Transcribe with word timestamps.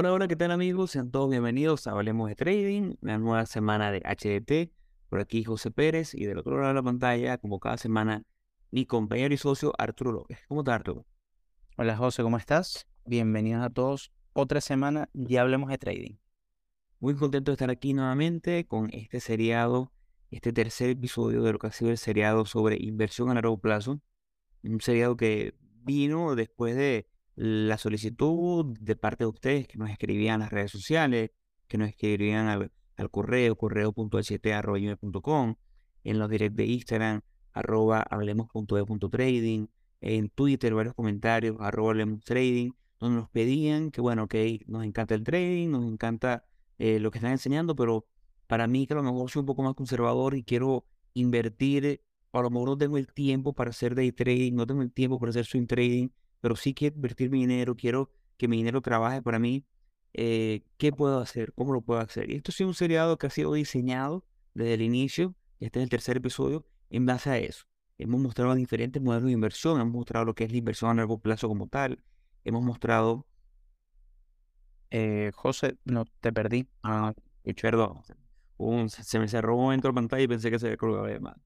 Hola, 0.00 0.12
hola, 0.12 0.28
¿qué 0.28 0.36
tal 0.36 0.52
amigos? 0.52 0.92
Sean 0.92 1.10
todos 1.10 1.28
bienvenidos 1.28 1.88
a 1.88 1.90
Hablemos 1.90 2.28
de 2.28 2.36
Trading, 2.36 2.94
una 3.02 3.18
nueva 3.18 3.46
semana 3.46 3.90
de 3.90 3.98
HDT. 3.98 4.72
Por 5.08 5.18
aquí 5.18 5.42
José 5.42 5.72
Pérez 5.72 6.14
y 6.14 6.24
del 6.24 6.38
otro 6.38 6.54
lado 6.54 6.68
de 6.68 6.74
la 6.74 6.84
pantalla, 6.84 7.36
como 7.38 7.58
cada 7.58 7.78
semana, 7.78 8.22
mi 8.70 8.86
compañero 8.86 9.34
y 9.34 9.38
socio 9.38 9.72
Arturo 9.76 10.12
López. 10.12 10.38
¿Cómo 10.46 10.60
estás, 10.60 10.76
Arturo? 10.76 11.04
Hola 11.76 11.96
José, 11.96 12.22
¿cómo 12.22 12.36
estás? 12.36 12.86
Bienvenidos 13.06 13.64
a 13.64 13.70
todos. 13.70 14.12
Otra 14.34 14.60
semana 14.60 15.10
y 15.14 15.34
Hablemos 15.34 15.68
de 15.68 15.78
Trading. 15.78 16.14
Muy 17.00 17.16
contento 17.16 17.50
de 17.50 17.54
estar 17.54 17.70
aquí 17.70 17.92
nuevamente 17.92 18.68
con 18.68 18.90
este 18.92 19.18
seriado, 19.18 19.90
este 20.30 20.52
tercer 20.52 20.90
episodio 20.90 21.42
de 21.42 21.54
lo 21.54 21.58
que 21.58 21.66
ha 21.66 21.72
sido 21.72 21.90
el 21.90 21.98
seriado 21.98 22.46
sobre 22.46 22.76
inversión 22.78 23.30
a 23.30 23.34
largo 23.34 23.58
plazo. 23.58 24.00
Un 24.62 24.80
seriado 24.80 25.16
que 25.16 25.56
vino 25.82 26.36
después 26.36 26.76
de 26.76 27.08
la 27.38 27.78
solicitud 27.78 28.76
de 28.80 28.96
parte 28.96 29.22
de 29.22 29.28
ustedes 29.28 29.68
que 29.68 29.78
nos 29.78 29.90
escribían 29.90 30.34
en 30.34 30.40
las 30.40 30.50
redes 30.50 30.72
sociales, 30.72 31.30
que 31.68 31.78
nos 31.78 31.88
escribían 31.88 32.48
al, 32.48 32.72
al 32.96 33.10
correo, 33.10 33.54
correo.ht.com, 33.54 35.54
en 36.02 36.18
los 36.18 36.28
directs 36.28 36.56
de 36.56 36.66
Instagram, 36.66 37.20
arroba 37.52 38.02
hablemos.de.trading, 38.02 39.68
en 40.00 40.30
Twitter 40.30 40.74
varios 40.74 40.94
comentarios, 40.94 41.56
arroba 41.60 41.90
hablemos 41.90 42.24
trading, 42.24 42.72
donde 42.98 43.20
nos 43.20 43.30
pedían 43.30 43.92
que, 43.92 44.00
bueno, 44.00 44.26
que 44.26 44.64
nos 44.66 44.84
encanta 44.84 45.14
el 45.14 45.22
trading, 45.22 45.70
nos 45.70 45.84
encanta 45.84 46.44
eh, 46.78 46.98
lo 46.98 47.12
que 47.12 47.18
están 47.18 47.30
enseñando, 47.30 47.76
pero 47.76 48.04
para 48.48 48.66
mí 48.66 48.88
que 48.88 48.94
a 48.94 48.96
lo 48.96 49.04
mejor 49.04 49.30
soy 49.30 49.38
un 49.40 49.46
poco 49.46 49.62
más 49.62 49.74
conservador 49.74 50.34
y 50.34 50.42
quiero 50.42 50.86
invertir, 51.14 52.02
a 52.32 52.42
lo 52.42 52.50
mejor 52.50 52.70
no 52.70 52.78
tengo 52.78 52.98
el 52.98 53.12
tiempo 53.12 53.52
para 53.52 53.70
hacer 53.70 53.94
day 53.94 54.10
trading, 54.10 54.54
no 54.54 54.66
tengo 54.66 54.82
el 54.82 54.90
tiempo 54.90 55.20
para 55.20 55.30
hacer 55.30 55.44
swing 55.44 55.68
trading, 55.68 56.08
pero 56.40 56.56
sí 56.56 56.74
quiero 56.74 56.96
invertir 56.96 57.30
mi 57.30 57.40
dinero, 57.40 57.76
quiero 57.76 58.10
que 58.36 58.48
mi 58.48 58.58
dinero 58.58 58.80
trabaje 58.80 59.22
para 59.22 59.38
mí, 59.38 59.64
eh, 60.14 60.62
¿qué 60.78 60.92
puedo 60.92 61.18
hacer? 61.20 61.52
¿Cómo 61.54 61.72
lo 61.72 61.80
puedo 61.80 62.00
hacer? 62.00 62.30
Y 62.30 62.36
esto 62.36 62.50
es 62.50 62.60
un 62.60 62.74
seriado 62.74 63.18
que 63.18 63.26
ha 63.26 63.30
sido 63.30 63.52
diseñado 63.52 64.24
desde 64.54 64.74
el 64.74 64.82
inicio, 64.82 65.34
este 65.60 65.80
es 65.80 65.84
el 65.84 65.90
tercer 65.90 66.16
episodio, 66.16 66.64
en 66.90 67.06
base 67.06 67.30
a 67.30 67.38
eso. 67.38 67.66
Hemos 67.98 68.20
mostrado 68.20 68.54
diferentes 68.54 69.02
modelos 69.02 69.26
de 69.26 69.32
inversión, 69.32 69.80
hemos 69.80 69.92
mostrado 69.92 70.24
lo 70.24 70.34
que 70.34 70.44
es 70.44 70.52
la 70.52 70.58
inversión 70.58 70.90
a 70.90 70.94
largo 70.94 71.18
plazo 71.18 71.48
como 71.48 71.68
tal, 71.68 72.02
hemos 72.44 72.62
mostrado... 72.62 73.26
Eh, 74.90 75.32
José, 75.34 75.76
no 75.84 76.06
te 76.20 76.32
perdí. 76.32 76.66
Ah, 76.82 77.12
perdón. 77.60 78.02
se 78.88 79.18
me 79.18 79.28
cerró 79.28 79.54
un 79.56 79.64
momento 79.64 79.88
la 79.88 79.94
pantalla 79.94 80.22
y 80.22 80.28
pensé 80.28 80.50
que 80.50 80.58
se 80.58 80.66
había 80.66 80.76
colgado 80.78 81.04
de 81.04 81.20
más. 81.20 81.36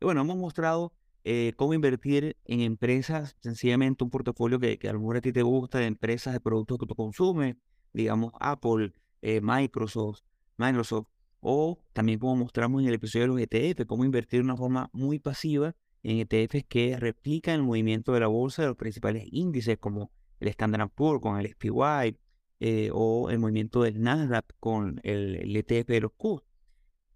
Y 0.00 0.04
bueno, 0.04 0.22
hemos 0.22 0.36
mostrado 0.36 0.92
eh, 1.30 1.52
cómo 1.56 1.74
invertir 1.74 2.38
en 2.46 2.60
empresas, 2.60 3.36
sencillamente 3.40 4.02
un 4.02 4.08
portafolio 4.08 4.58
que, 4.58 4.78
que 4.78 4.88
a 4.88 4.94
lo 4.94 5.00
mejor 5.00 5.18
a 5.18 5.20
ti 5.20 5.30
te 5.30 5.42
gusta, 5.42 5.78
de 5.78 5.84
empresas, 5.84 6.32
de 6.32 6.40
productos 6.40 6.78
que 6.78 6.86
tú 6.86 6.94
consumes, 6.94 7.56
digamos 7.92 8.32
Apple, 8.40 8.94
eh, 9.20 9.42
Microsoft, 9.42 10.22
Microsoft, 10.56 11.08
o 11.40 11.78
también 11.92 12.18
como 12.18 12.34
mostramos 12.36 12.80
en 12.80 12.88
el 12.88 12.94
episodio 12.94 13.24
de 13.24 13.28
los 13.28 13.40
ETF, 13.42 13.84
cómo 13.86 14.06
invertir 14.06 14.40
de 14.40 14.44
una 14.44 14.56
forma 14.56 14.88
muy 14.94 15.18
pasiva 15.18 15.76
en 16.02 16.26
ETFs 16.26 16.64
que 16.66 16.96
replican 16.98 17.56
el 17.56 17.62
movimiento 17.62 18.14
de 18.14 18.20
la 18.20 18.28
bolsa 18.28 18.62
de 18.62 18.68
los 18.68 18.78
principales 18.78 19.26
índices 19.30 19.76
como 19.76 20.10
el 20.40 20.48
Standard 20.48 20.88
Poor's 20.88 21.20
con 21.20 21.38
el 21.38 21.48
SPY 21.50 22.16
eh, 22.60 22.88
o 22.94 23.28
el 23.28 23.38
movimiento 23.38 23.82
del 23.82 24.00
Nasdaq 24.00 24.46
con 24.60 24.98
el, 25.04 25.54
ETF 25.54 25.88
de 25.88 26.00
los 26.00 26.12
Q. 26.16 26.42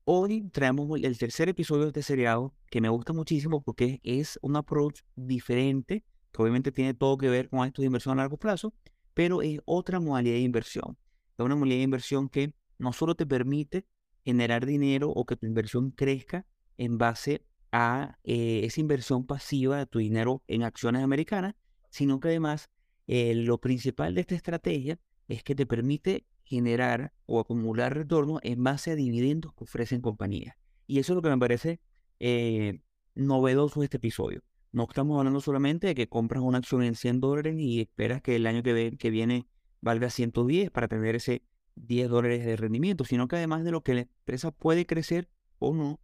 Hoy 0.05 0.49
traemos 0.51 1.01
el 1.01 1.17
tercer 1.17 1.49
episodio 1.49 1.83
de 1.83 1.89
este 1.91 2.03
seriado 2.03 2.53
que 2.71 2.81
me 2.81 2.89
gusta 2.89 3.13
muchísimo 3.13 3.63
porque 3.63 4.01
es 4.03 4.37
un 4.43 4.57
approach 4.57 5.03
diferente, 5.15 6.05
que 6.33 6.43
obviamente 6.43 6.73
tiene 6.73 6.93
todo 6.93 7.17
que 7.17 7.29
ver 7.29 7.49
con 7.49 7.65
esto 7.65 7.83
de 7.83 7.87
inversión 7.87 8.19
a 8.19 8.23
largo 8.23 8.37
plazo, 8.37 8.75
pero 9.15 9.43
es 9.43 9.61
otra 9.65 10.01
modalidad 10.01 10.35
de 10.35 10.41
inversión. 10.41 10.99
Es 11.39 11.45
una 11.45 11.55
modalidad 11.55 11.79
de 11.79 11.85
inversión 11.85 12.29
que 12.29 12.53
no 12.79 12.93
solo 12.93 13.15
te 13.15 13.27
permite 13.27 13.87
generar 14.25 14.67
dinero 14.67 15.09
o 15.09 15.25
que 15.25 15.37
tu 15.37 15.47
inversión 15.47 15.93
crezca 15.93 16.47
en 16.79 16.99
base 16.99 17.47
a 17.71 18.19
eh, 18.25 18.63
esa 18.65 18.81
inversión 18.81 19.25
pasiva 19.25 19.79
de 19.79 19.87
tu 19.87 20.01
dinero 20.01 20.43
en 20.49 20.65
acciones 20.65 21.05
americanas, 21.05 21.55
sino 21.91 22.19
que 22.19 22.27
además 22.27 22.71
eh, 23.07 23.37
lo 23.37 23.59
principal 23.59 24.17
de 24.17 24.23
esta 24.23 24.35
estrategia 24.35 24.99
es 25.29 25.45
que 25.45 25.55
te 25.55 25.65
permite 25.65 26.27
generar 26.45 27.13
o 27.27 27.41
acumular 27.41 27.95
retorno 27.95 28.39
en 28.43 28.63
base 28.63 28.91
a 28.91 28.97
dividendos 28.97 29.53
que 29.55 29.65
ofrecen 29.65 30.01
compañías. 30.01 30.57
Y 30.87 30.99
eso 30.99 31.13
es 31.13 31.17
lo 31.17 31.23
que 31.23 31.31
me 31.31 31.39
parece 31.39 31.81
eh, 32.21 32.81
novedoso 33.15 33.81
de 33.81 33.87
este 33.87 33.97
episodio. 33.99 34.43
No 34.73 34.85
estamos 34.89 35.19
hablando 35.19 35.41
solamente 35.41 35.87
de 35.87 35.95
que 35.95 36.09
compras 36.09 36.43
una 36.43 36.59
acción 36.59 36.83
en 36.83 36.95
100 36.95 37.21
dólares 37.21 37.57
y 37.59 37.81
esperas 37.81 38.23
que 38.23 38.37
el 38.37 38.47
año 38.47 38.63
que, 38.63 38.97
que 38.99 39.11
viene 39.11 39.47
valga 39.81 40.09
110 40.09 40.71
para 40.71 40.89
tener 40.89 41.15
ese 41.17 41.43
10 41.77 42.09
dólares 42.09 42.45
de 42.45 42.57
rendimiento, 42.57 43.05
sino 43.05 43.29
que 43.29 43.37
además 43.37 43.65
de 43.65 43.71
lo 43.71 43.83
que 43.83 43.95
la 43.95 44.01
empresa 44.03 44.51
puede 44.51 44.87
crecer 44.87 45.29
o 45.59 45.75
no, 45.75 46.01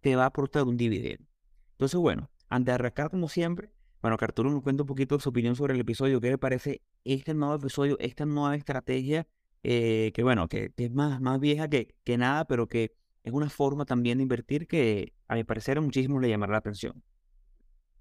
te 0.00 0.16
va 0.16 0.24
a 0.24 0.26
aportar 0.26 0.64
un 0.64 0.76
dividendo. 0.76 1.26
Entonces, 1.72 1.98
bueno, 1.98 2.30
antes 2.48 2.66
de 2.66 2.72
arrancar 2.72 3.10
como 3.10 3.28
siempre, 3.28 3.70
bueno, 4.04 4.18
que 4.18 4.26
nos 4.42 4.62
cuenta 4.62 4.82
un 4.82 4.86
poquito 4.86 5.18
su 5.18 5.30
opinión 5.30 5.56
sobre 5.56 5.72
el 5.72 5.80
episodio, 5.80 6.20
qué 6.20 6.28
le 6.28 6.36
parece 6.36 6.82
este 7.04 7.32
nuevo 7.32 7.54
episodio, 7.54 7.96
esta 8.00 8.26
nueva 8.26 8.54
estrategia 8.54 9.26
eh, 9.62 10.12
que 10.12 10.22
bueno, 10.22 10.46
que, 10.46 10.70
es 10.76 10.90
más, 10.92 11.22
más 11.22 11.40
vieja 11.40 11.68
que, 11.68 11.94
que 12.04 12.18
nada, 12.18 12.44
pero 12.44 12.68
que 12.68 12.92
es 13.22 13.32
una 13.32 13.48
forma 13.48 13.86
también 13.86 14.18
de 14.18 14.22
invertir 14.24 14.66
que 14.66 15.14
a 15.26 15.36
mi 15.36 15.44
parecer 15.44 15.78
a 15.78 15.80
muchísimo 15.80 16.20
le 16.20 16.28
llamará 16.28 16.52
la 16.52 16.58
atención. 16.58 17.02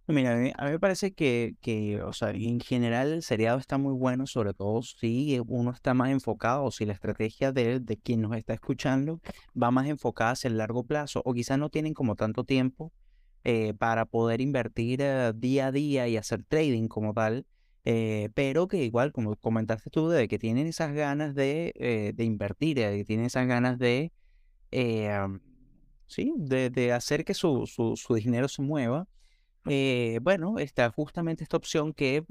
Mira, 0.08 0.34
a 0.34 0.36
mí, 0.36 0.52
me 0.72 0.78
parece 0.78 1.14
que, 1.14 1.56
que, 1.62 2.02
o 2.02 2.12
sea, 2.12 2.32
en 2.32 2.60
general 2.60 3.14
el 3.14 3.24
seriado 3.24 3.58
está 3.58 3.78
muy 3.78 3.94
bueno, 3.94 4.28
sobre 4.28 4.54
todo 4.54 4.82
si 4.82 5.40
uno 5.48 5.72
está 5.72 5.94
más 5.94 6.10
enfocado 6.10 6.66
o 6.66 6.72
si 6.72 6.86
la 6.86 6.92
estrategia 6.92 7.54
de, 7.54 7.80
de 7.80 7.96
quien 7.96 8.20
nos 8.20 8.36
está 8.36 8.54
escuchando 8.54 9.22
va 9.56 9.72
más 9.72 9.88
enfocada 9.88 10.32
hacia 10.32 10.50
el 10.50 10.58
largo 10.58 10.84
plazo 10.84 11.22
o 11.24 11.34
quizás 11.34 11.58
no 11.58 11.70
tienen 11.70 11.94
como 11.94 12.18
tanto 12.18 12.44
tiempo 12.44 12.92
eh, 13.44 13.74
para 13.74 14.06
poder 14.06 14.40
invertir 14.42 15.02
eh, 15.02 15.34
día 15.36 15.68
a 15.68 15.72
día 15.72 16.08
y 16.08 16.18
hacer 16.18 16.44
trading 16.44 16.88
como 16.88 17.14
tal. 17.14 17.46
Eh, 17.86 18.30
pero 18.34 18.68
que 18.70 18.84
igual, 18.86 19.12
como 19.12 19.36
comentaste 19.36 19.90
tú, 19.90 20.08
de 20.10 20.28
que 20.30 20.40
tienen 20.40 20.68
esas 20.68 20.94
ganas 20.94 21.36
de, 21.36 22.14
de 22.16 22.24
invertir, 22.24 22.78
de 22.78 22.98
que 22.98 23.04
tienen 23.06 23.26
esas 23.26 23.46
ganas 23.46 23.78
de, 23.78 24.14
sí, 26.08 26.34
de, 26.38 26.70
de, 26.70 26.94
hacer 26.94 27.26
que 27.26 27.34
su, 27.34 27.68
su, 27.68 27.98
su, 27.98 28.14
dinero 28.16 28.48
se 28.48 28.62
mueva. 28.62 29.08
bueno, 30.22 30.60
está 30.60 30.90
justamente 30.92 31.44
esta 31.44 31.58
opción 31.58 31.94
que, 31.94 32.24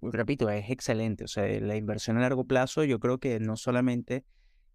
repito, 0.00 0.48
es 0.48 0.70
excelente. 0.70 1.24
O 1.24 1.28
sea, 1.28 1.46
la 1.60 1.76
inversión 1.76 2.16
a 2.16 2.20
largo 2.20 2.44
plazo 2.44 2.84
yo 2.84 2.98
creo 3.00 3.18
que 3.18 3.38
no 3.40 3.56
solamente 3.56 4.24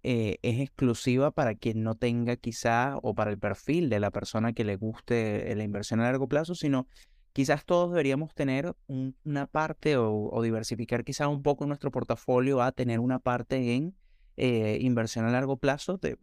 es 0.05 0.59
exclusiva 0.59 1.31
para 1.31 1.55
quien 1.55 1.83
no 1.83 1.95
tenga 1.95 2.35
quizá 2.35 2.97
o 3.01 3.15
para 3.15 3.31
el 3.31 3.39
perfil 3.39 3.89
de 3.89 3.99
la 3.99 4.11
persona 4.11 4.53
que 4.53 4.63
le 4.63 4.75
guste 4.75 5.53
la 5.55 5.63
inversión 5.63 5.99
a 5.99 6.03
largo 6.03 6.27
plazo, 6.27 6.53
sino 6.55 6.87
quizás 7.35 7.65
todos 7.65 7.91
deberíamos 7.91 8.33
tener 8.33 8.73
una 8.87 9.45
parte 9.45 9.97
o, 9.97 10.41
diversificar 10.41 11.03
quizás 11.03 11.27
un 11.27 11.43
poco 11.43 11.65
nuestro 11.65 11.91
portafolio 11.91 12.61
a 12.61 12.71
tener 12.71 13.01
una 13.01 13.19
parte 13.19 13.75
en 13.75 13.93
eh, 14.37 14.77
inversión 14.79 15.25
a 15.25 15.31
largo 15.31 15.57
plazo 15.57 15.97
de, 15.97 16.17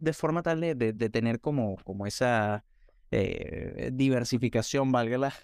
de 0.00 0.12
forma 0.14 0.42
tal 0.42 0.60
de, 0.60 0.74
de, 0.74 1.10
tener 1.10 1.40
como, 1.40 1.76
como 1.84 2.06
esa 2.06 2.64
eh, 3.10 3.90
diversificación, 3.92 4.90
valga 4.90 5.18
la 5.18 5.34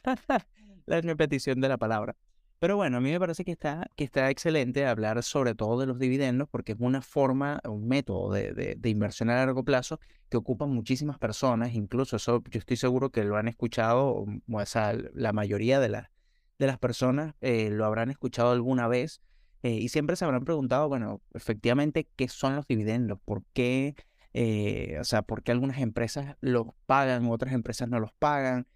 repetición 1.02 1.60
de 1.60 1.68
la 1.68 1.76
palabra. 1.76 2.16
Pero 2.64 2.76
bueno, 2.76 2.96
a 2.96 3.00
mí 3.02 3.10
me 3.10 3.20
parece 3.20 3.44
que 3.44 3.52
está, 3.52 3.90
que 3.94 4.04
está 4.04 4.30
excelente 4.30 4.86
hablar 4.86 5.22
sobre 5.22 5.54
todo 5.54 5.78
de 5.78 5.84
los 5.84 5.98
dividendos 5.98 6.48
porque 6.48 6.72
es 6.72 6.78
una 6.80 7.02
forma, 7.02 7.60
un 7.68 7.86
método 7.86 8.32
de, 8.32 8.54
de, 8.54 8.88
inversión 8.88 9.28
a 9.28 9.34
largo 9.34 9.64
plazo 9.64 10.00
que 10.30 10.38
ocupa 10.38 10.64
muchísimas 10.64 11.18
personas. 11.18 11.74
Incluso 11.74 12.16
eso 12.16 12.42
yo 12.50 12.58
estoy 12.58 12.78
seguro 12.78 13.10
que 13.10 13.22
lo 13.22 13.36
han 13.36 13.48
escuchado, 13.48 14.24
mm, 14.26 14.54
o 14.54 14.64
sea, 14.64 14.94
la 15.12 15.34
mayoría 15.34 15.78
de, 15.78 15.90
la, 15.90 16.10
de 16.58 16.66
las 16.66 16.78
personas 16.78 17.34
eh, 17.42 17.68
lo 17.68 17.84
habrán 17.84 18.10
escuchado 18.10 18.52
alguna 18.52 18.88
vez 18.88 19.20
eh, 19.62 19.74
y 19.74 19.90
siempre 19.90 20.16
se 20.16 20.24
habrán 20.24 20.46
preguntado, 20.46 20.88
bueno, 20.88 21.20
efectivamente, 21.34 22.08
¿qué 22.16 22.28
son 22.28 22.56
los 22.56 22.66
dividendos? 22.66 23.18
¿Por 23.26 23.44
qué? 23.52 23.94
Eh, 24.32 24.96
o 24.98 25.04
sea, 25.04 25.20
¿por 25.20 25.42
qué 25.42 25.52
algunas 25.52 25.80
empresas 25.80 26.36
los 26.40 26.68
pagan, 26.86 27.26
otras 27.26 27.52
empresas 27.52 27.90
no 27.90 28.00
los 28.00 28.14
pagan? 28.14 28.66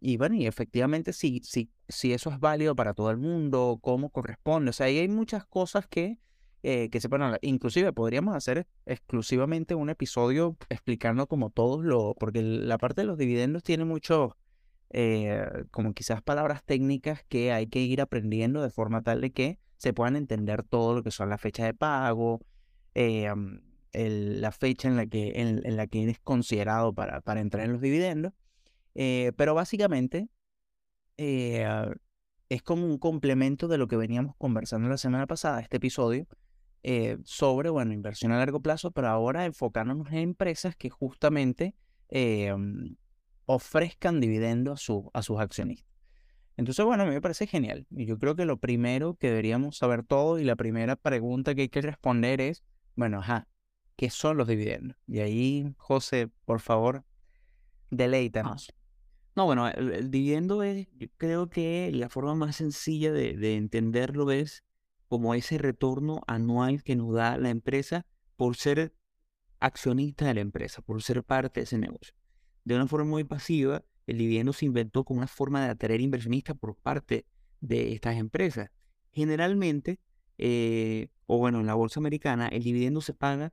y 0.00 0.16
bueno, 0.16 0.36
y 0.36 0.46
efectivamente 0.46 1.12
si, 1.12 1.40
si, 1.42 1.70
si 1.88 2.12
eso 2.12 2.30
es 2.30 2.38
válido 2.38 2.76
para 2.76 2.94
todo 2.94 3.10
el 3.10 3.16
mundo, 3.16 3.78
cómo 3.80 4.10
corresponde. 4.10 4.70
O 4.70 4.72
sea, 4.72 4.86
ahí 4.86 4.98
hay 4.98 5.08
muchas 5.08 5.46
cosas 5.46 5.86
que, 5.86 6.18
eh, 6.62 6.90
que 6.90 7.00
se 7.00 7.08
pueden 7.08 7.24
hablar. 7.24 7.40
Inclusive 7.42 7.92
podríamos 7.92 8.36
hacer 8.36 8.66
exclusivamente 8.86 9.74
un 9.74 9.88
episodio 9.88 10.56
explicando 10.68 11.26
como 11.26 11.50
todos 11.50 11.84
lo, 11.84 12.14
porque 12.14 12.42
la 12.42 12.78
parte 12.78 13.00
de 13.00 13.06
los 13.06 13.16
dividendos 13.16 13.62
tiene 13.62 13.84
mucho, 13.84 14.36
eh, 14.90 15.46
como 15.70 15.94
quizás 15.94 16.22
palabras 16.22 16.62
técnicas 16.64 17.24
que 17.28 17.52
hay 17.52 17.66
que 17.66 17.80
ir 17.80 18.00
aprendiendo 18.00 18.62
de 18.62 18.70
forma 18.70 19.02
tal 19.02 19.20
de 19.22 19.32
que 19.32 19.58
se 19.78 19.92
puedan 19.92 20.16
entender 20.16 20.64
todo 20.64 20.94
lo 20.94 21.02
que 21.02 21.10
son 21.10 21.30
las 21.30 21.40
fechas 21.40 21.66
de 21.66 21.74
pago, 21.74 22.40
eh, 22.94 23.32
la 23.92 24.52
fecha 24.52 24.88
en 24.88 24.96
la 24.96 25.06
que, 25.06 25.32
en, 25.36 25.76
la 25.76 25.86
que 25.86 26.02
eres 26.02 26.18
considerado 26.20 26.92
para, 26.92 27.20
para 27.22 27.40
entrar 27.40 27.64
en 27.64 27.72
los 27.72 27.80
dividendos. 27.80 28.32
Pero 28.94 29.54
básicamente, 29.54 30.28
eh, 31.18 31.68
es 32.48 32.62
como 32.62 32.86
un 32.86 32.98
complemento 32.98 33.68
de 33.68 33.76
lo 33.76 33.88
que 33.88 33.96
veníamos 33.96 34.34
conversando 34.36 34.88
la 34.88 34.96
semana 34.96 35.26
pasada, 35.26 35.60
este 35.60 35.76
episodio, 35.76 36.26
eh, 36.82 37.18
sobre, 37.24 37.68
bueno, 37.68 37.92
inversión 37.92 38.32
a 38.32 38.38
largo 38.38 38.60
plazo, 38.60 38.90
pero 38.92 39.08
ahora 39.08 39.44
enfocándonos 39.44 40.08
en 40.08 40.18
empresas 40.18 40.76
que 40.76 40.88
justamente 40.88 41.74
eh, 42.08 42.54
ofrezcan 43.44 44.20
dividendos 44.20 44.88
a, 44.88 45.18
a 45.18 45.22
sus 45.22 45.40
accionistas. 45.40 45.88
Entonces, 46.56 46.84
bueno, 46.84 47.04
a 47.04 47.06
mí 47.06 47.12
me 47.12 47.20
parece 47.20 47.46
genial. 47.46 47.86
Y 47.90 48.06
yo 48.06 48.18
creo 48.18 48.34
que 48.34 48.44
lo 48.44 48.56
primero 48.56 49.14
que 49.14 49.28
deberíamos 49.28 49.76
saber 49.76 50.02
todo 50.02 50.38
y 50.38 50.44
la 50.44 50.56
primera 50.56 50.96
pregunta 50.96 51.54
que 51.54 51.62
hay 51.62 51.68
que 51.68 51.82
responder 51.82 52.40
es, 52.40 52.64
bueno, 52.96 53.20
ajá, 53.20 53.46
¿qué 53.96 54.10
son 54.10 54.36
los 54.36 54.48
dividendos? 54.48 54.96
Y 55.06 55.20
ahí, 55.20 55.72
José, 55.76 56.30
por 56.44 56.60
favor, 56.60 57.04
deleítanos. 57.90 58.72
No, 59.38 59.44
bueno, 59.46 59.68
el, 59.68 60.10
dividendo 60.10 60.64
es, 60.64 60.88
yo 60.98 61.06
creo 61.16 61.48
que 61.48 61.92
la 61.94 62.08
forma 62.08 62.34
más 62.34 62.56
sencilla 62.56 63.12
de, 63.12 63.36
de 63.36 63.54
entenderlo 63.54 64.32
es 64.32 64.64
como 65.06 65.32
ese 65.32 65.58
retorno 65.58 66.22
anual 66.26 66.82
que 66.82 66.96
nos 66.96 67.14
da 67.14 67.38
la 67.38 67.50
empresa 67.50 68.04
por 68.34 68.56
ser 68.56 68.92
accionista 69.60 70.24
de 70.24 70.34
la 70.34 70.40
empresa, 70.40 70.82
por 70.82 71.00
ser 71.04 71.22
parte 71.22 71.60
de 71.60 71.64
ese 71.66 71.78
negocio. 71.78 72.16
De 72.64 72.74
una 72.74 72.88
forma 72.88 73.08
muy 73.08 73.22
pasiva, 73.22 73.84
el 74.08 74.18
dividendo 74.18 74.52
se 74.52 74.66
inventó 74.66 75.04
como 75.04 75.18
una 75.18 75.28
forma 75.28 75.64
de 75.64 75.70
atraer 75.70 76.00
inversionistas 76.00 76.56
por 76.58 76.74
parte 76.74 77.24
de 77.60 77.92
estas 77.92 78.16
empresas. 78.16 78.72
Generalmente, 79.12 80.00
eh, 80.38 81.10
o 81.26 81.38
bueno, 81.38 81.60
en 81.60 81.66
la 81.66 81.74
bolsa 81.74 82.00
americana, 82.00 82.48
el 82.48 82.64
dividendo 82.64 83.00
se 83.02 83.14
paga, 83.14 83.52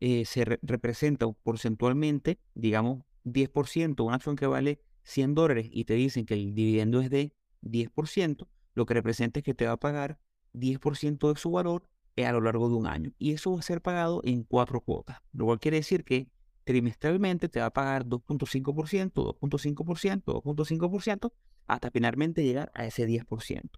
eh, 0.00 0.26
se 0.26 0.44
representa 0.44 1.26
porcentualmente, 1.32 2.38
digamos, 2.54 3.04
10%, 3.24 4.04
una 4.04 4.16
acción 4.16 4.36
que 4.36 4.46
vale 4.46 4.82
100 5.04 5.34
dólares 5.34 5.68
y 5.70 5.84
te 5.84 5.94
dicen 5.94 6.26
que 6.26 6.34
el 6.34 6.54
dividendo 6.54 7.00
es 7.00 7.10
de 7.10 7.32
10%, 7.62 8.48
lo 8.74 8.86
que 8.86 8.94
representa 8.94 9.40
es 9.40 9.44
que 9.44 9.54
te 9.54 9.66
va 9.66 9.72
a 9.72 9.76
pagar 9.76 10.18
10% 10.52 11.32
de 11.32 11.38
su 11.38 11.50
valor 11.50 11.88
a 12.22 12.32
lo 12.32 12.40
largo 12.40 12.68
de 12.68 12.74
un 12.74 12.86
año. 12.86 13.12
Y 13.18 13.32
eso 13.32 13.52
va 13.52 13.58
a 13.58 13.62
ser 13.62 13.80
pagado 13.80 14.20
en 14.24 14.44
cuatro 14.44 14.80
cuotas, 14.80 15.18
lo 15.32 15.46
cual 15.46 15.58
quiere 15.58 15.78
decir 15.78 16.04
que 16.04 16.28
trimestralmente 16.64 17.48
te 17.48 17.60
va 17.60 17.66
a 17.66 17.72
pagar 17.72 18.06
2.5%, 18.06 19.12
2.5%, 19.12 20.22
2.5%, 20.24 21.32
hasta 21.66 21.90
finalmente 21.90 22.44
llegar 22.44 22.70
a 22.74 22.86
ese 22.86 23.06
10%. 23.06 23.70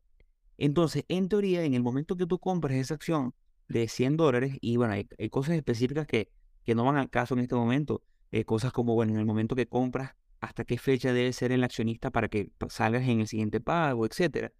Entonces, 0.59 1.05
en 1.09 1.29
teoría, 1.29 1.65
en 1.65 1.75
el 1.75 1.83
momento 1.83 2.17
que 2.17 2.27
tú 2.27 2.39
compres 2.39 2.79
esa 2.79 2.95
acción 2.95 3.35
de 3.69 3.89
100 3.89 4.17
dólares, 4.17 4.57
y 4.61 4.77
bueno, 4.77 4.95
hay, 4.95 5.29
cosas 5.31 5.57
específicas 5.57 6.07
que, 6.07 6.31
que 6.65 6.75
no 6.75 6.85
van 6.85 6.97
al 6.97 7.11
caso 7.11 7.35
en 7.35 7.41
este 7.41 7.55
momento, 7.55 8.03
eh, 8.31 8.45
cosas 8.45 8.73
como, 8.73 8.95
bueno, 8.95 9.13
en 9.13 9.19
el 9.19 9.27
momento 9.27 9.55
que 9.57 9.67
compras, 9.67 10.15
hasta 10.47 10.65
qué 10.65 10.79
fecha 10.79 11.13
debe 11.13 11.33
ser 11.33 11.53
el 11.53 11.65
accionista 11.65 12.11
para 12.11 12.29
que 12.29 12.51
salgas 12.69 13.03
en 13.09 13.21
el 13.21 13.27
siguiente 13.27 13.61
pago, 13.61 14.07
etcétera. 14.07 14.53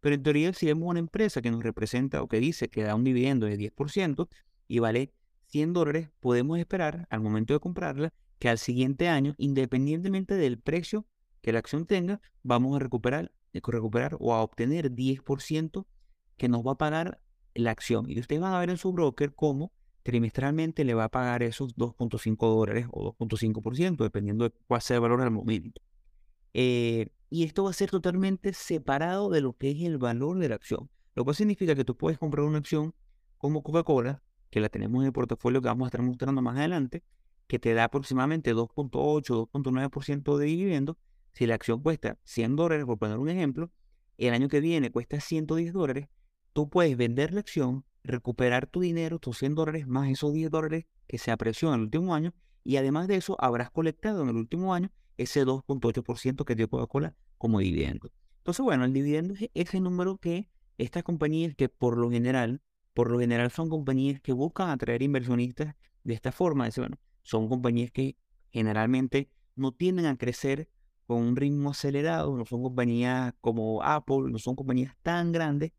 Pero 0.00 0.14
en 0.14 0.22
teoría, 0.22 0.52
si 0.52 0.66
vemos 0.66 0.88
una 0.88 1.00
empresa 1.00 1.42
que 1.42 1.50
nos 1.50 1.62
representa 1.62 2.22
o 2.22 2.28
que 2.28 2.40
dice 2.40 2.68
que 2.68 2.82
da 2.82 2.94
un 2.94 3.04
dividendo 3.04 3.46
de 3.46 3.58
10% 3.58 4.28
y 4.68 4.78
vale 4.78 5.12
100 5.48 5.72
dólares, 5.72 6.10
podemos 6.20 6.58
esperar 6.58 7.06
al 7.10 7.20
momento 7.20 7.52
de 7.52 7.60
comprarla 7.60 8.12
que 8.38 8.48
al 8.48 8.58
siguiente 8.58 9.08
año, 9.08 9.34
independientemente 9.38 10.34
del 10.34 10.58
precio 10.58 11.06
que 11.42 11.52
la 11.52 11.58
acción 11.58 11.86
tenga, 11.86 12.20
vamos 12.42 12.74
a 12.76 12.78
recuperar, 12.78 13.32
eh, 13.52 13.60
recuperar 13.62 14.16
o 14.18 14.34
a 14.34 14.42
obtener 14.42 14.90
10% 14.90 15.86
que 16.36 16.48
nos 16.48 16.66
va 16.66 16.72
a 16.72 16.78
pagar 16.78 17.20
la 17.54 17.70
acción. 17.70 18.10
Y 18.10 18.18
ustedes 18.18 18.40
van 18.40 18.54
a 18.54 18.60
ver 18.60 18.70
en 18.70 18.78
su 18.78 18.92
broker 18.92 19.34
cómo 19.34 19.72
trimestralmente 20.04 20.84
le 20.84 20.94
va 20.94 21.04
a 21.04 21.08
pagar 21.08 21.42
esos 21.42 21.74
2.5 21.76 22.36
dólares 22.38 22.86
o 22.92 23.16
2.5%, 23.16 24.04
dependiendo 24.04 24.44
de 24.44 24.54
cuál 24.68 24.82
sea 24.82 24.96
el 24.96 25.00
valor 25.00 25.22
al 25.22 25.30
momento. 25.30 25.80
Eh, 26.52 27.08
y 27.30 27.44
esto 27.44 27.64
va 27.64 27.70
a 27.70 27.72
ser 27.72 27.90
totalmente 27.90 28.52
separado 28.52 29.30
de 29.30 29.40
lo 29.40 29.54
que 29.54 29.72
es 29.72 29.82
el 29.82 29.98
valor 29.98 30.38
de 30.38 30.50
la 30.50 30.54
acción. 30.54 30.90
Lo 31.14 31.24
cual 31.24 31.34
significa 31.34 31.74
que 31.74 31.84
tú 31.84 31.96
puedes 31.96 32.18
comprar 32.18 32.44
una 32.44 32.58
acción 32.58 32.94
como 33.38 33.62
Coca-Cola, 33.62 34.22
que 34.50 34.60
la 34.60 34.68
tenemos 34.68 35.02
en 35.02 35.06
el 35.06 35.12
portafolio 35.12 35.60
que 35.62 35.68
vamos 35.68 35.86
a 35.86 35.88
estar 35.88 36.02
mostrando 36.02 36.42
más 36.42 36.58
adelante, 36.58 37.02
que 37.46 37.58
te 37.58 37.72
da 37.72 37.84
aproximadamente 37.84 38.54
2.8, 38.54 39.50
2.9% 39.50 40.36
de 40.36 40.46
dividendo. 40.46 40.98
Si 41.32 41.46
la 41.46 41.54
acción 41.54 41.82
cuesta 41.82 42.18
100 42.24 42.56
dólares, 42.56 42.84
por 42.84 42.98
poner 42.98 43.18
un 43.18 43.30
ejemplo, 43.30 43.70
el 44.18 44.34
año 44.34 44.48
que 44.48 44.60
viene 44.60 44.92
cuesta 44.92 45.18
110 45.18 45.72
dólares, 45.72 46.08
tú 46.52 46.68
puedes 46.68 46.96
vender 46.96 47.32
la 47.32 47.40
acción, 47.40 47.84
recuperar 48.04 48.66
tu 48.66 48.80
dinero, 48.80 49.18
tus 49.18 49.38
100 49.38 49.54
dólares, 49.54 49.86
más 49.86 50.08
esos 50.08 50.32
10 50.32 50.50
dólares 50.50 50.84
que 51.06 51.18
se 51.18 51.30
apreció 51.30 51.68
en 51.68 51.74
el 51.74 51.80
último 51.82 52.14
año, 52.14 52.34
y 52.62 52.76
además 52.76 53.08
de 53.08 53.16
eso 53.16 53.36
habrás 53.40 53.70
colectado 53.70 54.22
en 54.22 54.28
el 54.28 54.36
último 54.36 54.74
año 54.74 54.90
ese 55.16 55.44
2.8% 55.44 56.44
que 56.44 56.54
dio 56.54 56.68
Coca-Cola 56.68 57.14
como 57.38 57.60
dividendo. 57.60 58.10
Entonces, 58.38 58.62
bueno, 58.62 58.84
el 58.84 58.92
dividendo 58.92 59.34
es 59.34 59.50
ese 59.54 59.80
número 59.80 60.18
que 60.18 60.48
estas 60.78 61.02
compañías 61.02 61.54
que 61.54 61.68
por 61.68 61.96
lo 61.96 62.10
general, 62.10 62.62
por 62.92 63.10
lo 63.10 63.18
general 63.18 63.50
son 63.50 63.68
compañías 63.68 64.20
que 64.20 64.32
buscan 64.32 64.70
atraer 64.70 65.02
inversionistas 65.02 65.74
de 66.02 66.14
esta 66.14 66.32
forma. 66.32 66.68
Es, 66.68 66.78
bueno, 66.78 66.96
son 67.22 67.48
compañías 67.48 67.90
que 67.90 68.16
generalmente 68.50 69.30
no 69.56 69.72
tienden 69.72 70.06
a 70.06 70.16
crecer 70.16 70.68
con 71.06 71.18
un 71.18 71.36
ritmo 71.36 71.70
acelerado, 71.70 72.36
no 72.36 72.44
son 72.44 72.62
compañías 72.62 73.34
como 73.40 73.82
Apple, 73.82 74.30
no 74.30 74.38
son 74.38 74.56
compañías 74.56 74.94
tan 75.02 75.32
grandes, 75.32 75.72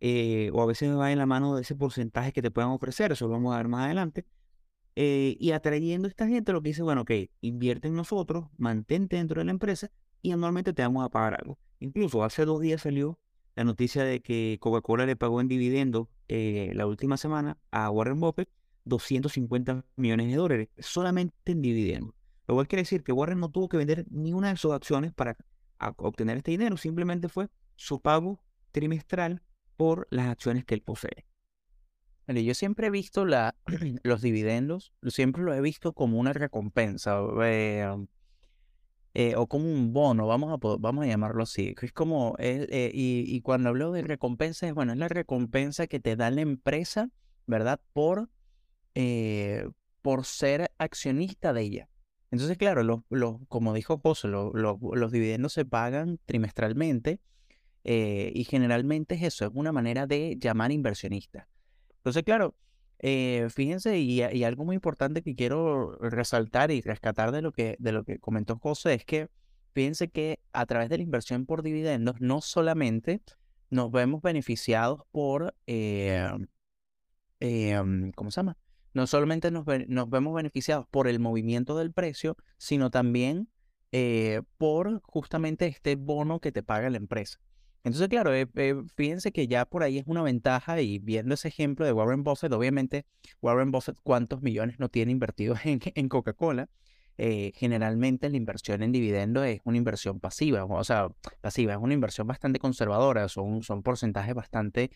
eh, 0.00 0.50
o 0.52 0.62
a 0.62 0.66
veces 0.66 0.96
va 0.96 1.12
en 1.12 1.18
la 1.18 1.26
mano 1.26 1.54
de 1.54 1.62
ese 1.62 1.74
porcentaje 1.74 2.32
que 2.32 2.42
te 2.42 2.50
puedan 2.50 2.70
ofrecer, 2.70 3.12
eso 3.12 3.26
lo 3.26 3.32
vamos 3.32 3.54
a 3.54 3.58
ver 3.58 3.68
más 3.68 3.86
adelante, 3.86 4.26
eh, 4.96 5.36
y 5.38 5.52
atrayendo 5.52 6.06
a 6.06 6.10
esta 6.10 6.26
gente 6.26 6.52
lo 6.52 6.62
que 6.62 6.70
dice, 6.70 6.82
bueno, 6.82 7.02
ok, 7.02 7.10
invierte 7.40 7.88
en 7.88 7.94
nosotros, 7.94 8.46
mantente 8.56 9.16
dentro 9.16 9.40
de 9.40 9.44
la 9.44 9.52
empresa 9.52 9.90
y 10.22 10.32
anualmente 10.32 10.72
te 10.72 10.82
vamos 10.82 11.04
a 11.04 11.08
pagar 11.08 11.34
algo. 11.40 11.58
Incluso 11.78 12.24
hace 12.24 12.44
dos 12.44 12.60
días 12.60 12.82
salió 12.82 13.18
la 13.56 13.64
noticia 13.64 14.04
de 14.04 14.20
que 14.20 14.58
Coca-Cola 14.60 15.06
le 15.06 15.16
pagó 15.16 15.40
en 15.40 15.48
dividendo 15.48 16.10
eh, 16.28 16.72
la 16.74 16.86
última 16.86 17.16
semana 17.16 17.58
a 17.70 17.90
Warren 17.90 18.20
Buffett 18.20 18.48
250 18.84 19.84
millones 19.96 20.28
de 20.28 20.36
dólares 20.36 20.68
solamente 20.78 21.52
en 21.52 21.62
dividendo. 21.62 22.14
Lo 22.46 22.54
cual 22.54 22.68
quiere 22.68 22.82
decir 22.82 23.02
que 23.02 23.12
Warren 23.12 23.38
no 23.38 23.50
tuvo 23.50 23.68
que 23.68 23.76
vender 23.76 24.06
ni 24.10 24.32
una 24.32 24.48
de 24.48 24.56
sus 24.56 24.72
acciones 24.72 25.12
para 25.12 25.36
obtener 25.96 26.36
este 26.36 26.50
dinero, 26.50 26.76
simplemente 26.76 27.28
fue 27.28 27.48
su 27.76 28.00
pago 28.00 28.42
trimestral 28.72 29.42
por 29.80 30.06
las 30.10 30.26
acciones 30.28 30.66
que 30.66 30.74
él 30.74 30.82
posee 30.82 31.24
yo 32.38 32.54
siempre 32.54 32.86
he 32.86 32.90
visto 32.90 33.24
la, 33.24 33.56
los 34.04 34.22
dividendos, 34.22 34.92
siempre 35.08 35.42
lo 35.42 35.54
he 35.54 35.60
visto 35.60 35.92
como 35.92 36.18
una 36.18 36.32
recompensa 36.32 37.20
eh, 37.42 37.88
eh, 39.14 39.34
o 39.36 39.48
como 39.48 39.64
un 39.64 39.92
bono, 39.92 40.26
vamos 40.26 40.52
a, 40.52 40.76
vamos 40.78 41.04
a 41.04 41.08
llamarlo 41.08 41.42
así. 41.42 41.74
Es 41.80 41.92
como, 41.92 42.36
eh, 42.38 42.90
y, 42.94 43.40
cuando 43.40 43.70
hablo 43.70 43.90
de 43.90 44.02
recompensa, 44.02 44.68
es 44.68 44.74
bueno, 44.74 44.92
es 44.92 44.98
la 44.98 45.08
recompensa 45.08 45.88
que 45.88 45.98
te 45.98 46.14
da 46.14 46.30
la 46.30 46.42
empresa, 46.42 47.10
¿verdad? 47.46 47.80
Por, 47.92 48.30
por 50.02 50.24
ser 50.24 50.70
accionista 50.78 51.52
de 51.52 51.62
ella. 51.62 51.88
Entonces, 52.30 52.56
claro, 52.56 52.84
los, 52.84 53.00
los, 53.10 53.38
como 53.48 53.74
dijo 53.74 53.98
José, 53.98 54.28
los, 54.28 54.52
los 54.54 55.10
dividendos 55.10 55.52
se 55.52 55.64
pagan 55.64 56.20
trimestralmente 56.26 57.18
y 57.84 58.44
generalmente 58.44 59.14
es 59.14 59.22
eso, 59.22 59.46
es 59.46 59.50
una 59.54 59.72
manera 59.72 60.06
de 60.06 60.36
llamar 60.38 60.72
inversionistas. 60.72 61.46
Entonces, 61.96 62.22
claro, 62.22 62.54
eh, 63.02 63.48
fíjense, 63.50 63.98
y, 63.98 64.22
algo 64.42 64.64
muy 64.64 64.74
importante 64.74 65.22
que 65.22 65.34
quiero 65.34 65.96
resaltar 66.00 66.70
y 66.70 66.82
rescatar 66.82 67.32
de 67.32 67.40
lo 67.40 67.50
que, 67.52 67.76
de 67.78 67.92
lo 67.92 68.04
que 68.04 68.18
comentó 68.18 68.58
José 68.58 68.94
es 68.94 69.04
que 69.06 69.28
fíjense 69.72 70.08
que 70.08 70.38
a 70.52 70.66
través 70.66 70.90
de 70.90 70.98
la 70.98 71.02
inversión 71.02 71.46
por 71.46 71.62
dividendos 71.62 72.20
no 72.20 72.42
solamente 72.42 73.22
nos 73.70 73.90
vemos 73.90 74.20
beneficiados 74.20 75.00
por, 75.12 75.54
eh, 75.66 76.28
em, 77.40 78.12
¿cómo 78.12 78.30
se 78.30 78.40
llama? 78.40 78.58
No 78.92 79.06
solamente 79.06 79.50
nos, 79.50 79.64
nos, 79.88 80.10
vemos 80.10 80.34
beneficiados 80.34 80.86
por 80.90 81.08
el 81.08 81.20
movimiento 81.20 81.78
del 81.78 81.92
precio, 81.92 82.36
sino 82.58 82.90
también 82.90 83.48
eh, 83.92 84.42
por 84.58 85.00
justamente 85.04 85.66
este 85.66 85.96
bono 85.96 86.40
que 86.40 86.52
te 86.52 86.62
paga 86.62 86.90
la 86.90 86.98
empresa. 86.98 87.40
Entonces, 87.82 88.08
claro, 88.08 88.34
eh, 88.34 88.46
eh, 88.56 88.74
fíjense 88.94 89.32
que 89.32 89.48
ya 89.48 89.64
por 89.64 89.82
ahí 89.82 89.98
es 89.98 90.06
una 90.06 90.22
ventaja 90.22 90.80
y 90.82 90.98
viendo 90.98 91.34
ese 91.34 91.48
ejemplo 91.48 91.86
de 91.86 91.92
Warren 91.92 92.22
Buffett, 92.22 92.52
obviamente 92.52 93.06
Warren 93.40 93.70
Buffett 93.70 93.96
cuántos 94.02 94.42
millones 94.42 94.78
no 94.78 94.90
tiene 94.90 95.12
invertidos 95.12 95.60
en, 95.64 96.08
Coca-Cola. 96.08 96.68
Eh, 97.22 97.52
generalmente 97.54 98.30
la 98.30 98.36
inversión 98.36 98.82
en 98.82 98.92
dividendos 98.92 99.44
es 99.46 99.60
una 99.64 99.76
inversión 99.76 100.20
pasiva, 100.20 100.64
o 100.64 100.84
sea, 100.84 101.08
pasiva, 101.42 101.74
es 101.74 101.78
una 101.78 101.92
inversión 101.92 102.26
bastante 102.26 102.58
conservadora, 102.58 103.28
son, 103.28 103.62
son 103.62 103.82
porcentajes 103.82 104.34
bastante 104.34 104.90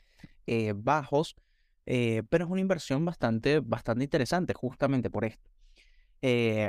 bajos, 0.74 1.36
pero 1.84 2.44
es 2.44 2.50
una 2.50 2.62
inversión 2.62 3.04
bastante, 3.04 3.60
bastante 3.60 4.04
interesante 4.04 4.54
justamente 4.54 5.10
por 5.10 5.26
esto. 5.26 5.50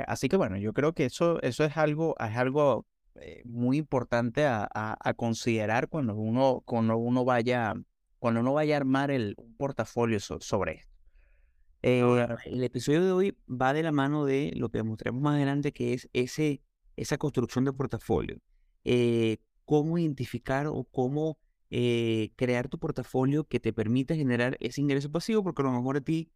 así 0.06 0.28
que 0.28 0.36
bueno, 0.36 0.58
yo 0.58 0.74
creo 0.74 0.92
que 0.92 1.06
eso, 1.06 1.40
eso 1.40 1.64
es 1.64 1.76
algo, 1.78 2.14
es 2.20 2.36
algo 2.36 2.86
eh, 3.20 3.42
muy 3.44 3.78
importante 3.78 4.44
a, 4.46 5.14
considerar 5.16 5.88
cuando 5.88 6.14
uno, 6.14 6.62
cuando 6.64 6.96
uno 6.96 7.24
vaya, 7.24 7.74
cuando 8.18 8.40
uno 8.40 8.54
vaya 8.54 8.74
a 8.74 8.78
armar 8.78 9.10
el, 9.10 9.34
un 9.38 9.56
portafolio 9.56 10.20
sobre 10.20 10.74
esto. 10.74 10.92
Eh, 11.82 12.26
el 12.46 12.64
episodio 12.64 13.04
de 13.04 13.12
hoy 13.12 13.38
va 13.48 13.72
de 13.72 13.82
la 13.82 13.92
mano 13.92 14.24
de 14.24 14.52
lo 14.56 14.70
que 14.70 14.82
mostraremos 14.82 15.22
más 15.22 15.36
adelante, 15.36 15.72
que 15.72 15.94
es 15.94 16.08
ese, 16.12 16.62
esa 16.96 17.18
construcción 17.18 17.64
de 17.64 17.72
portafolio. 17.72 18.38
Eh, 18.84 19.38
cómo 19.64 19.98
identificar 19.98 20.66
o 20.66 20.84
cómo 20.84 21.38
crear 21.68 22.68
tu 22.68 22.78
portafolio 22.78 23.44
que 23.44 23.58
te 23.58 23.72
permita 23.72 24.14
generar 24.14 24.56
ese 24.60 24.80
ingreso 24.80 25.10
pasivo, 25.10 25.42
porque 25.42 25.62
a 25.62 25.64
lo 25.64 25.72
mejor 25.72 25.96
a 25.96 26.00
ti 26.00 26.30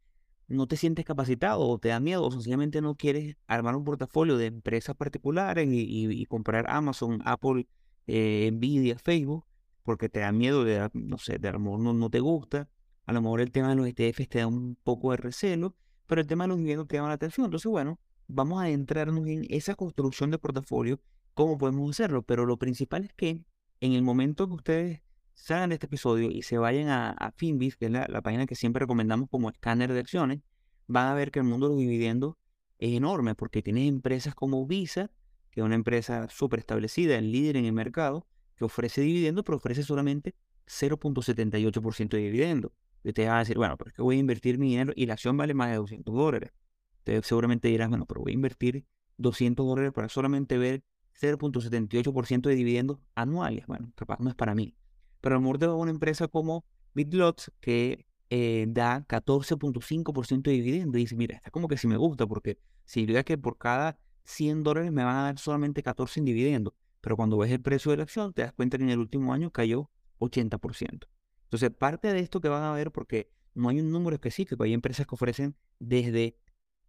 no 0.51 0.67
te 0.67 0.77
sientes 0.77 1.05
capacitado 1.05 1.61
o 1.61 1.79
te 1.79 1.89
da 1.91 2.01
miedo 2.01 2.25
o 2.27 2.31
sencillamente 2.31 2.81
no 2.81 2.97
quieres 2.97 3.37
armar 3.47 3.77
un 3.77 3.85
portafolio 3.85 4.37
de 4.37 4.47
empresas 4.47 4.97
particulares 4.97 5.69
y, 5.71 6.27
comprar 6.27 6.67
Amazon, 6.69 7.23
Apple, 7.25 7.69
eh, 8.09 8.51
Nvidia, 8.53 8.99
Facebook, 8.99 9.45
porque 9.85 10.09
te 10.09 10.21
da 10.21 10.33
miedo, 10.33 10.65
de, 10.65 10.91
no 10.93 11.19
sé, 11.19 11.39
de 11.39 11.49
a 11.49 11.53
mejor 11.59 11.79
no, 11.81 12.11
te 12.11 12.19
gusta, 12.19 12.69
a 13.07 13.13
lo 13.13 13.23
mejor 13.23 13.41
el 13.41 13.53
tema 13.53 13.69
de 13.69 13.77
los 13.77 13.87
ETFs 13.87 14.29
te 14.29 14.41
da 14.41 14.49
un 14.49 14.77
poco 14.83 15.13
de 15.13 15.19
recelo, 15.19 15.77
pero 16.07 16.21
el 16.21 16.27
tema 16.27 16.45
de 16.45 16.49
los 16.49 16.59
dividendos 16.59 16.89
te 16.89 16.97
llama 16.97 17.09
la 17.09 17.15
atención. 17.15 17.45
Entonces, 17.45 17.71
bueno, 17.71 18.01
vamos 18.27 18.61
a 18.61 18.65
adentrarnos 18.65 19.29
en 19.29 19.47
esa 19.51 19.77
construcción 19.77 20.33
de 20.33 20.39
portafolio, 20.39 21.01
cómo 21.35 21.59
podemos 21.59 21.91
hacerlo, 21.91 22.23
pero 22.23 22.45
lo 22.45 22.57
principal 22.59 23.05
es 23.05 23.13
que 23.15 23.45
en 23.81 23.93
el 23.93 24.03
momento 24.03 24.49
que 24.49 24.55
ustedes 24.55 25.03
salgan 25.35 25.71
de 25.71 25.75
este 25.75 25.87
episodio 25.87 26.31
y 26.31 26.43
se 26.43 26.59
vayan 26.59 26.89
a, 26.89 27.11
a 27.11 27.33
Finbis, 27.33 27.77
que 27.77 27.87
es 27.87 27.91
la, 27.93 28.23
página 28.23 28.47
que 28.47 28.55
siempre 28.55 28.81
recomendamos 28.81 29.29
como 29.31 29.51
escáner 29.51 29.93
de 29.93 30.01
acciones, 30.01 30.41
van 30.87 31.07
a 31.07 31.15
ver 31.15 31.31
que 31.31 31.39
el 31.39 31.45
mundo 31.45 31.69
de 31.69 31.75
los 31.75 31.81
dividendos 31.81 32.35
es 32.79 32.93
enorme 32.95 33.35
porque 33.35 33.63
tienes 33.63 33.89
empresas 33.89 34.35
como 34.35 34.67
Visa, 34.67 35.11
que 35.51 35.61
es 35.61 35.65
una 35.65 35.75
empresa 35.75 36.29
súper 36.29 36.61
establecida, 36.61 37.17
el 37.17 37.33
líder 37.33 37.57
en 37.57 37.65
el 37.65 37.73
mercado, 37.73 38.27
que 38.57 38.65
ofrece 38.65 39.01
dividendos, 39.01 39.45
pero 39.45 39.57
ofrece 39.57 39.83
solamente 39.83 40.35
0.78% 40.67 42.09
de 42.09 42.23
dividendos. 42.23 42.73
Y 43.03 43.13
te 43.13 43.27
va 43.27 43.37
a 43.37 43.39
decir, 43.41 43.57
bueno, 43.57 43.77
pero 43.79 43.91
es 43.91 43.97
que 43.97 44.03
voy 44.03 44.17
a 44.17 44.19
invertir 44.21 44.59
mi 44.59 44.71
dinero 44.71 44.93
y 44.95 45.07
la 45.07 45.15
acción 45.15 45.37
vale 45.37 45.55
más 45.55 45.71
de 45.71 45.77
200 45.77 46.15
dólares. 46.15 46.53
Entonces 46.99 47.27
seguramente 47.27 47.69
dirás, 47.69 47.89
bueno, 47.89 48.07
pero 48.07 48.21
voy 48.21 48.33
a 48.33 48.35
invertir 48.35 48.85
200 49.17 49.67
dólares 49.67 49.93
para 49.93 50.09
solamente 50.09 50.59
ver 50.59 50.83
0.78% 51.19 52.49
de 52.49 52.55
dividendos 52.55 52.99
anuales. 53.15 53.67
Bueno, 53.67 53.93
capaz 53.97 54.19
no 54.21 54.29
es 54.29 54.35
para 54.37 54.55
mí. 54.55 54.75
Pero 55.21 55.35
a 55.35 55.39
lo 55.39 55.43
mejor 55.43 55.59
de 55.59 55.69
una 55.69 55.91
empresa 55.91 56.29
como 56.29 56.65
BitLots 56.95 57.53
que 57.61 58.07
eh, 58.31 58.67
da 58.69 59.05
14.5% 59.07 60.43
de 60.43 60.53
dividendo 60.53 60.99
y 60.99 61.03
dice, 61.03 61.17
mira, 61.17 61.37
está 61.37 61.51
como 61.51 61.69
que 61.69 61.77
si 61.77 61.87
me 61.87 61.97
gusta 61.97 62.27
porque 62.27 62.59
significa 62.85 63.25
que 63.25 63.37
por 63.37 63.59
cada 63.59 63.99
100 64.25 64.63
dólares 64.63 64.93
me 64.93 65.05
van 65.05 65.17
a 65.17 65.23
dar 65.23 65.39
solamente 65.39 65.83
14 65.83 66.21
en 66.21 66.27
dividendo. 66.27 66.75
Pero 67.01 67.17
cuando 67.17 67.39
ves 67.39 67.51
el 67.51 67.61
precio 67.61 67.91
de 67.91 67.99
la 67.99 68.03
acción, 68.05 68.33
te 68.33 68.43
das 68.43 68.53
cuenta 68.53 68.79
que 68.79 68.85
en 68.85 68.91
el 68.91 68.99
último 68.99 69.33
año 69.33 69.51
cayó 69.51 69.91
80%. 70.19 71.09
Entonces, 71.45 71.71
parte 71.71 72.13
de 72.13 72.21
esto 72.21 72.41
que 72.41 72.49
van 72.49 72.63
a 72.63 72.73
ver, 72.73 72.93
porque 72.93 73.31
no 73.55 73.69
hay 73.69 73.81
un 73.81 73.91
número 73.91 74.15
específico, 74.15 74.63
hay 74.63 74.73
empresas 74.73 75.07
que 75.07 75.15
ofrecen 75.15 75.57
desde 75.79 76.37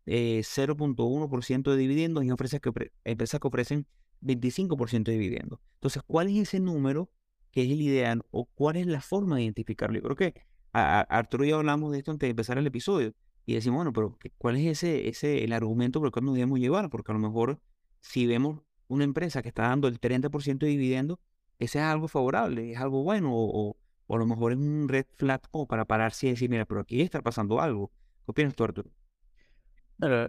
0.1% 0.06 1.68
eh, 1.68 1.72
de 1.72 1.78
dividendos 1.78 2.24
y 2.24 2.30
empresas 2.30 2.60
que, 2.60 2.92
empresas 3.04 3.40
que 3.40 3.48
ofrecen 3.48 3.88
25% 4.22 5.04
de 5.04 5.14
dividendos. 5.14 5.60
Entonces, 5.76 6.04
¿cuál 6.06 6.28
es 6.28 6.38
ese 6.38 6.60
número 6.60 7.10
que 7.52 7.64
es 7.64 7.72
el 7.72 7.82
ideal 7.82 8.24
o 8.32 8.46
cuál 8.46 8.78
es 8.78 8.88
la 8.88 9.02
forma 9.02 9.36
de 9.38 9.44
identificarlo. 9.44 9.96
Yo 9.98 10.04
creo 10.04 10.16
que 10.16 10.42
a, 10.74 11.02
Arturo 11.02 11.46
y 11.46 11.50
yo 11.50 11.58
hablamos 11.58 11.92
de 11.92 12.00
esto 12.00 12.12
antes 12.12 12.28
de 12.28 12.32
empezar 12.32 12.58
el 12.58 12.68
episodio 12.68 13.14
y 13.46 13.56
decimos, 13.56 13.78
bueno, 13.78 13.94
pero 13.94 14.18
¿cuál 14.38 14.58
es 14.58 14.66
ese, 14.66 15.10
ese 15.10 15.44
el 15.44 15.54
argumento 15.54 16.00
por 16.00 16.08
el 16.08 16.12
cual 16.12 16.26
nos 16.26 16.36
debemos 16.36 16.60
llevar? 16.60 16.90
Porque 16.90 17.12
a 17.12 17.16
lo 17.16 17.20
mejor 17.20 17.60
si 18.02 18.26
vemos 18.26 18.62
una 18.88 19.04
empresa 19.04 19.42
que 19.42 19.50
está 19.50 19.64
dando 19.64 19.88
el 19.88 20.00
30% 20.00 20.66
de 20.66 20.68
dividendo, 20.68 21.20
ese 21.60 21.80
es 21.80 21.86
algo 21.86 22.08
favorable, 22.08 22.72
es 22.72 22.78
algo 22.80 23.04
bueno 23.04 23.34
o, 23.34 23.78
o, 24.08 24.16
a 24.16 24.20
lo 24.20 24.26
mejor 24.26 24.52
es 24.52 24.58
un 24.58 24.88
red 24.90 25.06
flag 25.18 25.42
como 25.52 25.68
para 25.68 25.86
pararse 25.86 26.28
y 26.28 26.30
decir, 26.32 26.50
mira, 26.50 26.66
pero 26.66 26.82
aquí 26.82 27.02
está 27.02 27.22
pasando 27.22 27.62
algo. 27.62 27.92
¿Qué 28.26 28.32
opinas 28.32 28.56
tú, 28.56 28.64
Arturo? 28.64 28.90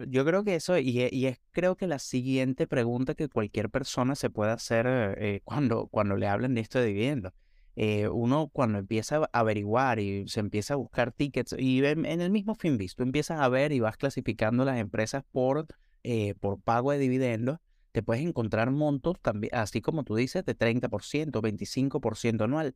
Yo 0.07 0.25
creo 0.25 0.43
que 0.43 0.55
eso, 0.55 0.77
y, 0.77 1.07
y, 1.11 1.25
es 1.25 1.39
creo 1.51 1.75
que 1.75 1.87
la 1.87 1.99
siguiente 1.99 2.67
pregunta 2.67 3.15
que 3.15 3.29
cualquier 3.29 3.69
persona 3.69 4.15
se 4.15 4.29
puede 4.29 4.51
hacer 4.51 4.85
eh, 5.17 5.41
cuando, 5.43 5.87
cuando 5.87 6.15
le 6.15 6.27
hablan 6.27 6.53
de 6.53 6.61
esto 6.61 6.79
de 6.79 6.87
dividendos. 6.87 7.33
Eh, 7.75 8.07
uno 8.07 8.49
cuando 8.53 8.77
empieza 8.77 9.17
a 9.17 9.29
averiguar 9.39 9.99
y 9.99 10.27
se 10.27 10.41
empieza 10.41 10.75
a 10.75 10.77
buscar 10.77 11.11
tickets, 11.11 11.55
y 11.57 11.83
en, 11.83 12.05
el 12.05 12.29
mismo 12.29 12.53
Finbis, 12.53 12.95
tú 12.95 13.01
empiezas 13.01 13.39
a 13.39 13.49
ver 13.49 13.71
y 13.71 13.79
vas 13.79 13.97
clasificando 13.97 14.63
las 14.63 14.77
empresas 14.77 15.23
por, 15.31 15.65
eh, 16.03 16.35
por 16.39 16.61
pago 16.61 16.91
de 16.91 16.99
dividendos, 16.99 17.57
te 17.91 18.03
puedes 18.03 18.23
encontrar 18.23 18.69
montos 18.69 19.19
también, 19.21 19.55
así 19.55 19.81
como 19.81 20.03
tú 20.03 20.15
dices, 20.15 20.45
de 20.45 20.55
30%, 20.55 21.41
25% 21.41 22.43
anual. 22.43 22.75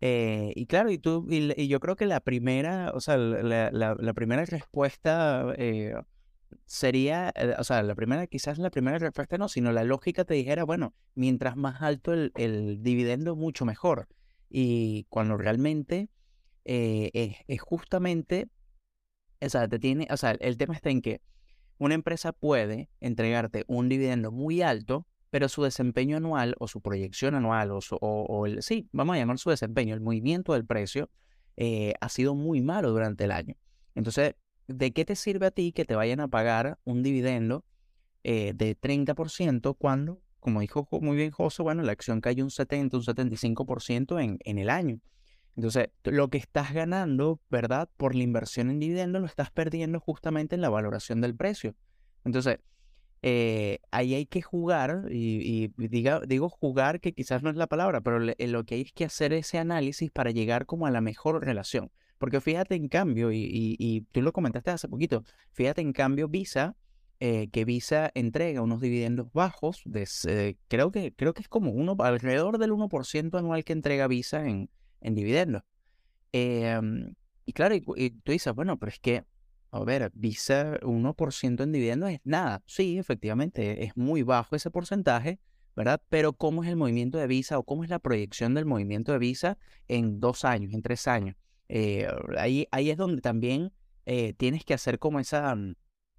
y 0.00 0.66
claro, 0.66 0.90
y 0.90 0.98
tú, 0.98 1.26
y, 1.30 1.66
yo 1.68 1.80
creo 1.80 1.96
que 1.96 2.06
la 2.06 2.20
primera, 2.20 2.92
o 2.94 3.00
sea, 3.00 3.16
la 3.16 4.12
primera 4.14 4.44
respuesta 4.44 5.54
sería, 6.66 7.32
eh, 7.34 7.54
o 7.58 7.64
sea, 7.64 7.82
la 7.82 7.94
primera, 7.94 8.26
quizás 8.26 8.58
la 8.58 8.70
primera 8.70 8.98
respuesta 8.98 9.38
no, 9.38 9.48
sino 9.48 9.72
la 9.72 9.84
lógica 9.84 10.24
te 10.24 10.34
dijera, 10.34 10.64
bueno, 10.64 10.94
mientras 11.14 11.56
más 11.56 11.82
alto 11.82 12.12
el, 12.12 12.32
el 12.36 12.82
dividendo, 12.82 13.36
mucho 13.36 13.64
mejor. 13.64 14.08
Y 14.50 15.04
cuando 15.10 15.36
realmente 15.36 16.08
eh, 16.70 17.44
es, 17.46 17.60
justamente, 17.62 18.48
o 19.40 19.48
sea, 19.48 19.66
te 19.68 19.78
tiene, 19.78 20.06
o 20.10 20.16
sea, 20.18 20.32
el 20.32 20.58
tema 20.58 20.74
está 20.74 20.90
en 20.90 21.00
que 21.00 21.22
una 21.78 21.94
empresa 21.94 22.32
puede 22.32 22.90
entregarte 23.00 23.64
un 23.68 23.88
dividendo 23.88 24.32
muy 24.32 24.60
alto, 24.60 25.06
pero 25.30 25.48
su 25.48 25.62
desempeño 25.62 26.18
anual 26.18 26.54
o 26.58 26.68
su 26.68 26.82
proyección 26.82 27.34
anual 27.34 27.70
o, 27.70 27.80
o, 28.00 28.46
el, 28.46 28.62
sí, 28.62 28.86
vamos 28.92 29.16
a 29.16 29.18
llamar 29.18 29.38
su 29.38 29.48
desempeño, 29.48 29.94
el 29.94 30.02
movimiento 30.02 30.52
del 30.52 30.66
precio, 30.66 31.10
eh, 31.56 31.94
ha 32.00 32.08
sido 32.10 32.34
muy 32.34 32.60
malo 32.60 32.90
durante 32.90 33.24
el 33.24 33.32
año. 33.32 33.54
Entonces, 33.94 34.34
¿de 34.68 34.92
qué 34.92 35.04
te 35.04 35.16
sirve 35.16 35.46
a 35.46 35.50
ti 35.50 35.72
que 35.72 35.84
te 35.84 35.96
vayan 35.96 36.20
a 36.20 36.28
pagar 36.28 36.78
un 36.84 37.02
dividendo 37.02 37.64
eh, 38.22 38.52
de 38.54 38.76
30% 38.76 39.74
cuando, 39.76 40.22
como 40.38 40.60
dijo 40.60 40.86
muy 41.00 41.16
bien 41.16 41.30
José, 41.30 41.62
bueno, 41.62 41.82
la 41.82 41.92
acción 41.92 42.20
cayó 42.20 42.44
un 42.44 42.50
70, 42.50 42.96
un 42.96 43.02
75% 43.02 44.22
en, 44.22 44.38
en 44.44 44.58
el 44.58 44.70
año? 44.70 45.00
Entonces, 45.56 45.88
lo 46.04 46.28
que 46.28 46.38
estás 46.38 46.72
ganando, 46.72 47.40
¿verdad? 47.50 47.90
Por 47.96 48.14
la 48.14 48.22
inversión 48.22 48.70
en 48.70 48.78
dividendo 48.78 49.18
lo 49.18 49.26
estás 49.26 49.50
perdiendo 49.50 49.98
justamente 49.98 50.54
en 50.54 50.60
la 50.60 50.68
valoración 50.68 51.20
del 51.20 51.34
precio. 51.34 51.74
Entonces, 52.24 52.60
eh, 53.22 53.80
ahí 53.90 54.14
hay 54.14 54.26
que 54.26 54.42
jugar, 54.42 55.06
y, 55.10 55.72
diga, 55.76 56.20
digo 56.26 56.48
jugar 56.48 57.00
que 57.00 57.12
quizás 57.12 57.42
no 57.42 57.50
es 57.50 57.56
la 57.56 57.66
palabra, 57.66 58.00
pero 58.00 58.20
lo 58.20 58.64
que 58.64 58.76
hay 58.76 58.82
es 58.82 58.92
que 58.92 59.04
hacer 59.04 59.32
ese 59.32 59.58
análisis 59.58 60.10
para 60.10 60.30
llegar 60.30 60.66
como 60.66 60.86
a 60.86 60.90
la 60.90 61.00
mejor 61.00 61.44
relación. 61.44 61.90
Porque 62.18 62.40
fíjate 62.40 62.74
en 62.74 62.88
cambio, 62.88 63.30
y, 63.32 64.06
tú 64.12 64.22
lo 64.22 64.32
comentaste 64.32 64.70
hace 64.70 64.88
poquito, 64.88 65.24
fíjate 65.52 65.80
en 65.80 65.92
cambio 65.92 66.28
Visa, 66.28 66.76
eh, 67.20 67.48
que 67.50 67.64
Visa 67.64 68.10
entrega 68.14 68.62
unos 68.62 68.80
dividendos 68.80 69.32
bajos, 69.32 69.82
creo, 70.68 70.90
que, 70.92 71.14
es 71.36 71.48
como 71.48 71.70
uno, 71.70 71.96
alrededor 72.00 72.58
del 72.58 72.72
1% 72.72 73.38
anual 73.38 73.64
que 73.64 73.72
entrega 73.72 74.08
Visa 74.08 74.46
en, 74.46 74.68
en 75.00 75.14
dividendos. 75.14 75.62
Em, 76.32 77.14
y 77.46 77.52
claro, 77.52 77.74
y, 77.74 78.10
tú 78.10 78.32
dices, 78.32 78.52
bueno, 78.54 78.78
pero 78.78 78.90
es 78.90 78.98
que, 78.98 79.24
a 79.70 79.80
ver, 79.84 80.10
Visa 80.14 80.78
1% 80.82 81.62
en 81.62 81.72
dividendos 81.72 82.10
es 82.10 82.20
nada. 82.24 82.62
Sí, 82.66 82.98
efectivamente, 82.98 83.84
es 83.84 83.96
muy 83.96 84.22
bajo 84.22 84.56
ese 84.56 84.70
porcentaje, 84.70 85.38
¿verdad? 85.76 86.02
Pero 86.08 86.32
¿cómo 86.32 86.64
es 86.64 86.68
el 86.68 86.76
movimiento 86.76 87.18
de 87.18 87.26
Visa 87.26 87.58
o 87.58 87.62
cómo 87.62 87.84
es 87.84 87.90
la 87.90 88.00
proyección 88.00 88.54
del 88.54 88.66
movimiento 88.66 89.12
de 89.12 89.18
Visa 89.18 89.58
en 89.86 90.20
dos 90.20 90.44
años, 90.44 90.74
en 90.74 90.82
tres 90.82 91.06
años? 91.06 91.36
Eh, 91.68 92.08
ahí, 92.38 92.66
ahí 92.70 92.90
es 92.90 92.96
donde 92.96 93.20
también 93.20 93.72
eh, 94.06 94.32
tienes 94.34 94.64
que 94.64 94.74
hacer 94.74 94.98
como 94.98 95.20
esa, 95.20 95.54
mm, 95.54 95.74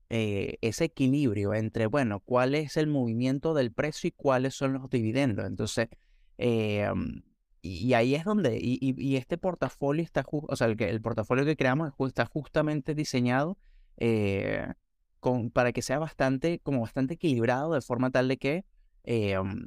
eh, 0.09 0.57
ese 0.61 0.85
equilibrio 0.85 1.53
entre, 1.53 1.87
bueno, 1.87 2.19
cuál 2.21 2.55
es 2.55 2.77
el 2.77 2.87
movimiento 2.87 3.53
del 3.53 3.71
precio 3.71 4.07
y 4.07 4.11
cuáles 4.11 4.55
son 4.55 4.73
los 4.73 4.89
dividendos. 4.89 5.45
Entonces, 5.45 5.89
mm, 6.37 7.19
y, 7.61 7.93
ahí 7.93 8.15
es 8.15 8.23
donde, 8.23 8.57
y, 8.61 9.15
este 9.17 9.37
portafolio 9.37 10.03
está, 10.03 10.23
o 10.29 10.55
sea, 10.55 10.67
el, 10.67 10.81
el 10.81 11.01
portafolio 11.01 11.45
que 11.45 11.57
creamos 11.57 11.91
está 12.07 12.25
justamente 12.25 12.95
diseñado 12.95 13.57
con, 15.19 15.51
para 15.51 15.73
que 15.73 15.81
sea 15.81 15.99
bastante, 15.99 16.59
como 16.59 16.81
bastante 16.81 17.15
equilibrado, 17.15 17.73
de 17.73 17.81
forma 17.81 18.11
tal 18.11 18.29
de 18.29 18.37
que 18.37 18.65
mm, 19.05 19.65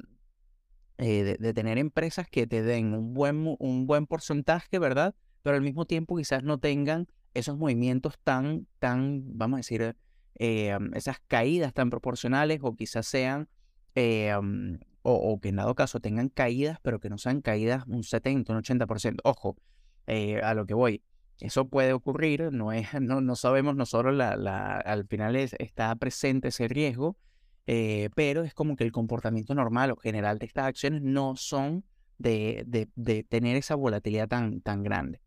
de, 0.97 1.37
de, 1.39 1.53
tener 1.53 1.77
empresas 1.77 2.27
que 2.29 2.47
te 2.47 2.63
den 2.63 2.93
un 2.93 3.13
buen, 3.13 3.55
un 3.59 3.85
buen 3.85 4.07
porcentaje, 4.07 4.79
¿verdad? 4.79 5.13
Pero 5.43 5.57
al 5.57 5.61
mismo 5.61 5.85
tiempo 5.85 6.15
quizás 6.17 6.41
no 6.41 6.57
tengan 6.57 7.07
esos 7.33 7.57
movimientos 7.57 8.17
tan, 8.23 8.65
tan, 8.79 9.37
vamos 9.37 9.57
a 9.57 9.59
decir, 9.59 9.95
eh, 10.35 10.77
esas 10.93 11.19
caídas 11.27 11.73
tan 11.73 11.89
proporcionales 11.89 12.59
o 12.63 12.73
quizás 12.75 13.05
sean, 13.05 13.49
eh, 13.95 14.33
o, 15.01 15.39
que 15.41 15.49
en 15.49 15.57
dado 15.57 15.75
caso 15.75 15.99
tengan 15.99 16.29
caídas, 16.29 16.79
pero 16.81 16.99
que 16.99 17.09
no 17.09 17.17
sean 17.17 17.41
caídas 17.41 17.83
un 17.87 18.03
70, 18.03 18.53
un 18.53 18.63
80%. 18.63 19.19
Ojo, 19.23 19.57
eh, 20.07 20.39
a 20.41 20.53
lo 20.53 20.65
que 20.65 20.73
voy. 20.73 21.03
Eso 21.39 21.67
puede 21.67 21.91
ocurrir, 21.93 22.53
no, 22.53 22.71
es, 22.71 22.87
no, 23.01 23.19
no 23.19 23.35
sabemos 23.35 23.75
nosotros, 23.75 24.15
la, 24.15 24.37
la, 24.37 24.77
al 24.77 25.05
final 25.07 25.35
está 25.35 25.93
presente 25.95 26.49
ese 26.49 26.67
riesgo, 26.67 27.17
pero 27.65 28.43
es 28.43 28.53
como 28.53 28.75
que 28.75 28.83
el 28.83 28.91
comportamiento 28.91 29.55
normal 29.55 29.91
o 29.91 29.95
general 29.97 30.37
de 30.37 30.45
estas 30.45 30.65
acciones 30.65 31.01
no 31.01 31.35
son 31.35 31.83
de, 32.17 32.63
de, 32.67 32.89
de 32.95 33.23
tener 33.23 33.57
esa 33.57 33.75
volatilidad 33.75 34.27
tan, 34.27 34.61
tan 34.61 34.83
grande. 34.83 35.19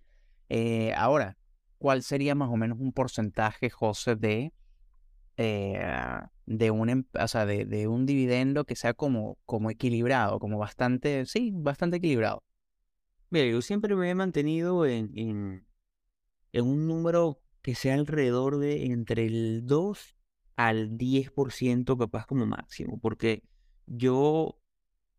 Eh, 0.49 0.93
ahora, 0.95 1.37
¿cuál 1.79 2.03
sería 2.03 2.35
más 2.35 2.50
o 2.50 2.57
menos 2.57 2.79
un 2.81 2.93
porcentaje, 2.93 3.71
José, 3.71 4.17
de, 4.17 4.53
eh, 5.37 5.81
de, 6.47 6.71
un, 6.71 6.88
em, 6.88 7.05
de, 7.67 7.88
un 7.88 8.07
dividendo 8.07 8.65
que 8.65 8.76
sea 8.76 8.95
como, 8.95 9.38
como 9.45 9.71
equilibrado, 9.71 10.38
como 10.38 10.59
bastante, 10.59 11.26
sí, 11.26 11.50
bastante 11.53 11.97
equilibrado? 11.99 12.43
Mira, 13.31 13.47
yo 13.47 13.61
siempre 13.61 13.97
me 13.97 14.09
he 14.09 14.15
mantenido 14.15 14.87
en, 14.87 15.11
en, 15.19 15.67
en 16.53 16.65
un 16.65 16.87
número 16.87 17.41
que 17.62 17.75
sea 17.75 17.95
alrededor 17.95 18.59
de 18.59 18.87
entre 18.87 19.26
el 19.26 19.67
2 19.67 20.17
al 20.55 20.97
10% 20.97 21.99
capaz 21.99 22.26
como 22.26 22.47
máximo, 22.47 22.99
porque 23.00 23.43
yo 23.87 24.61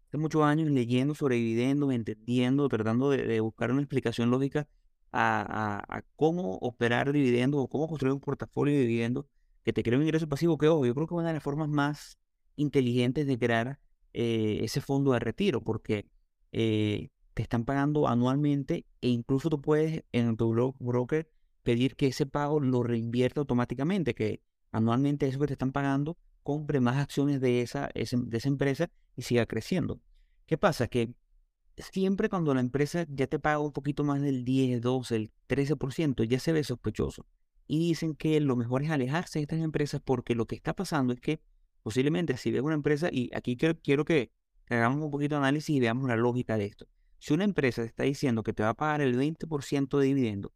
hace 0.07 0.17
muchos 0.17 0.43
años 0.43 0.71
leyendo 0.71 1.13
sobre 1.13 1.35
dividendos, 1.35 1.91
entendiendo, 1.93 2.69
tratando 2.69 3.09
de, 3.09 3.23
de 3.27 3.41
buscar 3.41 3.71
una 3.71 3.81
explicación 3.81 4.31
lógica 4.31 4.67
a, 5.11 6.03
cómo 6.15 6.57
operar 6.61 7.11
dividendos 7.11 7.61
o 7.61 7.67
cómo 7.67 7.87
construir 7.87 8.13
un 8.13 8.19
portafolio 8.19 8.75
de 8.75 8.81
dividendos 8.81 9.25
que 9.63 9.73
te 9.73 9.83
crea 9.83 9.97
un 9.97 10.03
ingreso 10.03 10.27
pasivo, 10.29 10.57
que 10.57 10.67
ojo, 10.67 10.85
yo 10.85 10.95
creo 10.95 11.07
que 11.07 11.13
una 11.13 11.27
de 11.27 11.33
las 11.33 11.43
formas 11.43 11.69
más 11.69 12.17
inteligentes 12.55 13.27
de 13.27 13.37
crear 13.37 13.79
eh, 14.13 14.59
ese 14.61 14.81
fondo 14.81 15.11
de 15.11 15.19
retiro, 15.19 15.61
porque 15.63 16.07
eh, 16.51 17.09
te 17.33 17.43
están 17.43 17.65
pagando 17.65 18.07
anualmente 18.07 18.85
e 19.01 19.09
incluso 19.09 19.49
tú 19.49 19.61
puedes 19.61 20.03
en 20.11 20.37
tu 20.37 20.73
broker 20.79 21.29
pedir 21.63 21.95
que 21.95 22.07
ese 22.07 22.25
pago 22.25 22.59
lo 22.59 22.81
reinvierta 22.83 23.41
automáticamente, 23.41 24.15
que 24.15 24.41
anualmente 24.71 25.27
eso 25.27 25.39
que 25.39 25.47
te 25.47 25.53
están 25.53 25.71
pagando 25.71 26.17
compre 26.43 26.79
más 26.79 26.97
acciones 26.97 27.41
de 27.41 27.61
esa, 27.61 27.89
de 27.93 28.37
esa 28.37 28.47
empresa 28.47 28.89
y 29.15 29.23
siga 29.23 29.45
creciendo. 29.45 29.99
¿Qué 30.45 30.57
pasa? 30.57 30.87
Que 30.87 31.13
siempre 31.77 32.29
cuando 32.29 32.53
la 32.53 32.61
empresa 32.61 33.05
ya 33.09 33.27
te 33.27 33.39
paga 33.39 33.59
un 33.59 33.71
poquito 33.71 34.03
más 34.03 34.21
del 34.21 34.43
10, 34.43 34.81
12, 34.81 35.15
el 35.15 35.31
13%, 35.47 36.23
ya 36.23 36.39
se 36.39 36.51
ve 36.51 36.63
sospechoso. 36.63 37.25
Y 37.67 37.79
dicen 37.79 38.15
que 38.15 38.39
lo 38.39 38.55
mejor 38.55 38.83
es 38.83 38.89
alejarse 38.89 39.39
de 39.39 39.43
estas 39.43 39.59
empresas 39.59 40.01
porque 40.03 40.35
lo 40.35 40.45
que 40.45 40.55
está 40.55 40.73
pasando 40.73 41.13
es 41.13 41.19
que 41.19 41.41
posiblemente 41.83 42.35
si 42.37 42.51
ves 42.51 42.61
una 42.61 42.75
empresa, 42.75 43.09
y 43.11 43.29
aquí 43.33 43.55
quiero, 43.55 43.79
quiero 43.81 44.03
que 44.03 44.31
hagamos 44.69 45.03
un 45.03 45.11
poquito 45.11 45.35
de 45.35 45.39
análisis 45.39 45.75
y 45.75 45.79
veamos 45.79 46.07
la 46.07 46.17
lógica 46.17 46.57
de 46.57 46.65
esto. 46.65 46.87
Si 47.19 47.33
una 47.33 47.45
empresa 47.45 47.81
te 47.81 47.87
está 47.87 48.03
diciendo 48.03 48.43
que 48.43 48.53
te 48.53 48.63
va 48.63 48.69
a 48.69 48.73
pagar 48.73 49.01
el 49.01 49.17
20% 49.17 49.97
de 49.97 50.05
dividendo, 50.05 50.53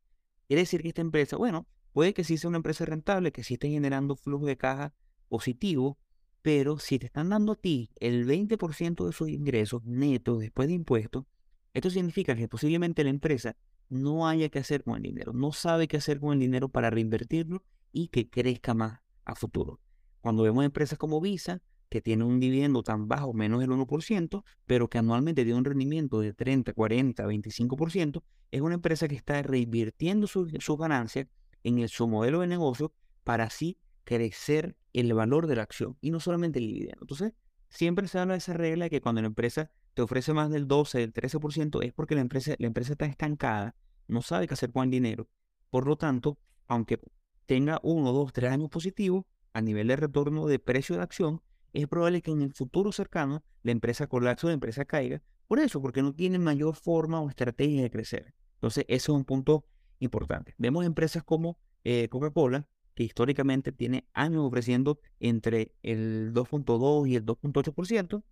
quiere 0.48 0.64
decir 0.64 0.82
que 0.82 0.90
esta 0.90 1.02
empresa, 1.02 1.38
bueno, 1.38 1.68
puede 1.94 2.14
que 2.14 2.24
sí 2.24 2.38
sea 2.38 2.50
una 2.50 2.58
empresa 2.58 2.86
rentable, 2.86 3.32
que 3.32 3.44
sí 3.44 3.54
esté 3.54 3.70
generando 3.70 4.16
flujo 4.16 4.46
de 4.46 4.58
caja 4.58 4.94
positivo, 5.30 5.98
pero 6.42 6.80
si 6.80 7.00
te 7.00 7.06
están 7.06 7.30
dando 7.30 7.54
a 7.54 7.56
ti 7.56 7.92
el 8.00 8.26
20% 8.26 9.06
de 9.06 9.12
sus 9.14 9.30
ingresos 9.30 9.84
netos 9.84 10.40
después 10.40 10.68
de 10.68 10.74
impuestos, 10.74 11.26
esto 11.74 11.90
significa 11.90 12.36
que 12.36 12.48
posiblemente 12.48 13.04
la 13.04 13.10
empresa 13.10 13.56
no 13.90 14.28
haya 14.28 14.50
que 14.50 14.60
hacer 14.60 14.84
con 14.84 14.96
el 14.98 15.04
dinero, 15.04 15.34
no 15.34 15.52
sabe 15.52 15.88
qué 15.88 15.98
hacer 15.98 16.20
con 16.20 16.34
el 16.34 16.40
dinero 16.40 16.70
para 16.70 16.90
reinvertirlo 16.90 17.64
y 17.92 18.08
que 18.08 18.30
crezca 18.30 18.74
más 18.74 19.02
a 19.26 19.36
futuro. 19.36 19.80
Cuando 20.22 20.44
vemos 20.44 20.66
empresas 20.66 20.98
como 20.98 21.20
Visa, 21.20 21.62
que 21.90 22.02
tiene 22.02 22.24
un 22.24 22.40
dividendo 22.40 22.84
tan 22.84 23.10
bajo, 23.10 23.34
menos 23.34 23.60
del 23.60 23.70
1%, 23.70 24.44
pero 24.66 24.90
que 24.90 24.98
anualmente 24.98 25.44
tiene 25.44 25.60
un 25.60 25.66
rendimiento 25.66 26.22
de 26.22 26.34
30, 26.34 26.74
40, 26.74 27.26
25%, 27.26 28.24
es 28.52 28.62
una 28.62 28.76
empresa 28.76 29.08
que 29.10 29.16
está 29.16 29.42
reinvirtiendo 29.42 30.28
sus 30.28 30.52
su 30.60 30.78
ganancias 30.78 31.28
en 31.64 31.86
su 31.90 32.08
modelo 32.08 32.40
de 32.40 32.48
negocio 32.48 32.94
para 33.24 33.44
así 33.46 33.78
crecer 34.12 34.76
el 34.92 35.14
valor 35.14 35.48
de 35.48 35.56
la 35.56 35.64
acción 35.64 35.98
y 36.02 36.12
no 36.12 36.20
solamente 36.20 36.60
el 36.60 36.68
dividendo. 36.68 36.98
Entonces, 37.00 37.32
siempre 37.70 38.10
se 38.10 38.20
habla 38.20 38.34
de 38.34 38.40
esa 38.40 38.52
regla 38.52 38.86
de 38.86 38.90
que 38.90 39.00
cuando 39.00 39.22
la 39.22 39.28
empresa 39.28 39.72
te 39.94 40.02
ofrece 40.02 40.34
más 40.34 40.50
del 40.50 40.68
12, 40.68 41.00
del 41.00 41.14
13%, 41.14 41.82
es 41.82 41.94
porque 41.94 42.16
la 42.16 42.20
empresa, 42.20 42.56
la 42.60 42.68
empresa 42.68 42.92
está 42.92 43.06
estancada, 43.06 43.74
no 44.10 44.22
sabe 44.22 44.50
qué 44.50 44.54
hacer 44.54 44.74
con 44.74 44.84
el 44.84 44.92
dinero. 44.92 45.30
Por 45.70 45.88
lo 45.88 45.96
tanto, 45.96 46.38
aunque 46.68 47.00
tenga 47.46 47.80
uno, 47.84 48.12
dos, 48.12 48.34
tres 48.34 48.52
años 48.52 48.70
positivos, 48.70 49.24
a 49.54 49.62
nivel 49.62 49.88
de 49.88 49.96
retorno 49.96 50.46
de 50.46 50.60
precio 50.60 50.98
de 50.98 51.04
acción, 51.04 51.42
es 51.72 51.88
probable 51.88 52.22
que 52.22 52.32
en 52.32 52.42
el 52.42 52.54
futuro 52.54 52.92
cercano 52.92 53.46
la 53.64 53.72
empresa 53.72 54.08
colapse 54.08 54.46
o 54.46 54.50
la 54.50 54.56
empresa 54.56 54.84
caiga. 54.84 55.22
Por 55.48 55.60
eso, 55.60 55.82
porque 55.82 56.02
no 56.02 56.14
tiene 56.14 56.38
mayor 56.38 56.76
forma 56.76 57.22
o 57.22 57.30
estrategia 57.30 57.82
de 57.82 57.90
crecer. 57.90 58.34
Entonces, 58.56 58.84
ese 58.90 59.06
es 59.06 59.10
un 59.10 59.24
punto 59.24 59.64
importante. 60.00 60.54
Vemos 60.58 60.86
empresas 60.86 61.24
como 61.24 61.58
eh, 61.86 62.10
Coca-Cola, 62.10 62.68
históricamente 63.04 63.72
tiene 63.72 64.06
años 64.14 64.44
ofreciendo 64.46 65.00
entre 65.20 65.74
el 65.84 66.34
2.2 66.34 67.08
y 67.08 67.16
el 67.16 67.26
2.8%, 67.26 68.24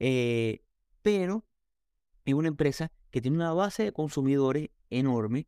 eh, 0.00 0.62
pero 1.02 1.44
es 2.24 2.34
una 2.34 2.48
empresa 2.48 2.92
que 3.10 3.20
tiene 3.20 3.36
una 3.36 3.52
base 3.52 3.84
de 3.84 3.92
consumidores 3.92 4.70
enorme. 4.90 5.46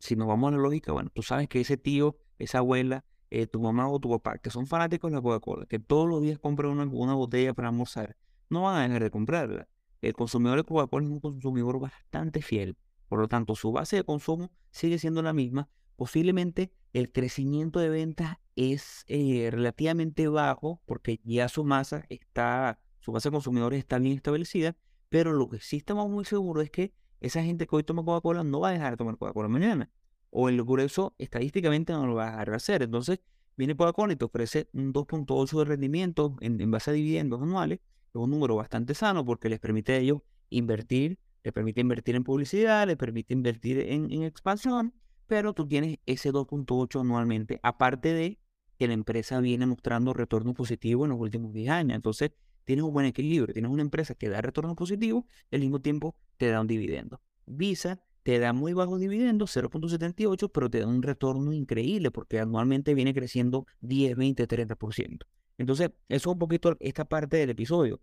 Si 0.00 0.16
nos 0.16 0.26
vamos 0.26 0.48
a 0.48 0.56
la 0.56 0.62
lógica, 0.62 0.92
bueno, 0.92 1.10
tú 1.12 1.22
sabes 1.22 1.48
que 1.48 1.60
ese 1.60 1.76
tío, 1.76 2.16
esa 2.38 2.58
abuela, 2.58 3.04
eh, 3.30 3.46
tu 3.46 3.60
mamá 3.60 3.88
o 3.88 3.98
tu 3.98 4.10
papá, 4.10 4.38
que 4.38 4.50
son 4.50 4.66
fanáticos 4.66 5.10
de 5.10 5.16
la 5.16 5.22
Coca-Cola, 5.22 5.66
que 5.66 5.78
todos 5.78 6.08
los 6.08 6.22
días 6.22 6.38
compran 6.38 6.70
una, 6.70 6.84
una 6.84 7.14
botella 7.14 7.54
para 7.54 7.68
almorzar, 7.68 8.16
no 8.48 8.62
van 8.62 8.76
a 8.76 8.82
dejar 8.82 9.02
de 9.02 9.10
comprarla. 9.10 9.68
El 10.02 10.12
consumidor 10.12 10.58
de 10.58 10.64
Coca-Cola 10.64 11.06
es 11.06 11.10
un 11.10 11.20
consumidor 11.20 11.80
bastante 11.80 12.42
fiel. 12.42 12.76
Por 13.08 13.20
lo 13.20 13.28
tanto, 13.28 13.54
su 13.54 13.72
base 13.72 13.96
de 13.96 14.04
consumo 14.04 14.50
sigue 14.70 14.98
siendo 14.98 15.22
la 15.22 15.32
misma. 15.32 15.68
Posiblemente 15.96 16.70
el 16.92 17.10
crecimiento 17.10 17.80
de 17.80 17.88
ventas 17.88 18.36
es 18.54 19.04
eh, 19.08 19.48
relativamente 19.50 20.28
bajo 20.28 20.80
porque 20.86 21.20
ya 21.24 21.48
su 21.48 21.64
masa 21.64 22.04
está, 22.08 22.78
su 23.00 23.12
base 23.12 23.28
de 23.28 23.32
consumidores 23.32 23.78
está 23.78 23.98
bien 23.98 24.14
establecida, 24.14 24.76
pero 25.08 25.32
lo 25.32 25.48
que 25.48 25.60
sí 25.60 25.76
estamos 25.76 26.08
muy 26.08 26.24
seguros 26.24 26.64
es 26.64 26.70
que 26.70 26.92
esa 27.20 27.42
gente 27.42 27.66
que 27.66 27.76
hoy 27.76 27.82
toma 27.82 28.04
Coca-Cola 28.04 28.44
no 28.44 28.60
va 28.60 28.68
a 28.68 28.72
dejar 28.72 28.92
de 28.92 28.96
tomar 28.98 29.16
Coca-Cola 29.16 29.48
mañana 29.48 29.90
o 30.30 30.48
el 30.48 30.62
grueso 30.62 31.14
estadísticamente 31.18 31.92
no 31.92 32.06
lo 32.06 32.14
va 32.14 32.28
a 32.28 32.30
dejar 32.32 32.50
de 32.50 32.56
hacer. 32.56 32.82
Entonces, 32.82 33.20
viene 33.56 33.76
Coca-Cola 33.76 34.12
y 34.12 34.16
te 34.16 34.24
ofrece 34.26 34.68
un 34.74 34.92
2.8 34.92 35.58
de 35.58 35.64
rendimiento 35.64 36.36
en, 36.40 36.70
base 36.70 36.90
a 36.90 36.94
dividendos 36.94 37.40
anuales, 37.40 37.80
es 37.80 38.14
un 38.14 38.30
número 38.30 38.56
bastante 38.56 38.94
sano 38.94 39.24
porque 39.24 39.48
les 39.48 39.60
permite 39.60 39.94
a 39.94 39.96
ellos 39.98 40.20
invertir, 40.50 41.18
les 41.42 41.52
permite 41.52 41.80
invertir 41.80 42.16
en 42.16 42.24
publicidad, 42.24 42.86
les 42.86 42.96
permite 42.96 43.32
invertir 43.32 43.78
en 43.80 44.22
expansión, 44.22 44.92
pero 45.26 45.52
tú 45.52 45.66
tienes 45.66 45.98
ese 46.06 46.32
2.8 46.32 47.00
anualmente, 47.00 47.60
aparte 47.62 48.12
de 48.12 48.38
que 48.78 48.86
la 48.86 48.94
empresa 48.94 49.40
viene 49.40 49.66
mostrando 49.66 50.12
retorno 50.12 50.54
positivo 50.54 51.04
en 51.04 51.10
los 51.10 51.20
últimos 51.20 51.52
10 51.52 51.70
años. 51.70 51.96
Entonces, 51.96 52.32
tienes 52.64 52.84
un 52.84 52.92
buen 52.92 53.06
equilibrio, 53.06 53.52
tienes 53.52 53.70
una 53.70 53.82
empresa 53.82 54.14
que 54.14 54.28
da 54.28 54.40
retorno 54.40 54.74
positivo, 54.74 55.26
al 55.50 55.60
mismo 55.60 55.80
tiempo 55.80 56.16
te 56.36 56.48
da 56.48 56.60
un 56.60 56.66
dividendo. 56.66 57.20
Visa 57.46 58.00
te 58.22 58.40
da 58.40 58.52
muy 58.52 58.72
bajos 58.72 58.98
dividendos, 58.98 59.56
0.78, 59.56 60.50
pero 60.50 60.68
te 60.68 60.80
da 60.80 60.88
un 60.88 61.00
retorno 61.00 61.52
increíble 61.52 62.10
porque 62.10 62.40
anualmente 62.40 62.92
viene 62.92 63.14
creciendo 63.14 63.66
10, 63.82 64.16
20, 64.16 64.48
30%. 64.48 65.18
Entonces, 65.58 65.90
eso 66.08 66.30
es 66.30 66.32
un 66.32 66.38
poquito 66.40 66.76
esta 66.80 67.04
parte 67.04 67.36
del 67.36 67.50
episodio. 67.50 68.00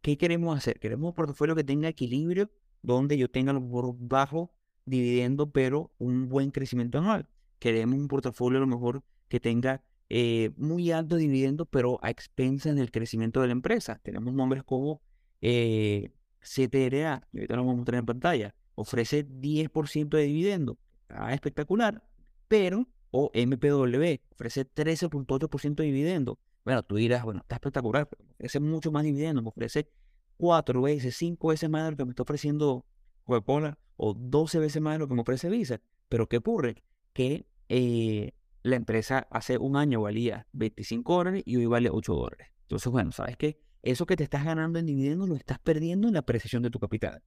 ¿Qué 0.00 0.16
queremos 0.16 0.56
hacer? 0.56 0.78
Queremos 0.78 1.08
un 1.08 1.14
portafolio 1.14 1.56
que 1.56 1.64
tenga 1.64 1.88
equilibrio, 1.88 2.50
donde 2.82 3.18
yo 3.18 3.28
tenga 3.28 3.52
los 3.52 3.64
bajo 3.98 4.52
dividendo, 4.84 5.50
pero 5.50 5.92
un 5.98 6.28
buen 6.28 6.50
crecimiento 6.50 6.98
anual. 6.98 7.28
Queremos 7.58 7.98
un 7.98 8.08
portafolio 8.08 8.58
a 8.58 8.60
lo 8.60 8.66
mejor 8.66 9.02
que 9.28 9.40
tenga 9.40 9.82
eh, 10.08 10.50
muy 10.56 10.90
alto 10.90 11.16
dividendo, 11.16 11.66
pero 11.66 11.98
a 12.02 12.10
expensas 12.10 12.76
del 12.76 12.90
crecimiento 12.90 13.40
de 13.40 13.48
la 13.48 13.52
empresa. 13.52 14.00
Tenemos 14.02 14.34
nombres 14.34 14.62
como 14.64 15.00
eh, 15.40 16.12
CTRA, 16.40 17.26
ahorita 17.32 17.56
lo 17.56 17.62
vamos 17.62 17.74
a 17.74 17.76
mostrar 17.76 17.98
en 18.00 18.06
pantalla 18.06 18.54
ofrece 18.74 19.26
10% 19.26 20.08
de 20.08 20.22
dividendo. 20.24 20.78
Está 21.02 21.32
espectacular. 21.32 22.02
Pero, 22.48 22.88
o 23.10 23.30
MPW, 23.34 24.20
ofrece 24.32 24.66
13.8% 24.66 25.74
de 25.76 25.84
dividendo. 25.84 26.38
Bueno, 26.64 26.82
tú 26.82 26.96
dirás, 26.96 27.24
bueno, 27.24 27.40
está 27.40 27.56
espectacular, 27.56 28.08
pero 28.08 28.24
ofrece 28.34 28.60
mucho 28.60 28.90
más 28.90 29.04
dividendo. 29.04 29.42
Me 29.42 29.48
ofrece 29.48 29.88
4 30.36 30.82
veces, 30.82 31.16
5 31.16 31.48
veces 31.48 31.70
más 31.70 31.84
de 31.84 31.90
lo 31.92 31.96
que 31.96 32.04
me 32.04 32.10
está 32.10 32.22
ofreciendo 32.22 32.84
Coca-Cola 33.24 33.78
o 33.96 34.14
12 34.14 34.58
veces 34.58 34.82
más 34.82 34.94
de 34.94 34.98
lo 35.00 35.08
que 35.08 35.14
me 35.14 35.22
ofrece 35.22 35.48
Visa. 35.48 35.80
Pero 36.08 36.28
¿qué 36.28 36.38
ocurre? 36.38 36.82
Que 37.12 37.46
eh, 37.68 38.32
la 38.62 38.76
empresa 38.76 39.26
hace 39.30 39.58
un 39.58 39.76
año 39.76 40.02
valía 40.02 40.46
25 40.52 41.14
dólares 41.14 41.42
y 41.46 41.56
hoy 41.56 41.66
vale 41.66 41.90
8 41.90 42.14
dólares. 42.14 42.48
Entonces, 42.62 42.90
bueno, 42.90 43.12
¿sabes 43.12 43.36
qué? 43.36 43.60
Eso 43.82 44.06
que 44.06 44.16
te 44.16 44.24
estás 44.24 44.44
ganando 44.44 44.78
en 44.78 44.86
dividendos 44.86 45.28
lo 45.28 45.36
estás 45.36 45.58
perdiendo 45.58 46.08
en 46.08 46.14
la 46.14 46.20
apreciación 46.20 46.62
de 46.62 46.70
tu 46.70 46.78
capital. 46.78 47.22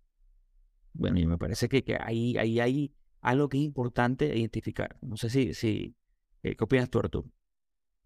Bueno, 0.93 1.19
y 1.19 1.27
me 1.27 1.38
parece 1.38 1.69
que, 1.69 1.84
que 1.84 1.97
ahí, 1.99 2.36
ahí 2.38 2.60
hay 2.60 2.93
algo 3.21 3.49
que 3.49 3.58
es 3.58 3.63
importante 3.63 4.36
identificar. 4.36 4.97
No 5.01 5.17
sé 5.17 5.30
si, 5.30 5.53
si 5.53 5.95
eh, 6.41 6.56
¿qué 6.56 6.63
opinas 6.63 6.89
tú, 6.89 6.99
Arturo? 6.99 7.30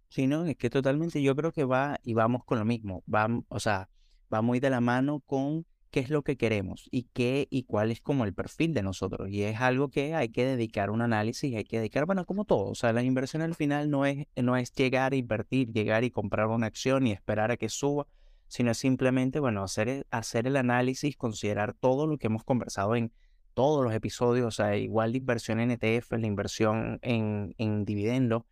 Sí, 0.09 0.27
no, 0.27 0.45
es 0.45 0.57
que 0.57 0.69
totalmente 0.69 1.21
yo 1.21 1.35
creo 1.35 1.53
que 1.53 1.63
va 1.63 1.99
y 2.03 2.13
vamos 2.13 2.43
con 2.43 2.59
lo 2.59 2.65
mismo. 2.65 3.03
Va, 3.13 3.29
o 3.47 3.59
sea, 3.61 3.89
va 4.33 4.41
muy 4.41 4.59
de 4.59 4.69
la 4.69 4.81
mano 4.81 5.21
con 5.21 5.65
qué 5.91 5.99
es 5.99 6.09
lo 6.09 6.23
que 6.23 6.37
queremos 6.37 6.87
y 6.91 7.03
qué 7.13 7.47
y 7.51 7.63
cuál 7.63 7.91
es 7.91 8.01
como 8.01 8.25
el 8.25 8.33
perfil 8.33 8.73
de 8.73 8.81
nosotros. 8.81 9.29
Y 9.29 9.43
es 9.43 9.59
algo 9.61 9.89
que 9.89 10.15
hay 10.15 10.29
que 10.29 10.45
dedicar 10.45 10.89
un 10.89 11.01
análisis, 11.01 11.55
hay 11.55 11.65
que 11.65 11.77
dedicar, 11.77 12.05
bueno, 12.05 12.25
como 12.25 12.45
todo. 12.45 12.69
O 12.69 12.75
sea, 12.75 12.93
la 12.93 13.03
inversión 13.03 13.41
al 13.41 13.55
final 13.55 13.89
no 13.89 14.05
es, 14.05 14.27
no 14.35 14.57
es 14.57 14.73
llegar 14.73 15.13
a 15.13 15.15
invertir, 15.15 15.71
llegar 15.71 16.03
y 16.03 16.11
comprar 16.11 16.47
una 16.47 16.67
acción 16.67 17.05
y 17.07 17.11
esperar 17.11 17.51
a 17.51 17.57
que 17.57 17.69
suba 17.69 18.07
sino 18.51 18.73
simplemente, 18.73 19.39
bueno, 19.39 19.63
hacer, 19.63 19.87
e, 19.87 20.03
hacer 20.11 20.45
el 20.45 20.57
análisis, 20.57 21.15
considerar 21.15 21.73
todo 21.73 22.05
lo 22.05 22.17
que 22.17 22.27
hemos 22.27 22.43
conversado 22.43 22.97
en 22.97 23.13
todos 23.53 23.81
los 23.81 23.93
episodios, 23.93 24.45
o 24.45 24.51
sea, 24.51 24.75
igual 24.75 25.11
la 25.11 25.17
inversión 25.19 25.61
en 25.61 25.71
ETF, 25.71 26.11
la 26.11 26.27
inversión 26.27 26.99
en, 27.01 27.55
en 27.57 27.85
dividendos, 27.85 28.43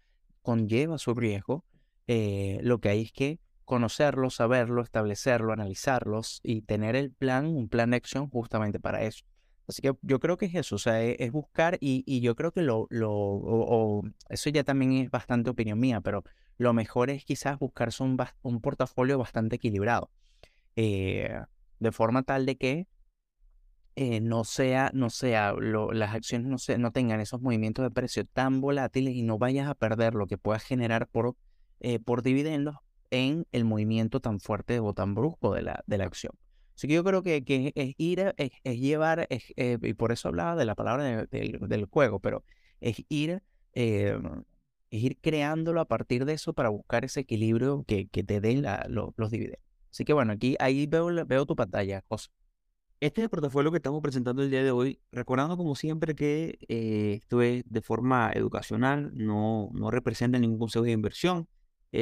conlleva 0.42 0.98
su 0.98 1.14
riesgo. 1.16 1.66
Eh, 2.08 2.60
lo 2.64 2.80
que 2.80 2.88
hay 2.88 3.02
es 3.02 3.12
que 3.12 3.40
conocerlo, 3.70 4.32
saberlo, 4.32 4.82
establecerlo, 4.82 5.54
analizarlos 5.54 6.40
y 6.42 6.64
tener 6.64 6.96
el 6.96 7.12
plan, 7.12 7.46
un 7.46 7.70
plan 7.70 7.92
de 7.92 7.98
acción 7.98 8.28
justamente 8.28 8.80
para 8.80 9.04
eso. 9.04 9.26
Así 9.68 9.84
que 9.84 9.94
yo 10.02 10.20
creo 10.20 10.38
que 10.38 10.48
es 10.48 10.56
eso, 10.56 10.76
o 10.76 10.80
sea, 10.80 11.04
e, 11.04 11.18
es, 11.20 11.32
buscar 11.32 11.78
y, 11.80 12.20
yo 12.22 12.36
creo 12.36 12.52
que 12.52 12.64
lo, 12.64 12.88
lo 12.90 13.12
o, 13.14 14.02
eso 14.28 14.50
ya 14.50 14.64
también 14.64 14.94
es 14.94 15.12
bastante 15.12 15.52
opinión 15.52 15.80
mía, 15.80 16.02
pero 16.02 16.24
lo 16.58 16.74
mejor 16.74 17.12
es 17.12 17.24
quizás 17.26 17.60
buscarse 17.60 18.02
un, 18.04 18.18
portafolio 18.60 19.20
bastante 19.20 19.58
equilibrado, 19.58 20.10
eh, 20.76 21.40
de 21.80 21.92
forma 21.92 22.24
tal 22.24 22.48
de 22.48 22.58
que 22.58 22.88
eh, 23.96 24.20
no 24.20 24.46
sea, 24.46 24.90
no 24.96 25.12
sea, 25.12 25.54
las 25.54 26.16
acciones 26.16 26.48
no, 26.48 26.78
no 26.80 26.92
tengan 26.92 27.20
esos 27.20 27.40
movimientos 27.40 27.84
de 27.84 27.92
precio 27.92 28.26
tan 28.26 28.62
volátiles 28.62 29.14
y 29.14 29.22
no 29.22 29.38
vayas 29.38 29.68
a 29.68 29.76
perder 29.76 30.16
lo 30.16 30.26
que 30.26 30.40
puedas 30.40 30.64
generar 30.64 31.08
por, 31.08 31.36
eh, 31.82 32.00
por 32.00 32.24
dividendos 32.24 32.78
en 33.12 33.46
el 33.52 33.66
movimiento 33.66 34.20
tan 34.20 34.40
fuerte 34.40 34.80
o 34.80 34.94
tan 34.94 35.16
brusco 35.16 35.54
de 35.54 35.64
la, 35.64 35.84
de 35.88 35.98
la 35.98 36.06
acción. 36.06 36.34
Así 36.76 36.88
que 36.88 36.94
yo 36.94 37.04
creo 37.04 37.24
que, 37.24 37.44
que 37.44 37.74
es 37.76 37.94
ir, 37.98 38.34
es, 38.38 38.80
llevar, 38.80 39.28
eh, 39.30 39.78
y 39.82 39.94
por 39.96 40.12
eso 40.12 40.30
hablaba 40.30 40.56
de 40.56 40.66
la 40.66 40.76
palabra 40.76 41.26
del 41.26 41.86
juego, 41.92 42.20
pero 42.20 42.44
es 42.80 43.04
ir, 43.10 43.44
eh, 43.74 44.18
es 44.90 45.04
ir 45.04 45.18
creándolo 45.20 45.82
a 45.82 45.86
partir 45.86 46.24
de 46.26 46.34
eso 46.34 46.54
para 46.54 46.70
buscar 46.70 47.04
ese 47.04 47.20
equilibrio 47.20 47.84
que, 47.86 48.08
que 48.08 48.24
te 48.24 48.40
den 48.40 48.66
los 48.88 49.30
dividendos. 49.30 49.60
Así 49.92 50.06
que 50.06 50.14
bueno, 50.14 50.34
aquí 50.34 50.56
ahí 50.60 50.86
veo, 50.86 51.08
veo 51.26 51.46
tu 51.46 51.56
pantalla, 51.56 52.04
José. 52.08 52.30
Este 53.02 53.22
es 53.22 53.24
el 53.24 53.30
portafolio 53.30 53.72
que 53.72 53.78
estamos 53.78 54.02
presentando 54.02 54.44
el 54.44 54.50
día 54.50 54.62
de 54.62 54.72
hoy, 54.72 55.00
recordando 55.12 55.56
como 55.56 55.76
siempre 55.76 56.16
que 56.16 56.60
eh, 56.68 57.20
esto 57.22 57.42
es 57.42 57.64
de 57.66 57.82
forma 57.82 58.32
educacional, 58.34 59.12
no, 59.14 59.70
no 59.74 59.90
representa 59.90 60.38
ningún 60.38 60.60
consejo 60.60 60.84
de 60.84 60.92
inversión, 60.92 61.48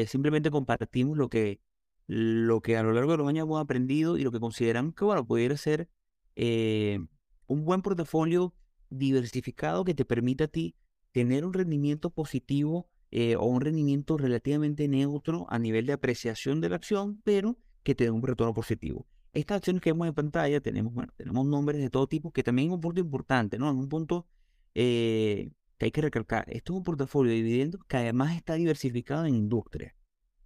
simplemente 0.08 0.52
compartimos 0.52 1.18
lo 1.18 1.30
que 1.30 1.60
lo 2.08 2.62
que 2.62 2.78
a 2.78 2.84
lo 2.84 2.94
largo 2.94 3.12
de 3.12 3.18
los 3.18 3.28
años 3.28 3.44
hemos 3.44 3.62
aprendido 3.62 4.18
y 4.18 4.24
lo 4.24 4.32
que 4.32 4.40
consideran 4.40 4.94
que, 4.94 5.04
bueno, 5.04 5.26
pudiera 5.28 5.58
ser 5.58 5.90
eh, 6.36 7.00
un 7.48 7.66
buen 7.66 7.82
portafolio 7.82 8.54
diversificado 8.90 9.84
que 9.84 9.94
te 9.94 10.06
permita 10.06 10.46
a 10.46 10.48
ti 10.48 10.76
tener 11.12 11.46
un 11.46 11.54
rendimiento 11.54 12.10
positivo 12.10 12.88
eh, 13.12 13.36
o 13.36 13.46
un 13.46 13.60
rendimiento 13.60 14.18
relativamente 14.18 14.88
neutro 14.88 15.46
a 15.50 15.60
nivel 15.60 15.86
de 15.86 15.94
apreciación 15.94 16.62
de 16.62 16.70
la 16.70 16.78
acción, 16.78 17.22
pero 17.24 17.58
que 17.84 17.94
te 17.94 18.06
dé 18.06 18.12
un 18.12 18.24
retorno 18.24 18.54
positivo. 18.54 19.06
Estas 19.34 19.58
acciones 19.58 19.82
que 19.82 19.92
vemos 19.92 20.08
en 20.08 20.14
pantalla 20.14 20.62
tenemos, 20.62 20.94
bueno, 20.94 21.14
tenemos 21.18 21.46
nombres 21.46 21.82
de 21.82 21.90
todo 21.90 22.08
tipo, 22.08 22.32
que 22.32 22.44
también 22.44 22.70
es 22.70 22.76
un 22.76 22.82
punto 22.82 23.02
importante, 23.02 23.58
¿no? 23.60 23.70
Es 23.70 23.76
un 23.76 23.90
punto 23.90 24.28
eh, 24.76 25.52
que 25.78 25.86
hay 25.86 25.92
que 25.92 26.02
recalcar. 26.02 26.46
Esto 26.50 26.74
es 26.74 26.78
un 26.78 26.84
portafolio 26.84 27.32
de 27.32 27.38
dividendos 27.38 27.82
que 27.88 27.98
además 27.98 28.36
está 28.36 28.56
diversificado 28.56 29.26
en 29.26 29.36
industria. 29.36 29.96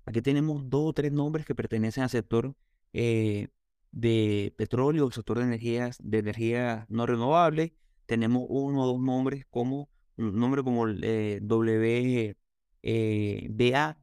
Aquí 0.05 0.21
tenemos 0.21 0.69
dos 0.69 0.89
o 0.89 0.93
tres 0.93 1.11
nombres 1.11 1.45
que 1.45 1.55
pertenecen 1.55 2.03
al 2.03 2.09
sector 2.09 2.55
eh, 2.93 3.47
de 3.91 4.53
petróleo, 4.57 5.05
el 5.07 5.13
sector 5.13 5.37
de 5.39 5.45
energías, 5.45 5.97
de 6.01 6.19
energía 6.19 6.85
no 6.89 7.05
renovable. 7.05 7.75
Tenemos 8.05 8.45
uno 8.49 8.83
o 8.83 8.87
dos 8.87 8.99
nombres 9.01 9.45
como 9.49 9.89
un 10.17 10.37
nombre 10.37 10.63
como 10.63 10.85
el 10.87 11.01
eh, 11.03 11.39
WBA, 11.41 12.35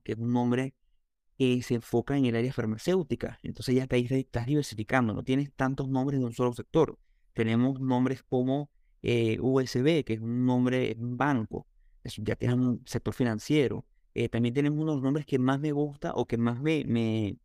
que 0.03 0.13
es 0.13 0.19
un 0.19 0.33
nombre 0.33 0.75
que 1.37 1.63
se 1.63 1.75
enfoca 1.75 2.17
en 2.17 2.27
el 2.27 2.37
área 2.37 2.53
farmacéutica. 2.53 3.39
Entonces 3.43 3.75
ya 3.75 3.85
estás, 3.85 4.47
diversificando, 4.47 5.15
no 5.15 5.23
tienes 5.23 5.53
tantos 5.55 5.89
nombres 5.89 6.21
de 6.21 6.27
un 6.27 6.33
solo 6.33 6.53
sector. 6.53 6.99
Tenemos 7.33 7.81
nombres 7.81 8.23
como 8.25 8.71
eh, 9.03 9.39
USB, 9.41 10.05
que 10.05 10.15
es 10.15 10.21
un 10.21 10.47
nombre, 10.47 10.95
banco. 10.99 11.67
ya 12.05 12.37
tienes 12.37 12.57
un 12.59 12.83
sector 12.87 13.15
financiero. 13.15 13.85
Eh, 14.15 14.29
también 14.29 14.55
tenemos 14.55 14.81
unos 14.81 15.03
nombres 15.03 15.27
que 15.27 15.39
más 15.39 15.61
me 15.61 15.73
gusta 15.73 16.13
o 16.15 16.27
que 16.27 16.39
más 16.39 16.61
me, 16.61 17.39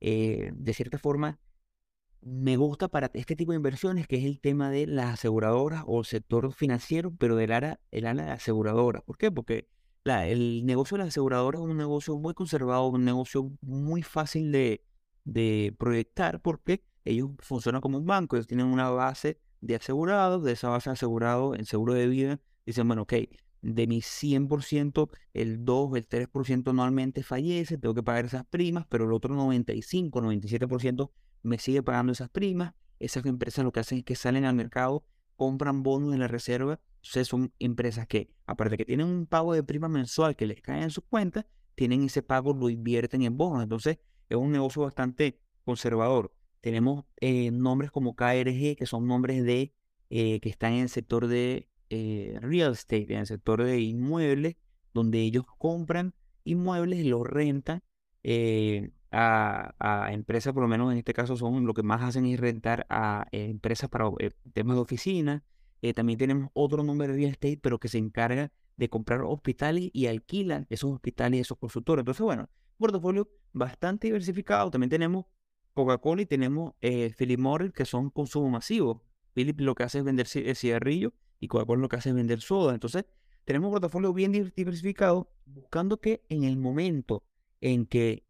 eh, 0.00 0.52
de 0.54 0.74
cierta 0.74 0.98
forma, 0.98 1.38
me 2.20 2.56
gusta 2.56 2.88
para 2.88 3.10
este 3.14 3.36
tipo 3.36 3.52
de 3.52 3.56
inversiones, 3.56 4.06
que 4.06 4.16
es 4.16 4.24
el 4.24 4.40
tema 4.40 4.70
de 4.70 4.86
las 4.86 5.14
aseguradoras 5.14 5.84
o 5.86 6.00
el 6.00 6.06
sector 6.06 6.52
financiero, 6.52 7.12
pero 7.18 7.36
del 7.36 7.52
área, 7.52 7.80
el 7.90 8.06
área 8.06 8.26
de 8.26 8.30
aseguradoras. 8.32 9.02
¿Por 9.02 9.18
qué? 9.18 9.30
Porque 9.32 9.68
el 10.04 10.66
negocio 10.66 10.96
de 10.96 11.04
las 11.04 11.08
aseguradoras 11.08 11.60
es 11.60 11.68
un 11.68 11.76
negocio 11.76 12.16
muy 12.18 12.34
conservado, 12.34 12.88
un 12.88 13.04
negocio 13.04 13.52
muy 13.60 14.02
fácil 14.02 14.52
de, 14.52 14.84
de 15.24 15.74
proyectar, 15.78 16.40
porque 16.40 16.84
ellos 17.04 17.30
funcionan 17.38 17.80
como 17.80 17.98
un 17.98 18.06
banco, 18.06 18.36
ellos 18.36 18.46
tienen 18.46 18.66
una 18.66 18.90
base 18.90 19.40
de 19.62 19.76
asegurados, 19.76 20.44
de 20.44 20.52
esa 20.52 20.68
base 20.68 20.90
de 20.90 20.94
asegurados 20.94 21.58
en 21.58 21.64
seguro 21.64 21.94
de 21.94 22.06
vida, 22.06 22.40
dicen, 22.66 22.86
bueno, 22.86 23.02
ok, 23.02 23.14
de 23.62 23.86
mi 23.86 24.00
100%, 24.02 25.08
el 25.32 25.64
2, 25.64 25.96
el 25.96 26.08
3% 26.08 26.70
anualmente 26.70 27.22
fallece, 27.22 27.78
tengo 27.78 27.94
que 27.94 28.02
pagar 28.02 28.24
esas 28.26 28.44
primas, 28.44 28.86
pero 28.88 29.04
el 29.04 29.12
otro 29.12 29.34
95, 29.34 30.20
97% 30.20 31.10
me 31.42 31.58
sigue 31.58 31.82
pagando 31.82 32.12
esas 32.12 32.28
primas. 32.28 32.74
Esas 32.98 33.24
empresas 33.26 33.64
lo 33.64 33.72
que 33.72 33.80
hacen 33.80 33.98
es 33.98 34.04
que 34.04 34.14
salen 34.14 34.44
al 34.44 34.54
mercado, 34.54 35.04
compran 35.36 35.82
bonos 35.82 36.12
en 36.12 36.20
la 36.20 36.28
reserva. 36.28 36.80
Entonces 36.96 37.28
son 37.28 37.52
empresas 37.58 38.06
que, 38.06 38.30
aparte 38.46 38.72
de 38.72 38.78
que 38.78 38.84
tienen 38.84 39.06
un 39.06 39.26
pago 39.26 39.54
de 39.54 39.62
prima 39.62 39.88
mensual 39.88 40.36
que 40.36 40.46
les 40.46 40.60
cae 40.60 40.82
en 40.82 40.90
sus 40.90 41.04
cuentas, 41.04 41.46
tienen 41.74 42.04
ese 42.04 42.22
pago, 42.22 42.54
lo 42.54 42.68
invierten 42.68 43.22
en 43.22 43.36
bonos. 43.36 43.62
Entonces 43.62 43.98
es 44.28 44.36
un 44.36 44.52
negocio 44.52 44.82
bastante 44.82 45.40
conservador. 45.64 46.32
Tenemos 46.62 47.04
eh, 47.20 47.50
nombres 47.50 47.90
como 47.90 48.14
KRG, 48.14 48.76
que 48.76 48.86
son 48.86 49.08
nombres 49.08 49.42
de 49.44 49.74
eh, 50.10 50.38
que 50.40 50.48
están 50.48 50.74
en 50.74 50.82
el 50.82 50.88
sector 50.88 51.26
de 51.26 51.68
eh, 51.90 52.38
real 52.40 52.72
estate, 52.72 53.12
en 53.12 53.20
el 53.20 53.26
sector 53.26 53.64
de 53.64 53.80
inmuebles, 53.80 54.56
donde 54.94 55.20
ellos 55.20 55.44
compran 55.58 56.14
inmuebles 56.44 57.00
y 57.00 57.04
los 57.04 57.26
rentan 57.26 57.82
a, 59.10 60.08
empresas, 60.12 60.54
por 60.54 60.62
lo 60.62 60.68
menos 60.68 60.92
en 60.92 60.98
este 60.98 61.12
caso 61.12 61.36
son 61.36 61.66
lo 61.66 61.74
que 61.74 61.82
más 61.82 62.00
hacen 62.02 62.26
es 62.26 62.38
rentar 62.38 62.86
a 62.88 63.26
empresas 63.32 63.90
para 63.90 64.08
temas 64.52 64.76
de 64.76 64.82
oficina. 64.82 65.44
también 65.96 66.18
tenemos 66.18 66.50
otro 66.54 66.84
nombre 66.84 67.08
de 67.08 67.14
real 67.14 67.30
estate, 67.32 67.58
pero 67.60 67.80
que 67.80 67.88
se 67.88 67.98
encarga 67.98 68.52
de 68.76 68.88
comprar 68.88 69.22
hospitales 69.22 69.90
y 69.92 70.06
alquilan 70.06 70.66
esos 70.70 70.92
hospitales 70.92 71.38
y 71.38 71.40
esos 71.40 71.58
consultores. 71.58 72.02
Entonces, 72.02 72.22
bueno, 72.22 72.42
un 72.42 72.78
portafolio 72.78 73.28
bastante 73.52 74.06
diversificado. 74.06 74.70
También 74.70 74.90
tenemos 74.90 75.26
Coca-Cola 75.74 76.22
y 76.22 76.26
tenemos 76.26 76.74
Philip 76.80 77.38
Morris, 77.38 77.72
que 77.72 77.84
son 77.84 78.10
consumo 78.10 78.50
masivo. 78.50 79.02
Philip 79.34 79.60
lo 79.60 79.74
que 79.74 79.84
hace 79.84 79.98
es 79.98 80.04
vender 80.04 80.26
cigarrillos 80.26 81.12
y 81.40 81.48
Coca-Cola 81.48 81.80
lo 81.82 81.88
que 81.88 81.96
hace 81.96 82.10
es 82.10 82.14
vender 82.14 82.40
soda. 82.40 82.74
Entonces, 82.74 83.04
tenemos 83.44 83.68
un 83.68 83.72
portafolio 83.72 84.12
bien 84.12 84.32
diversificado, 84.32 85.30
buscando 85.46 85.98
que 85.98 86.22
en 86.28 86.44
el 86.44 86.56
momento 86.56 87.24
en 87.60 87.86
que 87.86 88.24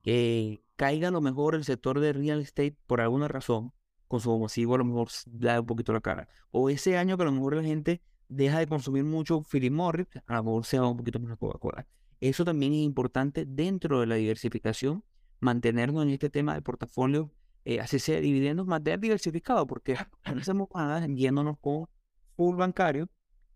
caiga 0.76 1.09
a 1.09 1.11
lo 1.11 1.20
mejor 1.20 1.55
el 1.55 1.64
sector 1.64 2.00
de 2.00 2.12
real 2.12 2.40
estate 2.40 2.76
por 2.87 3.00
alguna 3.00 3.28
razón, 3.28 3.72
consumo 4.09 4.40
masivo 4.40 4.74
a 4.74 4.78
lo 4.78 4.85
mejor 4.85 5.09
da 5.26 5.61
un 5.61 5.66
poquito 5.66 5.92
la 5.92 6.00
cara. 6.00 6.28
O 6.50 6.70
ese 6.70 6.96
año 6.96 7.16
que 7.16 7.22
a 7.22 7.26
lo 7.26 7.33
mejor 7.33 7.57
la 7.57 7.62
gente 7.62 8.02
deja 8.28 8.59
de 8.59 8.66
consumir 8.66 9.05
mucho 9.05 9.42
Philip 9.42 9.72
Morris, 9.72 10.07
a 10.26 10.37
lo 10.37 10.44
mejor 10.44 10.64
se 10.64 10.78
va 10.78 10.88
un 10.88 10.96
poquito 10.96 11.18
más 11.20 11.37
Coca-Cola. 11.37 11.87
Eso 12.20 12.44
también 12.44 12.72
es 12.72 12.81
importante 12.81 13.44
dentro 13.46 14.00
de 14.00 14.07
la 14.07 14.14
diversificación, 14.14 15.05
mantenernos 15.42 16.05
en 16.05 16.11
este 16.11 16.31
tema 16.31 16.55
de 16.55 16.62
portafolio, 16.62 17.31
eh, 17.64 17.81
así 17.81 17.98
sea 17.98 18.20
dividendos, 18.20 18.66
mantener 18.66 19.00
diversificado, 19.00 19.66
porque 19.66 19.96
no 20.33 20.40
hacemos 20.40 20.68
nada 20.74 21.05
yéndonos 21.07 21.59
con 21.61 21.88
full 22.37 22.57
bancario, 22.57 23.11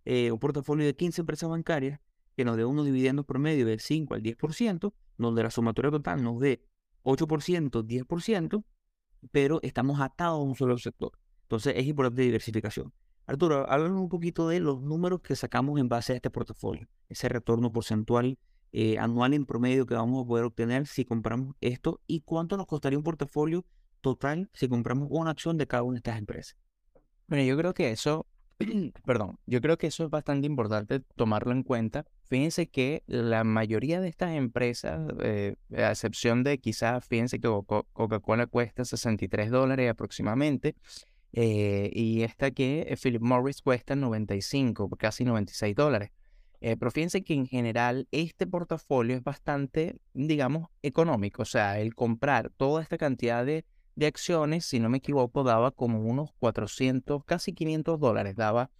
eh, 0.04 0.30
un 0.32 0.38
portafolio 0.38 0.84
de 0.84 0.94
15 0.94 1.22
empresas 1.22 1.48
bancarias 1.48 2.00
que 2.36 2.44
nos 2.44 2.56
dé 2.56 2.64
unos 2.64 2.84
dividendos 2.84 3.24
promedio 3.24 3.66
del 3.66 3.80
5 3.80 4.14
al 4.14 4.22
10%, 4.22 4.92
donde 5.16 5.42
la 5.42 5.50
sumatoria 5.50 5.90
total 5.92 6.22
nos 6.22 6.40
dé 6.40 6.62
8%, 7.04 7.82
10%, 7.82 8.64
pero 9.30 9.60
estamos 9.62 10.00
atados 10.00 10.40
a 10.40 10.42
un 10.42 10.56
solo 10.56 10.76
sector. 10.78 11.12
Entonces 11.42 11.74
es 11.76 11.86
importante 11.86 12.22
diversificación. 12.22 12.92
Arturo, 13.26 13.70
háblanos 13.70 14.00
un 14.00 14.08
poquito 14.08 14.48
de 14.48 14.60
los 14.60 14.82
números 14.82 15.20
que 15.20 15.36
sacamos 15.36 15.78
en 15.80 15.88
base 15.88 16.12
a 16.12 16.16
este 16.16 16.30
portafolio, 16.30 16.88
ese 17.08 17.28
retorno 17.28 17.72
porcentual 17.72 18.38
eh, 18.72 18.98
anual 18.98 19.34
en 19.34 19.46
promedio 19.46 19.86
que 19.86 19.94
vamos 19.94 20.24
a 20.24 20.28
poder 20.28 20.44
obtener 20.44 20.86
si 20.86 21.04
compramos 21.04 21.54
esto 21.60 22.00
y 22.06 22.20
cuánto 22.20 22.56
nos 22.56 22.66
costaría 22.66 22.98
un 22.98 23.04
portafolio 23.04 23.64
total 24.00 24.50
si 24.52 24.68
compramos 24.68 25.08
una 25.10 25.30
acción 25.30 25.58
de 25.58 25.66
cada 25.66 25.82
una 25.82 25.94
de 25.94 25.98
estas 25.98 26.18
empresas. 26.18 26.56
Bueno, 27.26 27.44
yo 27.44 27.56
creo 27.56 27.74
que 27.74 27.90
eso 27.90 28.26
perdón, 29.04 29.38
yo 29.46 29.60
creo 29.60 29.76
que 29.76 29.88
eso 29.88 30.04
es 30.04 30.10
bastante 30.10 30.46
importante 30.46 31.00
tomarlo 31.00 31.52
en 31.52 31.62
cuenta. 31.62 32.06
Fíjense 32.28 32.68
que 32.68 33.02
la 33.06 33.44
mayoría 33.44 34.00
de 34.00 34.08
estas 34.08 34.34
empresas, 34.34 35.00
eh, 35.22 35.56
a 35.76 35.90
excepción 35.90 36.42
de 36.42 36.58
quizás, 36.58 37.06
fíjense 37.06 37.38
que 37.38 37.48
Coca-Cola 37.48 38.46
cuesta 38.46 38.84
63 38.84 39.50
dólares 39.50 39.90
aproximadamente, 39.90 40.74
eh, 41.32 41.90
y 41.92 42.22
esta 42.22 42.50
que 42.50 42.96
Philip 43.00 43.20
Morris 43.20 43.60
cuesta 43.60 43.94
95, 43.94 44.88
casi 44.96 45.24
96 45.24 45.74
dólares. 45.74 46.10
Pero 46.60 46.90
fíjense 46.90 47.22
que 47.22 47.34
en 47.34 47.46
general 47.46 48.08
este 48.10 48.46
portafolio 48.46 49.16
es 49.16 49.22
bastante, 49.22 49.98
digamos, 50.14 50.68
económico. 50.82 51.42
O 51.42 51.46
sea, 51.46 51.78
el 51.78 51.94
comprar 51.94 52.50
toda 52.56 52.82
esta 52.82 52.98
cantidad 52.98 53.44
de 53.44 53.64
de 53.96 54.06
acciones, 54.06 54.66
si 54.66 54.78
no 54.78 54.88
me 54.88 54.98
equivoco, 54.98 55.42
daba 55.42 55.70
como 55.70 56.00
unos 56.00 56.30
400, 56.38 57.24
casi 57.24 57.54
500 57.54 57.98
dólares 57.98 58.36
daba 58.36 58.70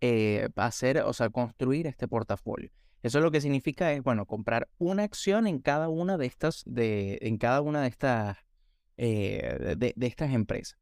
eh, 0.00 0.48
hacer, 0.56 0.98
o 1.02 1.12
sea, 1.12 1.28
construir 1.28 1.86
este 1.86 2.08
portafolio. 2.08 2.70
Eso 3.02 3.20
lo 3.20 3.30
que 3.30 3.40
significa 3.40 3.92
es, 3.92 4.02
bueno, 4.02 4.26
comprar 4.26 4.68
una 4.78 5.02
acción 5.02 5.46
en 5.46 5.58
cada 5.58 5.88
una 5.88 6.16
de 6.16 6.26
estas, 6.26 6.62
de, 6.66 7.18
en 7.20 7.36
cada 7.36 7.60
una 7.60 7.82
de 7.82 7.88
estas, 7.88 8.38
eh, 8.96 9.76
de, 9.76 9.94
estas 10.06 10.32
empresas. 10.32 10.78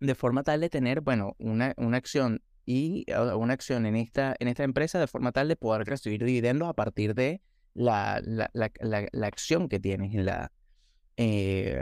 de 0.00 0.14
forma 0.14 0.44
tal 0.44 0.60
de 0.60 0.70
tener, 0.70 1.00
bueno, 1.00 1.34
una, 1.38 1.74
una 1.76 1.96
acción 1.96 2.40
y 2.70 3.06
una 3.34 3.54
acción 3.54 3.86
en 3.86 3.96
esta, 3.96 4.36
empresa 4.38 4.98
de 4.98 5.06
forma 5.06 5.32
tal 5.32 5.48
de 5.48 5.56
poder 5.56 5.86
recibir 5.86 6.22
dividendos 6.22 6.68
a 6.68 6.74
partir 6.74 7.14
de 7.14 7.40
la, 7.72 8.20
la, 8.22 8.50
la, 8.52 9.26
acción 9.26 9.70
que 9.70 9.80
tienes 9.80 10.14
en 10.14 10.26
la, 10.26 10.52
eh, 11.16 11.80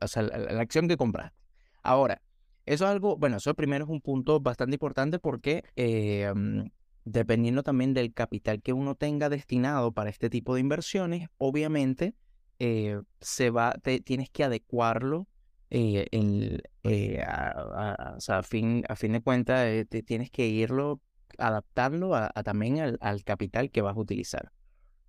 o 0.00 0.06
sea, 0.06 0.22
la, 0.22 0.60
acción 0.60 0.86
que 0.86 0.96
compraste. 0.96 1.36
Ahora, 1.82 2.22
eso 2.66 2.84
es 2.84 2.90
algo, 2.92 3.16
bueno, 3.16 3.38
eso 3.38 3.52
primero 3.54 3.84
es 3.84 3.90
un 3.90 4.00
punto 4.00 4.38
bastante 4.38 4.76
importante 4.76 5.18
porque 5.18 5.64
eh, 5.74 6.32
mm, 6.32 6.68
dependiendo 7.04 7.64
también 7.64 7.92
del 7.92 8.14
capital 8.14 8.62
que 8.62 8.72
uno 8.72 8.94
tenga 8.94 9.28
destinado 9.28 9.90
para 9.90 10.08
este 10.08 10.30
tipo 10.30 10.54
de 10.54 10.60
inversiones, 10.60 11.30
obviamente 11.36 12.14
eh, 12.60 13.00
se 13.20 13.50
va, 13.50 13.74
tienes 14.04 14.30
que 14.30 14.44
adecuarlo 14.44 15.26
en, 15.68 16.62
a, 17.26 18.14
o 18.16 18.20
sea, 18.20 18.38
a, 18.38 18.42
fin, 18.42 18.84
a 18.88 18.96
fin 18.96 19.12
de 19.12 19.22
cuentas, 19.22 19.86
tienes 20.06 20.30
que 20.30 20.46
irlo, 20.46 21.00
adaptarlo 21.38 22.14
a, 22.14 22.30
también 22.44 22.80
al, 22.80 22.98
al 23.00 23.24
capital 23.24 23.70
que 23.70 23.82
vas 23.82 23.96
a 23.96 24.00
utilizar. 24.00 24.52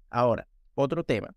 Ahora, 0.10 0.48
otro 0.76 1.04
tema. 1.04 1.36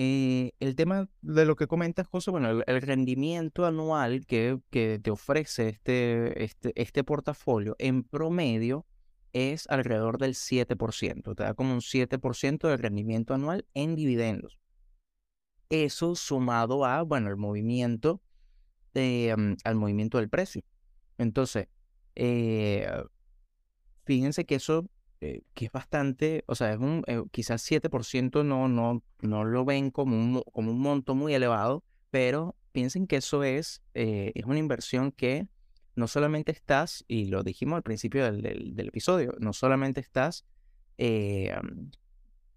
Eh, 0.00 0.52
el 0.60 0.76
tema 0.76 1.08
de 1.22 1.44
lo 1.44 1.56
que 1.56 1.66
comentas, 1.66 2.06
José, 2.06 2.30
bueno, 2.30 2.62
el, 2.64 2.82
rendimiento 2.82 3.66
anual 3.66 4.26
que, 4.26 4.60
que, 4.70 5.00
te 5.02 5.10
ofrece 5.10 5.70
este, 5.70 6.44
este, 6.44 6.72
este 6.80 7.02
portafolio 7.02 7.74
en 7.80 8.04
promedio 8.04 8.86
es 9.32 9.66
alrededor 9.68 10.18
del 10.18 10.34
7%, 10.34 11.34
te 11.34 11.42
da 11.42 11.54
como 11.54 11.72
un 11.72 11.80
7% 11.80 12.68
de 12.68 12.76
rendimiento 12.76 13.34
anual 13.34 13.66
en 13.74 13.96
dividendos. 13.96 14.60
Eso 15.68 16.14
sumado 16.14 16.84
a, 16.84 17.02
bueno, 17.02 17.28
el 17.28 17.36
movimiento, 17.36 18.22
mm, 19.00 19.56
al 19.64 19.74
movimiento 19.74 20.18
del 20.18 20.28
precio. 20.28 20.62
Entonces, 21.18 21.68
eh, 22.14 22.88
fíjense 24.04 24.44
que 24.44 24.56
eso 24.56 24.88
eh, 25.20 25.42
que 25.54 25.66
es 25.66 25.72
bastante, 25.72 26.44
o 26.46 26.54
sea, 26.54 26.72
es 26.72 26.78
un, 26.78 27.02
eh, 27.08 27.22
quizás 27.32 27.62
7% 27.62 28.44
no, 28.44 28.68
no, 28.68 29.02
no 29.20 29.44
lo 29.44 29.64
ven 29.64 29.90
como 29.90 30.16
un, 30.16 30.42
como 30.52 30.70
un 30.70 30.80
monto 30.80 31.14
muy 31.14 31.34
elevado, 31.34 31.84
pero 32.10 32.54
piensen 32.72 33.06
que 33.06 33.16
eso 33.16 33.42
es, 33.42 33.82
es 33.94 34.44
una 34.44 34.60
inversión 34.60 35.10
que 35.10 35.48
no 35.96 36.06
solamente 36.06 36.52
estás, 36.52 37.04
y 37.08 37.26
lo 37.26 37.42
dijimos 37.42 37.76
al 37.76 37.82
principio 37.82 38.24
del, 38.24 38.42
del, 38.42 38.88
episodio, 38.88 39.34
no 39.40 39.52
solamente 39.52 40.00
estás 40.00 40.44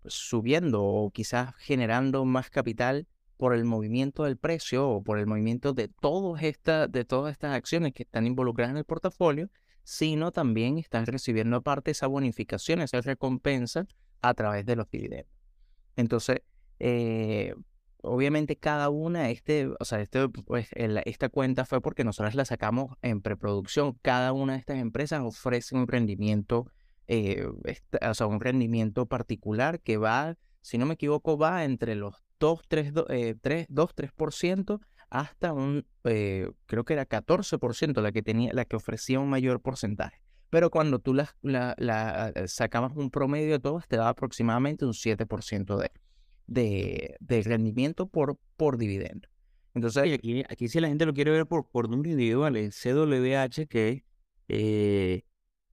subiendo 0.05 0.83
o 0.83 1.09
quizás 1.09 1.55
generando 1.57 2.23
más 2.25 2.51
capital 2.51 3.07
por 3.41 3.55
el 3.55 3.65
movimiento 3.65 4.25
del 4.25 4.37
precio 4.37 4.87
o 4.87 5.01
por 5.01 5.17
el 5.17 5.25
movimiento 5.25 5.73
de, 5.73 5.87
todas 5.87 6.43
estas 6.43 6.91
de 6.91 7.05
todas 7.05 7.31
estas 7.31 7.55
acciones 7.55 7.91
que 7.91 8.03
están 8.03 8.27
involucradas 8.27 8.69
en 8.69 8.77
el 8.77 8.85
portafolio, 8.85 9.49
sino 9.81 10.31
también 10.31 10.77
están 10.77 11.07
recibiendo 11.07 11.57
aparte 11.57 11.89
esa 11.89 12.05
bonificación, 12.05 12.81
esa 12.81 13.01
recompensa 13.01 13.87
a 14.21 14.35
través 14.35 14.63
de 14.67 14.75
los 14.75 14.91
dividendos. 14.91 15.33
Entonces, 15.95 16.43
eh, 16.77 17.55
obviamente 18.03 18.57
cada 18.57 18.91
una, 18.91 19.31
este, 19.31 19.71
o 19.79 19.85
sea, 19.85 20.01
este, 20.01 20.29
pues, 20.29 20.67
esta 20.75 21.29
cuenta 21.29 21.65
fue 21.65 21.81
porque 21.81 22.03
nosotros 22.03 22.35
la 22.35 22.45
sacamos 22.45 22.95
en 23.01 23.21
preproducción. 23.21 23.97
Cada 24.03 24.33
una 24.33 24.53
de 24.53 24.59
estas 24.59 24.77
empresas 24.77 25.21
ofrece 25.23 25.73
un 25.75 25.87
rendimiento, 25.87 26.67
eh, 27.07 27.47
o 28.07 28.13
sea, 28.13 28.27
un 28.27 28.39
rendimiento 28.39 29.07
particular 29.07 29.79
que 29.79 29.97
va, 29.97 30.37
si 30.61 30.77
no 30.77 30.85
me 30.85 30.93
equivoco, 30.93 31.39
va 31.39 31.63
entre 31.63 31.95
los 31.95 32.21
2, 32.41 32.61
3, 32.67 32.93
3, 33.41 33.67
2, 33.69 33.95
3% 33.95 34.79
hasta 35.09 35.53
un, 35.53 35.85
eh, 36.05 36.49
creo 36.65 36.83
que 36.83 36.93
era 36.93 37.05
14% 37.07 38.01
la 38.01 38.11
que, 38.11 38.23
tenía, 38.23 38.51
la 38.53 38.65
que 38.65 38.75
ofrecía 38.75 39.19
un 39.19 39.29
mayor 39.29 39.61
porcentaje. 39.61 40.21
Pero 40.49 40.69
cuando 40.71 40.99
tú 40.99 41.13
la, 41.13 41.33
la, 41.41 42.31
eh, 42.35 42.47
sacabas 42.47 42.93
un 42.95 43.11
promedio 43.11 43.51
de 43.51 43.59
todas, 43.59 43.87
te 43.87 43.95
daba 43.95 44.09
aproximadamente 44.09 44.85
un 44.85 44.93
7% 44.93 45.77
de, 45.77 45.91
de, 46.47 47.15
de, 47.19 47.41
rendimiento 47.43 48.07
por, 48.07 48.37
por 48.57 48.77
dividendo. 48.77 49.29
Entonces, 49.73 50.13
aquí, 50.13 50.43
aquí 50.49 50.67
si 50.67 50.79
la 50.81 50.87
gente 50.87 51.05
lo 51.05 51.13
quiere 51.13 51.31
ver 51.31 51.45
por, 51.45 51.69
por 51.69 51.89
número 51.89 52.09
individual, 52.09 52.57
el 52.57 52.71
CWH, 52.71 53.67
que 53.67 54.03
eh, 54.47 55.23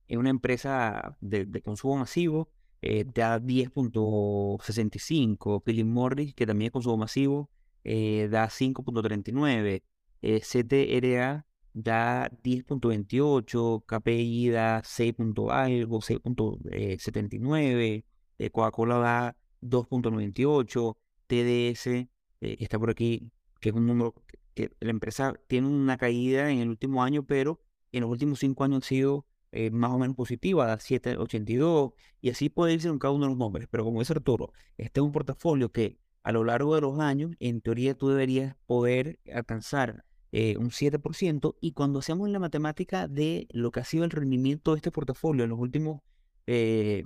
es 0.06 0.16
una 0.16 0.30
empresa 0.30 1.16
de 1.20 1.62
consumo 1.62 1.96
masivo, 1.96 2.50
te 2.80 3.04
da 3.04 3.40
10.65. 3.40 5.62
Philip 5.64 5.86
Morris, 5.86 6.34
que 6.34 6.46
también 6.46 6.68
es 6.68 6.72
consumo 6.72 6.96
masivo, 6.98 7.50
eh, 7.84 8.28
da 8.30 8.48
5.39, 8.50 9.82
eh, 10.22 10.40
CTRA 10.40 11.46
da 11.72 12.30
10.28, 12.42 13.84
KPI 13.86 14.48
da 14.50 14.82
6. 14.84 15.14
algo, 15.50 16.00
6.79, 16.00 18.04
eh, 18.38 18.50
Coca-Cola 18.50 18.98
da 18.98 19.36
2.98, 19.62 20.96
TDS 21.26 22.08
está 22.40 22.78
por 22.78 22.90
aquí, 22.90 23.30
que 23.60 23.70
es 23.70 23.74
un 23.74 23.86
número 23.86 24.14
que 24.54 24.70
la 24.80 24.90
empresa 24.90 25.34
tiene 25.46 25.68
una 25.68 25.96
caída 25.96 26.50
en 26.50 26.58
el 26.58 26.68
último 26.68 27.02
año, 27.02 27.24
pero 27.24 27.60
en 27.92 28.02
los 28.02 28.10
últimos 28.10 28.40
cinco 28.40 28.64
años 28.64 28.84
ha 28.84 28.88
sido 28.88 29.26
más 29.72 29.90
o 29.92 29.98
menos 29.98 30.16
positiva, 30.16 30.66
da 30.66 30.78
7.82, 30.78 31.92
y 32.20 32.30
así 32.30 32.48
puede 32.48 32.74
irse 32.74 32.88
en 32.88 32.98
cada 32.98 33.12
uno 33.12 33.26
de 33.26 33.30
los 33.30 33.38
nombres. 33.38 33.68
Pero 33.70 33.84
como 33.84 34.00
dice 34.00 34.12
Arturo, 34.12 34.52
este 34.76 35.00
es 35.00 35.04
un 35.04 35.12
portafolio 35.12 35.70
que 35.70 35.98
a 36.22 36.32
lo 36.32 36.44
largo 36.44 36.74
de 36.74 36.82
los 36.82 37.00
años, 37.00 37.32
en 37.40 37.60
teoría 37.62 37.94
tú 37.94 38.08
deberías 38.08 38.54
poder 38.66 39.18
alcanzar 39.32 40.04
eh, 40.32 40.56
un 40.58 40.70
7%. 40.70 41.56
Y 41.60 41.72
cuando 41.72 42.00
hacemos 42.00 42.28
la 42.28 42.38
matemática 42.38 43.08
de 43.08 43.46
lo 43.50 43.70
que 43.70 43.80
ha 43.80 43.84
sido 43.84 44.04
el 44.04 44.10
rendimiento 44.10 44.72
de 44.72 44.78
este 44.78 44.90
portafolio 44.90 45.44
en 45.44 45.50
los 45.50 45.58
últimos 45.58 46.02
eh, 46.46 47.04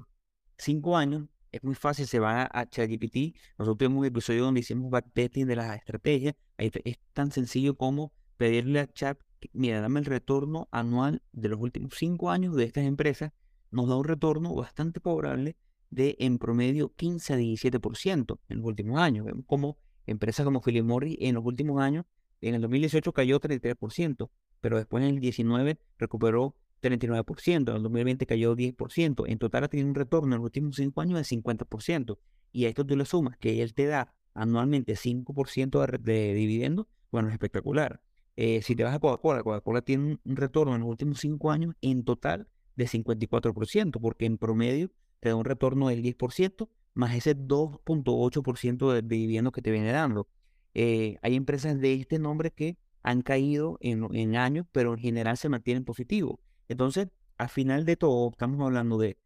cinco 0.58 0.96
años, 0.96 1.28
es 1.52 1.62
muy 1.62 1.74
fácil, 1.74 2.06
se 2.06 2.18
va 2.18 2.48
a 2.50 2.68
ChatGPT. 2.68 3.36
Nosotros 3.58 3.78
tuvimos 3.78 4.00
un 4.00 4.06
episodio 4.06 4.44
donde 4.44 4.60
hicimos 4.60 4.90
backtesting 4.90 5.46
de 5.46 5.56
las 5.56 5.76
estrategias. 5.76 6.34
Es 6.56 6.98
tan 7.12 7.30
sencillo 7.30 7.76
como 7.76 8.12
pedirle 8.36 8.80
a 8.80 8.92
Chat, 8.92 9.18
mira, 9.52 9.80
dame 9.80 10.00
el 10.00 10.06
retorno 10.06 10.68
anual 10.70 11.22
de 11.32 11.48
los 11.48 11.60
últimos 11.60 11.94
cinco 11.96 12.30
años 12.30 12.54
de 12.56 12.64
estas 12.64 12.84
empresas. 12.84 13.32
Nos 13.70 13.88
da 13.88 13.96
un 13.96 14.04
retorno 14.04 14.54
bastante 14.54 15.00
favorable 15.00 15.56
de 15.90 16.16
en 16.18 16.38
promedio 16.38 16.92
15 16.94 17.34
a 17.34 17.38
17% 17.38 18.38
en 18.48 18.58
los 18.58 18.66
últimos 18.66 18.98
años. 18.98 19.26
Vemos 19.26 19.44
como 19.46 19.78
empresas 20.06 20.44
como 20.44 20.60
Philip 20.60 20.84
Morris 20.84 21.16
en 21.20 21.34
los 21.34 21.44
últimos 21.44 21.80
años, 21.80 22.04
en 22.40 22.56
el 22.56 22.60
2018 22.62 23.12
cayó 23.12 23.40
33%, 23.40 24.30
pero 24.60 24.76
después 24.76 25.04
en 25.04 25.10
el 25.10 25.20
19 25.20 25.78
recuperó 25.96 26.56
39%, 26.82 27.70
en 27.70 27.76
el 27.76 27.82
2020 27.82 28.26
cayó 28.26 28.56
10%, 28.56 29.24
en 29.28 29.38
total 29.38 29.64
ha 29.64 29.68
tenido 29.68 29.88
un 29.88 29.94
retorno 29.94 30.34
en 30.34 30.40
los 30.40 30.46
últimos 30.46 30.76
5 30.76 31.00
años 31.00 31.18
de 31.18 31.36
50%. 31.36 32.18
Y 32.50 32.64
a 32.64 32.68
esto 32.68 32.84
tú 32.84 32.96
le 32.96 33.04
sumas 33.04 33.38
que 33.38 33.62
él 33.62 33.74
te 33.74 33.86
da 33.86 34.12
anualmente 34.34 34.94
5% 34.94 35.86
de, 35.86 35.98
de 35.98 36.34
dividendos, 36.34 36.86
bueno, 37.12 37.28
es 37.28 37.34
espectacular. 37.34 38.00
Eh, 38.36 38.62
si 38.62 38.74
te 38.74 38.84
vas 38.84 38.94
a 38.94 38.98
Coca-Cola, 38.98 39.42
Coca-Cola 39.42 39.82
tiene 39.82 40.18
un 40.24 40.36
retorno 40.36 40.74
en 40.74 40.80
los 40.80 40.90
últimos 40.90 41.20
5 41.20 41.50
años 41.50 41.74
en 41.82 42.04
total 42.04 42.48
de 42.76 42.86
54%, 42.86 44.00
porque 44.00 44.24
en 44.24 44.38
promedio 44.38 44.90
te 45.20 45.28
da 45.28 45.36
un 45.36 45.44
retorno 45.44 45.88
del 45.88 46.02
10%, 46.02 46.68
más 46.94 47.14
ese 47.14 47.36
2.8% 47.36 48.92
de 48.92 49.02
dividendos 49.02 49.52
que 49.52 49.62
te 49.62 49.70
viene 49.70 49.92
dando. 49.92 50.28
Eh, 50.74 51.18
hay 51.22 51.36
empresas 51.36 51.78
de 51.78 51.94
este 51.94 52.18
nombre 52.18 52.50
que 52.50 52.78
han 53.02 53.22
caído 53.22 53.78
en, 53.80 54.36
años, 54.36 54.66
pero 54.72 54.94
en 54.94 55.00
general 55.00 55.36
se 55.36 55.48
mantienen 55.48 55.84
positivos. 55.84 56.38
Entonces, 56.68 57.08
al 57.36 57.48
final 57.48 57.84
de 57.84 57.96
todo, 57.96 58.30
estamos 58.30 58.60
hablando 58.60 58.98
de 58.98 59.18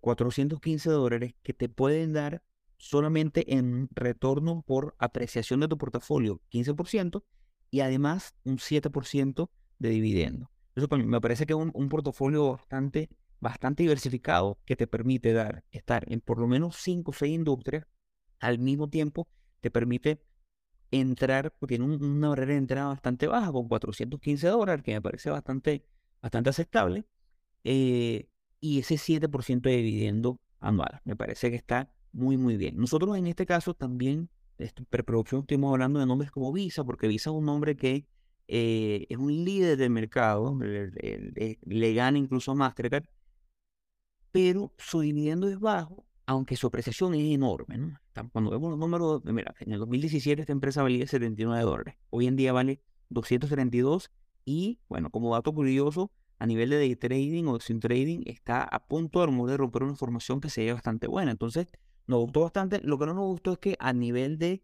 415 0.00 0.88
eh, 0.88 0.92
dólares 0.92 1.34
que 1.42 1.54
te 1.54 1.68
pueden 1.68 2.12
dar 2.12 2.42
solamente 2.76 3.54
en 3.54 3.88
retorno 3.92 4.62
por 4.66 4.94
apreciación 4.98 5.60
de 5.60 5.68
tu 5.68 5.78
portafolio 5.78 6.40
15% 6.50 7.22
y 7.74 7.80
además 7.80 8.34
un 8.44 8.58
7% 8.58 9.50
de 9.78 9.88
dividendo. 9.88 10.50
Eso 10.76 10.88
me 10.88 11.20
parece 11.20 11.46
que 11.46 11.52
es 11.52 11.58
un 11.58 11.88
portafolio 11.88 12.52
bastante 12.52 13.08
bastante 13.44 13.82
diversificado 13.82 14.58
que 14.64 14.74
te 14.74 14.86
permite 14.86 15.32
dar, 15.32 15.64
estar 15.70 16.10
en 16.10 16.20
por 16.20 16.38
lo 16.38 16.46
menos 16.46 16.76
5 16.76 17.10
o 17.10 17.14
6 17.14 17.34
industrias 17.34 17.86
al 18.40 18.58
mismo 18.58 18.88
tiempo, 18.88 19.28
te 19.60 19.70
permite 19.70 20.22
entrar, 20.90 21.52
porque 21.58 21.76
tiene 21.76 21.96
una 21.96 22.28
barrera 22.30 22.52
de 22.52 22.58
entrada 22.58 22.88
bastante 22.88 23.26
baja, 23.26 23.52
con 23.52 23.68
415 23.68 24.48
dólares, 24.48 24.82
que 24.82 24.92
me 24.92 25.02
parece 25.02 25.30
bastante, 25.30 25.84
bastante 26.22 26.50
aceptable, 26.50 27.04
eh, 27.64 28.28
y 28.60 28.78
ese 28.78 28.96
7% 28.96 29.68
de 29.68 29.76
dividendo 29.76 30.40
anual. 30.60 31.02
Me 31.04 31.16
parece 31.16 31.50
que 31.50 31.56
está 31.56 31.90
muy, 32.12 32.36
muy 32.38 32.56
bien. 32.56 32.76
Nosotros 32.76 33.16
en 33.18 33.26
este 33.26 33.44
caso 33.44 33.74
también, 33.74 34.30
en 34.58 34.84
preproducción, 34.86 35.42
estamos 35.42 35.72
hablando 35.72 36.00
de 36.00 36.06
nombres 36.06 36.30
como 36.30 36.52
Visa, 36.52 36.84
porque 36.84 37.08
Visa 37.08 37.30
es 37.30 37.36
un 37.36 37.44
nombre 37.44 37.76
que 37.76 38.06
eh, 38.48 39.06
es 39.08 39.16
un 39.16 39.44
líder 39.44 39.76
del 39.76 39.90
mercado, 39.90 40.56
le, 40.58 41.94
gana 41.94 42.18
incluso 42.18 42.52
a 42.52 42.54
Mastercard, 42.54 43.04
pero 44.30 44.72
su 44.78 45.00
dividendo 45.00 45.48
es 45.48 45.58
bajo, 45.58 46.04
aunque 46.26 46.56
su 46.56 46.66
apreciación 46.66 47.14
es 47.14 47.34
enorme. 47.34 47.78
¿no? 47.78 47.98
Cuando 48.32 48.50
vemos 48.50 48.70
los 48.70 48.78
números, 48.78 49.22
mira, 49.24 49.54
en 49.60 49.72
el 49.72 49.78
2017 49.78 50.42
esta 50.42 50.52
empresa 50.52 50.82
valía 50.82 51.06
79 51.06 51.62
dólares, 51.62 51.96
hoy 52.10 52.26
en 52.26 52.36
día 52.36 52.52
vale 52.52 52.80
232 53.10 54.10
Y 54.44 54.80
bueno, 54.88 55.10
como 55.10 55.34
dato 55.34 55.52
curioso, 55.52 56.10
a 56.38 56.46
nivel 56.46 56.70
de 56.70 56.78
day 56.78 56.96
trading 56.96 57.44
o 57.46 57.60
sin 57.60 57.80
trading, 57.80 58.22
está 58.26 58.62
a 58.62 58.86
punto 58.86 59.20
de 59.46 59.56
romper 59.56 59.82
una 59.84 59.94
formación 59.94 60.40
que 60.40 60.50
se 60.50 60.64
ve 60.64 60.72
bastante 60.72 61.06
buena. 61.06 61.30
Entonces, 61.30 61.68
nos 62.06 62.20
gustó 62.20 62.40
bastante. 62.40 62.80
Lo 62.82 62.98
que 62.98 63.06
no 63.06 63.14
nos 63.14 63.26
gustó 63.26 63.52
es 63.52 63.58
que 63.58 63.76
a 63.80 63.92
nivel 63.92 64.38
de 64.38 64.62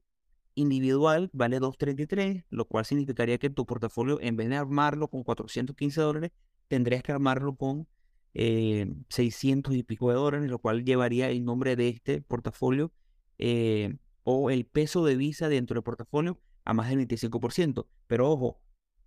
individual 0.55 1.31
vale 1.33 1.59
233, 1.59 2.45
lo 2.51 2.67
cual 2.67 2.85
significaría 2.85 3.39
que 3.39 3.51
tu 3.51 3.67
portafolio, 3.67 4.19
en 4.21 4.37
vez 4.37 4.49
de 4.49 4.57
armarlo 4.57 5.09
con 5.09 5.23
415 5.25 6.01
dólares, 6.01 6.33
tendrías 6.69 7.03
que 7.03 7.13
armarlo 7.13 7.57
con 7.57 7.89
600 8.35 9.75
eh, 9.75 9.77
y 9.79 9.83
pico 9.83 10.11
de 10.11 10.15
dólares, 10.17 10.51
lo 10.51 10.59
cual 10.59 10.85
llevaría 10.85 11.31
el 11.31 11.45
nombre 11.45 11.77
de 11.77 11.89
este 11.89 12.23
portafolio 12.23 12.93
eh, 13.39 13.97
o 14.23 14.51
el 14.51 14.67
peso 14.67 15.05
de 15.05 15.17
Visa 15.17 15.49
dentro 15.49 15.75
del 15.75 15.83
portafolio 15.83 16.39
a 16.65 16.75
más 16.75 16.91
del 16.91 16.99
25%. 17.09 17.87
Pero 18.07 18.31
ojo, 18.31 18.61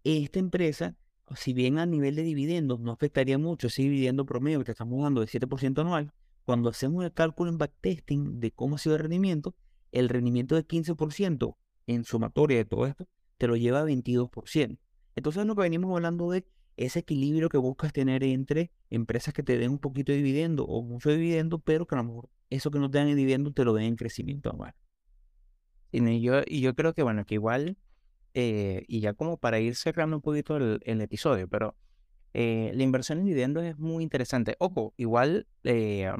esta 0.03 0.39
empresa, 0.39 0.97
si 1.35 1.53
bien 1.53 1.79
a 1.79 1.85
nivel 1.85 2.15
de 2.15 2.23
dividendos 2.23 2.79
no 2.79 2.91
afectaría 2.91 3.37
mucho 3.37 3.67
ese 3.67 3.83
dividendo 3.83 4.25
promedio 4.25 4.63
que 4.63 4.71
estamos 4.71 5.01
dando 5.01 5.21
de 5.21 5.27
7% 5.27 5.79
anual, 5.79 6.13
cuando 6.45 6.69
hacemos 6.69 7.03
el 7.03 7.13
cálculo 7.13 7.51
en 7.51 7.57
backtesting 7.57 8.39
de 8.39 8.51
cómo 8.51 8.75
ha 8.75 8.79
sido 8.79 8.95
el 8.95 9.01
rendimiento, 9.01 9.55
el 9.91 10.09
rendimiento 10.09 10.55
de 10.55 10.65
15% 10.65 11.55
en 11.87 12.03
sumatoria 12.03 12.57
de 12.57 12.65
todo 12.65 12.85
esto 12.85 13.07
te 13.37 13.47
lo 13.47 13.55
lleva 13.55 13.81
a 13.81 13.85
22%. 13.85 14.77
Entonces 15.15 15.41
es 15.41 15.47
lo 15.47 15.55
que 15.55 15.61
venimos 15.61 15.93
hablando 15.93 16.31
de 16.31 16.45
ese 16.77 16.99
equilibrio 16.99 17.49
que 17.49 17.57
buscas 17.57 17.93
tener 17.93 18.23
entre 18.23 18.71
empresas 18.89 19.33
que 19.33 19.43
te 19.43 19.57
den 19.57 19.71
un 19.71 19.79
poquito 19.79 20.11
de 20.11 20.17
dividendo 20.17 20.65
o 20.65 20.81
mucho 20.81 21.09
dividendo, 21.09 21.59
pero 21.59 21.85
que 21.85 21.95
a 21.95 21.99
lo 21.99 22.03
mejor 22.05 22.29
eso 22.49 22.71
que 22.71 22.79
no 22.79 22.89
te 22.89 22.97
dan 22.97 23.09
en 23.09 23.17
dividendo 23.17 23.51
te 23.51 23.63
lo 23.63 23.73
den 23.73 23.85
en 23.85 23.95
crecimiento 23.95 24.49
anual. 24.49 24.73
Y 25.91 26.21
yo, 26.21 26.41
y 26.47 26.61
yo 26.61 26.73
creo 26.73 26.93
que, 26.93 27.03
bueno, 27.03 27.25
que 27.25 27.35
igual, 27.35 27.77
eh, 28.33 28.83
y 28.87 28.99
ya 29.01 29.13
como 29.13 29.37
para 29.37 29.59
ir 29.59 29.75
cerrando 29.75 30.15
un 30.17 30.21
poquito 30.21 30.57
el, 30.57 31.01
episodio, 31.01 31.47
pero 31.47 31.75
eh, 32.33 32.71
la 32.73 32.83
inversión 32.83 33.19
en 33.19 33.25
dividendos 33.25 33.63
es 33.63 33.77
muy 33.77 34.03
interesante. 34.03 34.55
Ojo, 34.59 34.93
igual 34.97 35.47
eh, 35.63 36.11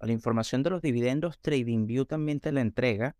la 0.00 0.12
información 0.12 0.62
de 0.62 0.70
los 0.70 0.82
dividendos 0.82 1.38
TradingView 1.40 2.04
también 2.04 2.40
te 2.40 2.52
la 2.52 2.60
entrega. 2.60 3.16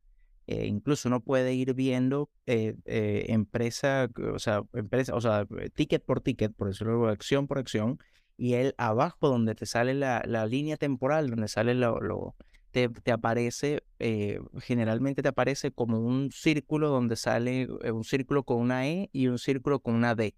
incluso 0.46 1.09
uno 1.09 1.20
puede 1.20 1.55
ir 1.55 1.75
viendo 1.75 2.31
empresa, 2.46 4.09
o 4.35 4.38
sea, 4.38 4.62
empresa, 4.75 5.14
o 5.14 5.20
sea, 5.20 5.46
ticket 5.75 6.05
por 6.05 6.20
ticket, 6.20 6.55
por 6.55 6.68
decirlo, 6.68 7.09
acción 7.09 7.46
por 7.46 7.59
acción, 7.59 7.99
y 8.37 8.55
él 8.55 8.75
abajo 8.77 9.29
donde 9.29 9.55
te 9.55 9.66
sale 9.66 9.94
la, 9.94 10.22
la 10.27 10.46
línea 10.46 10.77
temporal, 10.77 11.31
donde 11.31 11.49
sale 11.49 11.75
lo, 11.75 12.01
lo 12.01 12.37
te, 12.70 12.90
aparece, 13.11 13.83
generalmente 14.61 15.22
te 15.22 15.29
aparece 15.29 15.72
como 15.72 15.99
un 15.99 16.31
círculo 16.31 16.90
donde 16.90 17.16
sale 17.16 17.68
un 17.90 18.05
círculo 18.05 18.44
con 18.44 18.59
una 18.59 18.87
E 18.87 19.09
y 19.12 19.29
un 19.29 19.38
círculo 19.38 19.81
con 19.81 19.94
una 19.94 20.14
D. 20.14 20.35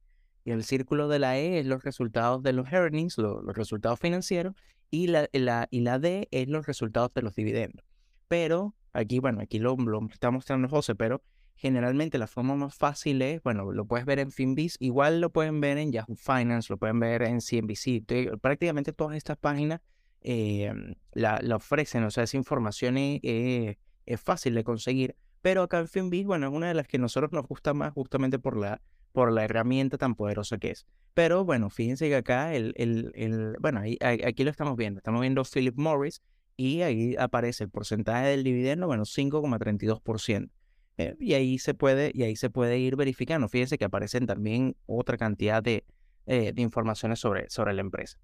Y 0.49 0.51
el 0.51 0.65
círculo 0.65 1.09
de 1.09 1.19
la 1.19 1.37
E 1.37 1.59
es 1.59 1.67
los 1.67 1.85
resultados 1.85 2.43
de 2.43 2.55
los 2.55 2.73
earnings, 2.73 3.19
los 3.19 3.55
resultados 3.55 4.01
financieros, 4.01 4.55
y 4.91 5.09
la, 5.09 5.29
la, 5.35 5.69
y 5.71 5.81
la 5.81 5.99
D 5.99 6.27
es 6.31 6.49
los 6.49 6.67
resultados 6.67 7.13
de 7.13 7.21
los 7.21 7.35
dividendos. 7.35 7.85
Pero 8.29 8.75
aquí, 8.95 9.19
bueno, 9.19 9.43
aquí 9.43 9.59
lo, 9.59 9.77
lo 9.77 10.09
está 10.11 10.31
mostrando 10.31 10.67
José, 10.67 10.95
pero 10.95 11.23
generalmente 11.55 12.17
la 12.17 12.27
forma 12.27 12.57
más 12.57 12.75
fácil 12.75 13.21
es, 13.21 13.43
bueno, 13.43 13.71
lo 13.73 13.85
puedes 13.85 14.07
ver 14.07 14.21
en 14.21 14.33
Finbiz, 14.33 14.77
igual 14.81 15.21
lo 15.21 15.29
pueden 15.29 15.61
ver 15.61 15.77
en 15.77 15.93
Yahoo 15.93 16.17
Finance, 16.17 16.73
lo 16.73 16.79
pueden 16.79 16.99
ver 16.99 17.25
en 17.25 17.41
CNBC, 17.43 18.07
prácticamente 18.41 18.95
todas 18.95 19.19
estas 19.19 19.37
páginas 19.37 19.83
eh, 20.23 20.73
la, 21.13 21.41
la, 21.43 21.57
ofrecen, 21.57 22.05
o 22.05 22.11
sea, 22.11 22.25
esa 22.25 22.39
información 22.39 22.97
es, 22.97 23.77
es, 24.07 24.21
fácil 24.23 24.55
de 24.55 24.65
conseguir, 24.65 25.15
pero 25.43 25.61
acá 25.65 25.81
en 25.81 25.89
Finbiz, 25.89 26.25
bueno, 26.25 26.47
es 26.47 26.55
una 26.55 26.69
de 26.69 26.75
las 26.75 26.89
que 26.89 26.97
a 26.97 27.01
nosotros 27.01 27.33
nos 27.33 27.47
gusta 27.47 27.75
más 27.75 27.93
justamente 27.93 28.39
por 28.39 28.57
la, 28.57 28.81
por 29.19 29.33
la 29.33 29.45
herramienta 29.45 29.99
tan 29.99 30.15
poderosa 30.15 30.59
que 30.59 30.71
es. 30.71 30.87
Pero 31.13 31.45
bueno, 31.45 31.71
fíjense 31.71 32.09
que 32.09 32.15
acá, 32.15 32.55
el, 32.55 32.73
el, 32.77 33.11
el 33.17 33.57
bueno, 33.59 33.81
aquí 33.81 34.45
lo 34.45 34.51
estamos 34.53 34.77
viendo. 34.77 34.99
Estamos 34.99 35.23
viendo 35.23 35.43
Philip 35.43 35.77
Morris 35.77 36.23
y 36.57 36.83
ahí 36.83 37.17
aparece 37.19 37.65
el 37.65 37.71
porcentaje 37.71 38.29
del 38.29 38.45
dividendo, 38.45 38.87
bueno, 38.87 39.03
5,32%. 39.05 40.51
Eh, 40.99 41.17
y 41.19 41.35
ahí 41.35 41.59
se 41.59 41.75
puede, 41.75 42.13
y 42.15 42.23
ahí 42.23 42.37
se 42.37 42.49
puede 42.49 42.79
ir 42.79 42.95
verificando. 42.95 43.49
Fíjense 43.49 43.77
que 43.77 43.87
aparecen 43.87 44.25
también 44.25 44.77
otra 44.87 45.17
cantidad 45.17 45.65
de, 45.65 45.85
eh, 46.27 46.53
de 46.53 46.63
informaciones 46.63 47.19
sobre, 47.19 47.51
sobre 47.51 47.75
la 47.75 47.81
empresa. 47.81 48.21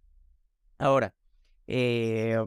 Ahora, 0.78 1.12
eh, 1.66 2.38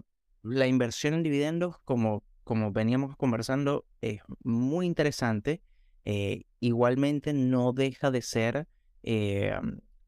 la 0.41 0.67
inversión 0.67 1.15
en 1.15 1.23
dividendos, 1.23 1.79
como, 1.83 2.23
como 2.45 2.71
veníamos 2.71 3.17
conversando, 3.17 3.83
es 3.99 4.21
muy 4.41 4.85
interesante. 4.85 5.61
Igualmente 6.59 7.33
no 7.33 7.73
deja 7.73 8.11
de 8.11 8.21
ser 8.21 8.67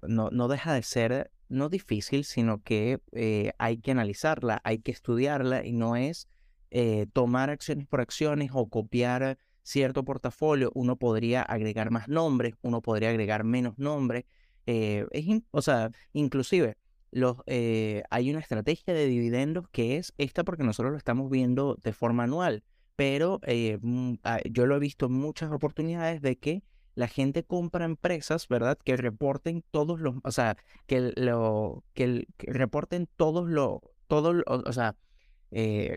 no, 0.01 0.29
no 0.31 0.47
deja 0.47 0.73
de 0.73 0.83
ser 0.83 1.31
no 1.49 1.69
difícil, 1.69 2.23
sino 2.25 2.62
que 2.62 2.99
eh, 3.12 3.51
hay 3.57 3.77
que 3.79 3.91
analizarla, 3.91 4.62
hay 4.63 4.79
que 4.79 4.91
estudiarla 4.91 5.65
y 5.65 5.73
no 5.73 5.95
es 5.95 6.27
eh, 6.71 7.07
tomar 7.12 7.49
acciones 7.49 7.88
por 7.88 8.01
acciones 8.01 8.51
o 8.53 8.69
copiar 8.69 9.38
cierto 9.63 10.03
portafolio. 10.03 10.71
Uno 10.75 10.95
podría 10.95 11.41
agregar 11.41 11.91
más 11.91 12.07
nombres, 12.07 12.53
uno 12.62 12.81
podría 12.81 13.09
agregar 13.09 13.43
menos 13.43 13.77
nombres. 13.77 14.25
Eh, 14.67 15.05
o 15.51 15.62
sea, 15.62 15.89
inclusive 16.13 16.77
los, 17.12 17.38
hay 17.47 18.29
una 18.29 18.39
estrategia 18.39 18.93
de 18.93 19.07
dividendos 19.07 19.67
que 19.71 19.97
es 19.97 20.13
esta 20.19 20.43
porque 20.43 20.63
nosotros 20.63 20.91
lo 20.91 20.97
estamos 20.97 21.29
viendo 21.31 21.75
de 21.81 21.93
forma 21.93 22.23
anual, 22.23 22.63
pero 22.99 23.39
mm, 23.81 24.15
ah, 24.25 24.39
yo 24.51 24.65
lo 24.65 24.75
he 24.75 24.79
visto 24.79 25.05
en 25.05 25.13
muchas 25.13 25.53
oportunidades 25.53 26.21
de 26.21 26.38
que 26.38 26.63
la 26.95 27.07
gente 27.07 27.45
compra 27.45 27.85
empresas, 27.85 28.49
¿verdad? 28.49 28.77
Que 28.83 28.97
reporten 28.97 29.63
todos 29.71 30.01
los, 30.01 30.15
o 30.21 30.31
sea, 30.31 30.57
que 30.85 31.13
lo, 31.15 31.85
que, 31.93 32.27
reporten 32.39 33.07
todos 33.15 33.47
los, 33.47 33.79
todo, 34.07 34.43
o, 34.45 34.73
sea, 34.73 34.97
eh, 35.51 35.95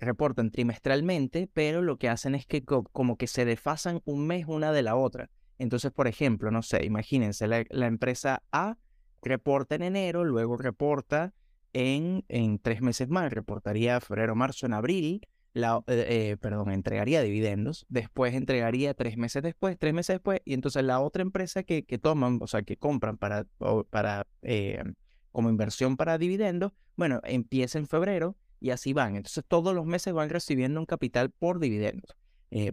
trimestralmente, 0.53 1.51
pero 1.53 1.83
lo 1.83 1.99
que 1.99 2.09
hacen 2.09 2.37
es 2.37 2.47
que 2.47 2.63
como 2.63 3.17
que 3.17 3.27
se 3.27 3.45
desfasan 3.45 4.01
un 4.05 4.25
mes 4.25 4.45
una 4.47 4.71
de 4.71 4.83
la 4.83 4.95
otra. 4.95 5.29
Entonces, 5.59 5.91
por 5.91 6.07
ejemplo, 6.07 6.53
no 6.53 6.63
sé, 6.63 6.85
imagínense, 6.85 7.49
la, 7.49 7.65
la 7.71 7.87
empresa 7.87 8.45
A 8.53 8.77
reporta 9.23 9.75
en 9.75 9.83
enero, 9.83 10.23
luego 10.23 10.57
reporta 10.57 11.35
en, 11.73 12.25
en 12.29 12.61
tres 12.61 12.81
meses 12.81 13.09
más, 13.09 13.33
reportaría 13.33 14.01
febrero, 14.01 14.37
marzo, 14.37 14.67
en 14.67 14.75
abril, 14.75 15.27
eh, 15.55 15.83
eh, 15.87 16.37
perdón, 16.41 16.71
entregaría 16.71 17.21
dividendos, 17.21 17.85
después 17.91 18.33
entregaría 18.35 18.95
tres 18.95 19.19
meses 19.19 19.43
después, 19.43 19.77
tres 19.79 19.93
meses 19.93 20.15
después, 20.15 20.41
y 20.47 20.55
entonces 20.55 20.83
la 20.83 21.01
otra 21.01 21.23
empresa 21.23 21.63
que, 21.63 21.85
que 21.85 21.99
toman, 21.99 22.39
o 22.41 22.47
sea, 22.47 22.63
que 22.63 22.79
compran 22.79 23.19
para, 23.19 23.47
para 23.91 24.27
eh, 24.41 24.83
como 25.31 25.51
inversión 25.51 25.99
para 25.99 26.17
dividendos, 26.17 26.73
bueno, 26.97 27.21
empieza 27.25 27.79
en 27.79 27.87
febrero 27.87 28.37
y 28.61 28.71
así 28.71 28.95
van. 28.95 29.17
Entonces 29.17 29.45
todos 29.47 29.75
los 29.75 29.85
meses 29.85 30.15
van 30.15 30.31
recibiendo 30.31 30.81
un 30.81 30.87
capital 30.87 31.31
por 31.31 31.59
dividendos. 31.59 32.17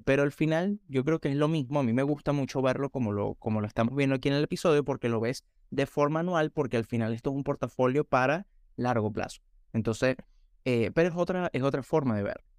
pero 0.06 0.24
al 0.24 0.32
final 0.32 0.80
yo 0.88 1.04
creo 1.04 1.20
que 1.20 1.30
es 1.30 1.36
lo 1.36 1.48
mismo, 1.48 1.80
a 1.80 1.84
mí 1.84 1.92
me 1.94 2.04
gusta 2.04 2.32
mucho 2.32 2.62
verlo 2.62 2.90
como 2.90 3.12
lo, 3.12 3.36
como 3.36 3.60
lo 3.60 3.68
estamos 3.68 3.96
viendo 3.96 4.16
aquí 4.16 4.30
en 4.30 4.36
el 4.36 4.44
episodio 4.44 4.86
porque 4.86 5.10
lo 5.10 5.20
ves 5.20 5.44
de 5.70 5.86
forma 5.86 6.22
anual 6.22 6.52
porque 6.52 6.78
al 6.78 6.86
final 6.86 7.14
esto 7.14 7.30
es 7.30 7.36
un 7.36 7.44
portafolio 7.44 8.06
para 8.06 8.46
largo 8.78 9.12
plazo. 9.12 9.42
Entonces, 9.74 10.16
pero 10.64 11.10
es 11.10 11.16
otra, 11.16 11.50
es 11.52 11.64
otra 11.64 11.84
forma 11.84 12.16
de 12.16 12.24
verlo. 12.24 12.50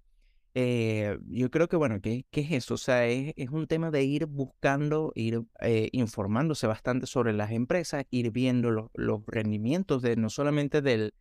Eh, 0.53 1.17
yo 1.27 1.49
creo 1.49 1.69
que, 1.69 1.77
bueno, 1.77 2.01
¿qué, 2.01 2.25
¿qué, 2.29 2.41
es 2.41 2.51
eso? 2.51 2.73
O 2.73 2.77
sea, 2.77 3.07
es, 3.07 3.33
es, 3.37 3.49
un 3.51 3.67
tema 3.67 3.89
de 3.89 4.03
ir 4.03 4.25
buscando, 4.25 5.13
ir 5.15 5.43
eh, 5.61 5.89
informándose 5.93 6.67
bastante 6.67 7.07
sobre 7.07 7.31
las 7.31 7.51
empresas, 7.51 8.05
ir 8.09 8.31
viendo 8.31 8.69
los, 8.69 8.89
los 8.93 9.21
rendimientos 9.27 10.01
de 10.01 10.17
no 10.17 10.29
solamente 10.29 10.81
del, 10.81 11.13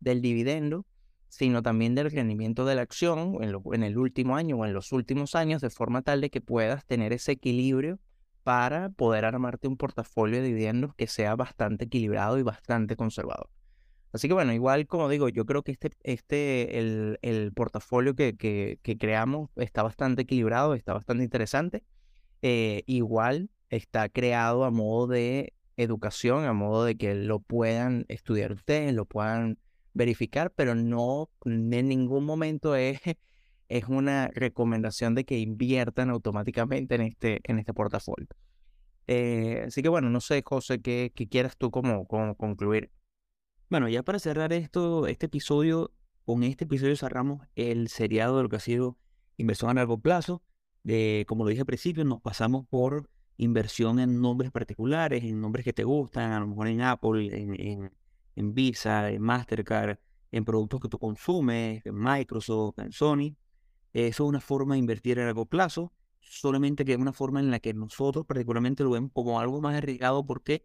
del 0.00 0.20
dividendo, 0.20 0.84
sino 1.28 1.62
también 1.62 1.94
del 1.94 2.10
rendimiento 2.10 2.66
de 2.66 2.74
la 2.74 2.82
acción 2.82 3.38
en, 3.42 3.56
en, 3.72 3.82
el 3.82 3.96
último 3.96 4.36
año 4.36 4.56
o 4.58 4.66
en 4.66 4.74
los 4.74 4.92
últimos 4.92 5.34
años, 5.34 5.62
de 5.62 5.70
forma 5.70 6.02
tal 6.02 6.20
de 6.20 6.30
que 6.30 6.42
puedas 6.42 6.84
tener 6.84 7.12
ese 7.14 7.32
equilibrio 7.32 7.98
para 8.42 8.90
poder 8.90 9.24
armarte 9.24 9.66
un 9.66 9.78
portafolio 9.78 10.42
de 10.42 10.48
dividendos 10.48 10.94
que 10.94 11.06
sea 11.06 11.34
bastante 11.34 11.86
equilibrado 11.86 12.38
y 12.38 12.42
bastante 12.42 12.96
conservador. 12.96 13.48
Así 14.14 14.28
que 14.28 14.34
bueno, 14.34 14.52
igual 14.52 14.86
como 14.86 15.08
digo, 15.08 15.28
yo 15.28 15.44
creo 15.44 15.64
que 15.64 15.72
este, 15.72 15.90
este 16.04 16.78
el, 16.78 17.18
el 17.22 17.52
portafolio 17.52 18.14
que, 18.14 18.36
que, 18.36 18.78
que, 18.80 18.96
creamos 18.96 19.50
está 19.56 19.82
bastante 19.82 20.22
equilibrado, 20.22 20.74
está 20.74 20.94
bastante 20.94 21.24
interesante. 21.24 21.82
Eh, 22.40 22.84
igual 22.86 23.50
está 23.70 24.08
creado 24.08 24.64
a 24.64 24.70
modo 24.70 25.08
de 25.08 25.52
educación, 25.76 26.44
a 26.44 26.52
modo 26.52 26.84
de 26.84 26.96
que 26.96 27.12
lo 27.16 27.40
puedan 27.40 28.04
estudiar 28.06 28.52
ustedes, 28.52 28.94
lo 28.94 29.04
puedan 29.04 29.58
verificar, 29.94 30.52
pero 30.52 30.76
no 30.76 31.28
en 31.44 31.88
ningún 31.88 32.24
momento 32.24 32.76
es, 32.76 33.00
es 33.68 33.84
una 33.88 34.28
recomendación 34.28 35.16
de 35.16 35.24
que 35.24 35.40
inviertan 35.40 36.10
automáticamente 36.10 36.94
en 36.94 37.00
este, 37.00 37.40
en 37.42 37.58
este 37.58 37.74
portafolio. 37.74 38.28
Eh, 39.08 39.64
así 39.66 39.82
que 39.82 39.88
bueno, 39.88 40.08
no 40.08 40.20
sé, 40.20 40.40
José, 40.46 40.80
¿qué, 40.80 41.10
qué 41.16 41.26
quieras 41.28 41.56
tú 41.56 41.72
como, 41.72 42.06
como 42.06 42.36
concluir? 42.36 42.92
Bueno, 43.74 43.88
ya 43.88 44.04
para 44.04 44.20
cerrar 44.20 44.52
esto, 44.52 45.08
este 45.08 45.26
episodio, 45.26 45.90
con 46.24 46.44
este 46.44 46.62
episodio 46.62 46.94
cerramos 46.94 47.44
el 47.56 47.88
seriado 47.88 48.36
de 48.36 48.44
lo 48.44 48.48
que 48.48 48.54
ha 48.54 48.60
sido 48.60 48.96
inversión 49.36 49.68
a 49.68 49.74
largo 49.74 49.98
plazo. 49.98 50.44
De, 50.84 51.24
como 51.26 51.42
lo 51.42 51.50
dije 51.50 51.62
al 51.62 51.66
principio, 51.66 52.04
nos 52.04 52.20
pasamos 52.20 52.68
por 52.68 53.10
inversión 53.36 53.98
en 53.98 54.20
nombres 54.20 54.52
particulares, 54.52 55.24
en 55.24 55.40
nombres 55.40 55.64
que 55.64 55.72
te 55.72 55.82
gustan, 55.82 56.30
a 56.30 56.38
lo 56.38 56.46
mejor 56.46 56.68
en 56.68 56.82
Apple, 56.82 57.36
en, 57.36 57.60
en, 57.60 57.92
en 58.36 58.54
Visa, 58.54 59.10
en 59.10 59.20
Mastercard, 59.20 59.98
en 60.30 60.44
productos 60.44 60.78
que 60.78 60.88
tú 60.88 61.00
consumes, 61.00 61.84
en 61.84 61.96
Microsoft, 61.96 62.78
en 62.78 62.92
Sony. 62.92 63.34
Eso 63.92 64.22
es 64.22 64.28
una 64.28 64.40
forma 64.40 64.74
de 64.74 64.78
invertir 64.78 65.18
a 65.18 65.24
largo 65.24 65.46
plazo, 65.46 65.92
solamente 66.20 66.84
que 66.84 66.92
es 66.92 66.98
una 66.98 67.12
forma 67.12 67.40
en 67.40 67.50
la 67.50 67.58
que 67.58 67.74
nosotros 67.74 68.24
particularmente 68.24 68.84
lo 68.84 68.90
vemos 68.90 69.10
como 69.12 69.40
algo 69.40 69.60
más 69.60 69.74
arriesgado 69.74 70.24
porque 70.24 70.64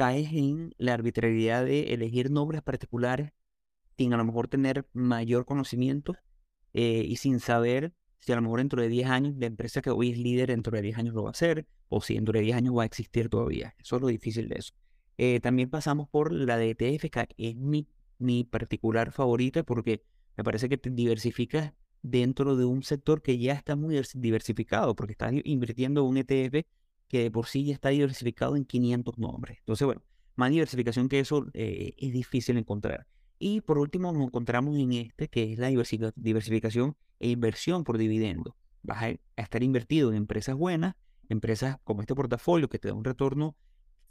caes 0.00 0.32
en 0.32 0.74
la 0.78 0.94
arbitrariedad 0.94 1.62
de 1.62 1.92
elegir 1.92 2.30
nombres 2.30 2.62
particulares 2.62 3.32
sin 3.98 4.14
a 4.14 4.16
lo 4.16 4.24
mejor 4.24 4.48
tener 4.48 4.88
mayor 4.94 5.44
conocimiento 5.44 6.16
eh, 6.72 7.04
y 7.06 7.16
sin 7.16 7.38
saber 7.38 7.92
si 8.16 8.32
a 8.32 8.36
lo 8.36 8.40
mejor 8.40 8.60
dentro 8.60 8.80
de 8.80 8.88
10 8.88 9.10
años 9.10 9.34
la 9.36 9.44
empresa 9.44 9.82
que 9.82 9.90
hoy 9.90 10.12
es 10.12 10.16
líder 10.16 10.48
dentro 10.48 10.74
de 10.74 10.80
10 10.80 10.96
años 10.96 11.14
lo 11.14 11.24
va 11.24 11.28
a 11.28 11.32
hacer 11.32 11.66
o 11.90 12.00
si 12.00 12.14
dentro 12.14 12.32
de 12.32 12.40
10 12.40 12.56
años 12.56 12.78
va 12.78 12.84
a 12.84 12.86
existir 12.86 13.28
todavía. 13.28 13.74
Eso 13.78 13.96
es 13.96 14.00
lo 14.00 14.08
difícil 14.08 14.48
de 14.48 14.60
eso. 14.60 14.72
Eh, 15.18 15.38
también 15.40 15.68
pasamos 15.68 16.08
por 16.08 16.32
la 16.32 16.56
de 16.56 16.70
ETF, 16.70 17.10
que 17.10 17.28
es 17.36 17.56
mi, 17.56 17.86
mi 18.16 18.44
particular 18.44 19.12
favorita 19.12 19.64
porque 19.64 20.02
me 20.34 20.44
parece 20.44 20.70
que 20.70 20.78
te 20.78 20.88
diversificas 20.88 21.74
dentro 22.00 22.56
de 22.56 22.64
un 22.64 22.84
sector 22.84 23.20
que 23.20 23.36
ya 23.36 23.52
está 23.52 23.76
muy 23.76 24.00
diversificado, 24.14 24.96
porque 24.96 25.12
estás 25.12 25.34
invirtiendo 25.44 26.00
en 26.00 26.06
un 26.06 26.16
ETF 26.16 26.64
que 27.10 27.24
de 27.24 27.30
por 27.30 27.46
sí 27.46 27.64
ya 27.64 27.74
está 27.74 27.88
diversificado 27.88 28.54
en 28.54 28.64
500 28.64 29.18
nombres. 29.18 29.58
Entonces, 29.58 29.84
bueno, 29.84 30.02
más 30.36 30.50
diversificación 30.50 31.08
que 31.08 31.18
eso 31.18 31.44
eh, 31.54 31.94
es 31.98 32.12
difícil 32.12 32.56
encontrar. 32.56 33.08
Y 33.40 33.62
por 33.62 33.78
último 33.78 34.12
nos 34.12 34.22
encontramos 34.22 34.78
en 34.78 34.92
este, 34.92 35.28
que 35.28 35.52
es 35.52 35.58
la 35.58 35.68
diversificación 36.14 36.96
e 37.18 37.30
inversión 37.30 37.82
por 37.82 37.98
dividendo. 37.98 38.56
Vas 38.82 39.02
a 39.02 39.42
estar 39.42 39.62
invertido 39.64 40.10
en 40.10 40.16
empresas 40.16 40.54
buenas, 40.54 40.94
empresas 41.28 41.78
como 41.82 42.00
este 42.00 42.14
portafolio 42.14 42.68
que 42.68 42.78
te 42.78 42.88
da 42.88 42.94
un 42.94 43.04
retorno 43.04 43.56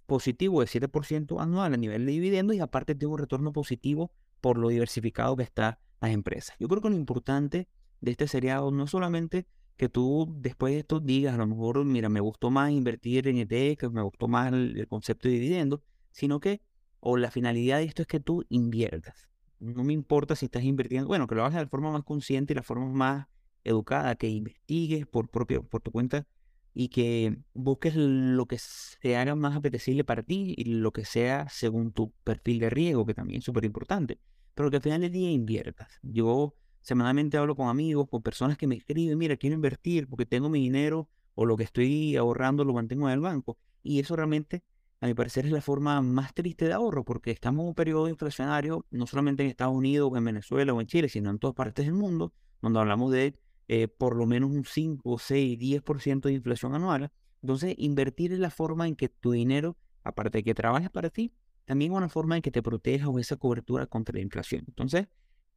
positivo 0.05 0.59
de 0.59 0.67
7% 0.67 1.41
anual 1.41 1.73
a 1.73 1.77
nivel 1.77 2.05
de 2.05 2.11
dividendo 2.11 2.51
y 2.51 2.59
aparte 2.59 2.95
tiene 2.95 3.13
un 3.13 3.19
retorno 3.19 3.53
positivo 3.53 4.11
por 4.41 4.57
lo 4.57 4.67
diversificado 4.67 5.37
que 5.37 5.43
está 5.43 5.79
las 6.01 6.11
empresas. 6.11 6.57
Yo 6.59 6.67
creo 6.67 6.81
que 6.81 6.89
lo 6.89 6.95
importante 6.97 7.69
de 8.01 8.11
este 8.11 8.27
seriado 8.27 8.71
no 8.71 8.87
solamente 8.87 9.47
que 9.79 9.87
tú 9.87 10.27
después 10.41 10.73
de 10.73 10.79
esto 10.79 10.99
digas, 10.99 11.35
a 11.35 11.37
lo 11.37 11.47
mejor, 11.47 11.85
mira, 11.85 12.09
me 12.09 12.19
gustó 12.19 12.51
más 12.51 12.69
invertir 12.69 13.29
en 13.29 13.37
ETF, 13.37 13.79
que 13.79 13.89
me 13.89 14.01
gustó 14.01 14.27
más 14.27 14.51
el, 14.51 14.85
concepto 14.89 15.29
de 15.29 15.35
dividendo, 15.35 15.81
sino 16.11 16.41
que, 16.41 16.61
o 16.99 17.15
la 17.15 17.31
finalidad 17.31 17.77
de 17.77 17.85
esto 17.85 18.01
es 18.01 18.07
que 18.09 18.19
tú 18.19 18.43
inviertas. 18.49 19.29
No 19.59 19.85
me 19.85 19.93
importa 19.93 20.35
si 20.35 20.47
estás 20.47 20.63
invirtiendo, 20.63 21.07
bueno, 21.07 21.27
que 21.27 21.35
lo 21.35 21.43
hagas 21.43 21.53
de 21.53 21.61
la 21.61 21.69
forma 21.69 21.93
más 21.93 22.03
consciente 22.03 22.51
y 22.51 22.57
la 22.57 22.63
forma 22.63 22.87
más 22.87 23.27
educada, 23.63 24.15
que 24.15 24.27
investigues 24.27 25.07
por, 25.07 25.29
propio, 25.29 25.63
por 25.63 25.81
tu 25.81 25.91
cuenta 25.91 26.27
y 26.73 26.89
que 26.89 27.37
busques 27.53 27.95
lo 27.95 28.47
que 28.47 28.57
se 28.59 29.15
haga 29.15 29.35
más 29.35 29.55
apetecible 29.55 30.03
para 30.03 30.23
ti 30.23 30.55
y 30.57 30.65
lo 30.65 30.91
que 30.91 31.05
sea 31.05 31.47
según 31.49 31.93
tu 31.93 32.11
perfil 32.25 32.59
de 32.59 32.69
riesgo, 32.69 33.05
que 33.05 33.13
también 33.13 33.39
es 33.39 33.45
súper 33.45 33.63
importante. 33.63 34.19
Pero 34.55 34.69
que 34.69 34.75
al 34.75 34.83
final 34.83 34.99
del 34.99 35.13
día 35.13 35.31
inviertas. 35.31 35.99
Yo 36.01 36.53
semanalmente 36.81 37.37
hablo 37.37 37.55
con 37.55 37.69
amigos, 37.69 38.07
con 38.09 38.21
personas 38.21 38.57
que 38.57 38.67
me 38.67 38.75
escriben, 38.75 39.17
mira, 39.17 39.37
quiero 39.37 39.55
invertir 39.55 40.07
porque 40.07 40.25
tengo 40.25 40.49
mi 40.49 40.59
dinero 40.59 41.09
o 41.35 41.45
lo 41.45 41.55
que 41.57 41.63
estoy 41.63 42.15
ahorrando 42.15 42.63
lo 42.65 42.73
mantengo 42.73 43.07
en 43.07 43.13
el 43.13 43.19
banco. 43.21 43.57
Y 43.81 43.99
eso 43.99 44.15
realmente, 44.15 44.63
a 44.99 45.07
mi 45.07 45.13
parecer, 45.13 45.45
es 45.45 45.51
la 45.51 45.61
forma 45.61 46.01
más 46.01 46.33
triste 46.33 46.65
de 46.65 46.73
ahorro 46.73 47.05
porque 47.05 47.31
estamos 47.31 47.63
en 47.63 47.69
un 47.69 47.75
periodo 47.75 48.09
inflacionario, 48.09 48.85
no 48.91 49.07
solamente 49.07 49.43
en 49.43 49.49
Estados 49.49 49.75
Unidos 49.75 50.09
o 50.11 50.17
en 50.17 50.25
Venezuela 50.25 50.73
o 50.73 50.81
en 50.81 50.87
Chile, 50.87 51.09
sino 51.09 51.29
en 51.29 51.39
todas 51.39 51.55
partes 51.55 51.85
del 51.85 51.95
mundo, 51.95 52.33
donde 52.61 52.79
hablamos 52.79 53.11
de 53.11 53.39
eh, 53.69 53.87
por 53.87 54.15
lo 54.15 54.25
menos 54.25 54.49
un 54.49 54.65
5, 54.65 55.19
6, 55.19 55.59
10% 55.59 56.21
de 56.27 56.33
inflación 56.33 56.75
anual. 56.75 57.11
Entonces, 57.41 57.75
invertir 57.77 58.33
es 58.33 58.39
la 58.39 58.49
forma 58.49 58.87
en 58.87 58.95
que 58.95 59.09
tu 59.09 59.31
dinero, 59.31 59.77
aparte 60.03 60.39
de 60.39 60.43
que 60.43 60.53
trabajes 60.53 60.89
para 60.89 61.09
ti, 61.09 61.31
también 61.65 61.91
una 61.91 62.09
forma 62.09 62.35
en 62.35 62.41
que 62.41 62.51
te 62.51 62.63
proteja 62.63 63.09
o 63.09 63.19
esa 63.19 63.37
cobertura 63.37 63.85
contra 63.85 64.15
la 64.15 64.21
inflación. 64.21 64.65
Entonces, 64.67 65.07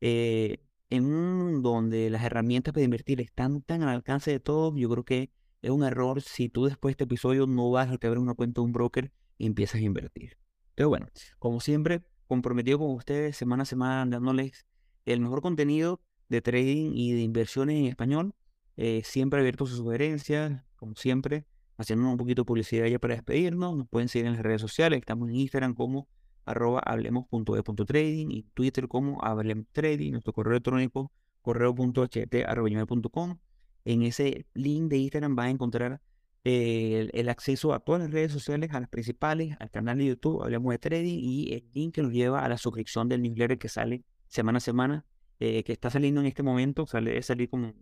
eh, 0.03 0.63
en 0.93 1.07
un 1.07 1.39
mundo 1.39 1.71
donde 1.71 2.11
las 2.11 2.23
herramientas 2.23 2.75
para 2.75 2.85
invertir 2.85 3.23
están 3.23 3.63
tan 3.63 3.83
al 3.83 3.89
alcance 3.89 4.31
de 4.31 4.41
todos, 4.41 4.75
yo 4.77 4.91
creo 4.91 5.05
que 5.05 5.31
es 5.63 5.71
un 5.71 5.85
error 5.85 6.21
si 6.21 6.51
tú 6.51 6.67
después 6.67 6.91
de 6.91 6.93
este 6.93 7.05
episodio 7.05 7.47
no 7.47 7.71
vas 7.71 7.89
a 7.89 7.93
abrir 7.93 8.19
una 8.19 8.35
cuenta 8.35 8.61
de 8.61 8.67
un 8.67 8.73
broker 8.73 9.11
y 9.39 9.47
empiezas 9.47 9.77
a 9.77 9.85
invertir. 9.85 10.37
Pero 10.75 10.91
bueno, 10.91 11.07
como 11.39 11.61
siempre, 11.61 12.03
comprometido 12.27 12.79
con 12.79 12.91
ustedes 12.91 13.39
semana 13.39 13.63
a 13.63 13.67
semana 13.67 14.05
dándoles 14.11 14.67
el 15.07 15.21
mejor 15.21 15.41
contenido 15.41 16.03
de 16.29 16.43
trading 16.43 16.93
y 16.95 17.13
de 17.13 17.23
inversiones 17.23 17.77
en 17.77 17.87
español. 17.87 18.35
Eh, 18.77 19.01
siempre 19.03 19.41
abierto 19.41 19.65
sus 19.65 19.79
sugerencias, 19.79 20.63
como 20.77 20.95
siempre, 20.97 21.47
haciendo 21.79 22.07
un 22.07 22.19
poquito 22.19 22.43
de 22.43 22.47
publicidad 22.47 22.87
ya 22.87 22.99
para 22.99 23.15
despedirnos. 23.15 23.79
Nos 23.79 23.89
pueden 23.89 24.09
seguir 24.09 24.27
en 24.27 24.35
las 24.35 24.43
redes 24.43 24.61
sociales, 24.61 24.99
estamos 24.99 25.31
en 25.31 25.37
Instagram 25.37 25.75
como 25.75 26.07
arroba 26.45 26.81
hablemos.e.trading 26.81 28.31
y 28.31 28.43
Twitter 28.55 28.89
como 28.89 29.23
hablemos 29.25 29.67
trading, 29.73 30.13
nuestro 30.13 30.33
correo 30.33 30.53
electrónico 30.53 31.13
correo.ht.com. 31.43 33.39
En 33.85 34.03
ese 34.03 34.47
link 34.55 34.89
de 34.91 34.99
Instagram 34.99 35.37
va 35.37 35.45
a 35.45 35.51
encontrar 35.51 36.01
eh, 36.45 37.09
el, 37.13 37.29
acceso 37.29 37.73
a 37.73 37.81
todas 37.81 38.03
las 38.03 38.11
redes 38.11 38.33
sociales, 38.33 38.71
a 38.73 38.81
las 38.81 38.89
principales, 38.89 39.57
al 39.61 39.71
canal 39.71 39.99
de 39.99 40.07
YouTube, 40.07 40.43
Hablemos 40.43 40.73
de 40.73 40.79
Trading 40.79 41.19
y 41.21 41.53
el 41.55 41.65
link 41.73 41.95
que 41.95 42.03
nos 42.03 42.13
lleva 42.13 42.45
a 42.45 42.49
la 42.49 42.59
suscripción 42.59 43.09
del 43.09 43.23
newsletter 43.23 43.59
que 43.59 43.69
sale 43.69 44.05
semana 44.29 44.59
a 44.59 44.61
semana, 44.61 45.07
eh, 45.41 45.63
que 45.63 45.73
está 45.73 45.91
saliendo 45.91 46.21
en 46.21 46.27
este 46.27 46.43
momento, 46.43 46.87
sale, 46.87 47.21
salir 47.23 47.49
como 47.49 47.75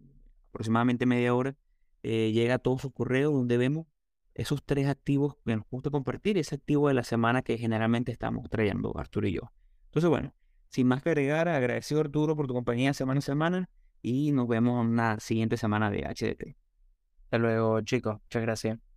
aproximadamente 0.49 1.07
media 1.07 1.35
hora, 1.35 1.57
eh, 2.03 2.33
llega 2.33 2.55
a 2.55 2.59
todos 2.59 2.83
sus 2.83 2.93
correos 2.93 3.33
donde 3.33 3.57
vemos 3.57 3.87
esos 4.35 4.63
tres 4.65 4.89
activos 4.89 5.37
que 5.45 5.57
nos 5.57 5.67
gusta 5.71 5.91
compartir, 5.91 6.39
ese 6.39 6.55
activo 6.55 6.89
de 6.89 6.95
la 6.95 7.05
semana 7.05 7.43
que 7.43 7.59
generalmente 7.59 8.13
estamos 8.13 8.49
trayendo 8.49 8.97
Arturo 8.97 9.29
y 9.29 9.33
yo. 9.33 9.53
Entonces, 9.87 10.09
bueno, 10.09 10.35
sin 10.69 10.87
más 10.87 11.03
que 11.03 11.11
agregar, 11.11 11.49
agradecido 11.49 12.01
Arturo 12.01 12.37
por 12.37 12.47
tu 12.47 12.55
compañía 12.55 12.95
semana 12.95 13.19
a 13.19 13.23
semana 13.23 13.69
y 14.03 14.33
nos 14.33 14.49
vemos 14.49 14.87
en 14.87 14.97
la 14.97 15.19
siguiente 15.21 15.57
semana 15.57 15.91
de 15.91 16.03
HDT. 16.05 16.57
Hasta 17.25 17.39
luego, 17.39 17.81
chicos. 17.83 18.21
Muchas 18.23 18.43
gracias. 18.43 18.90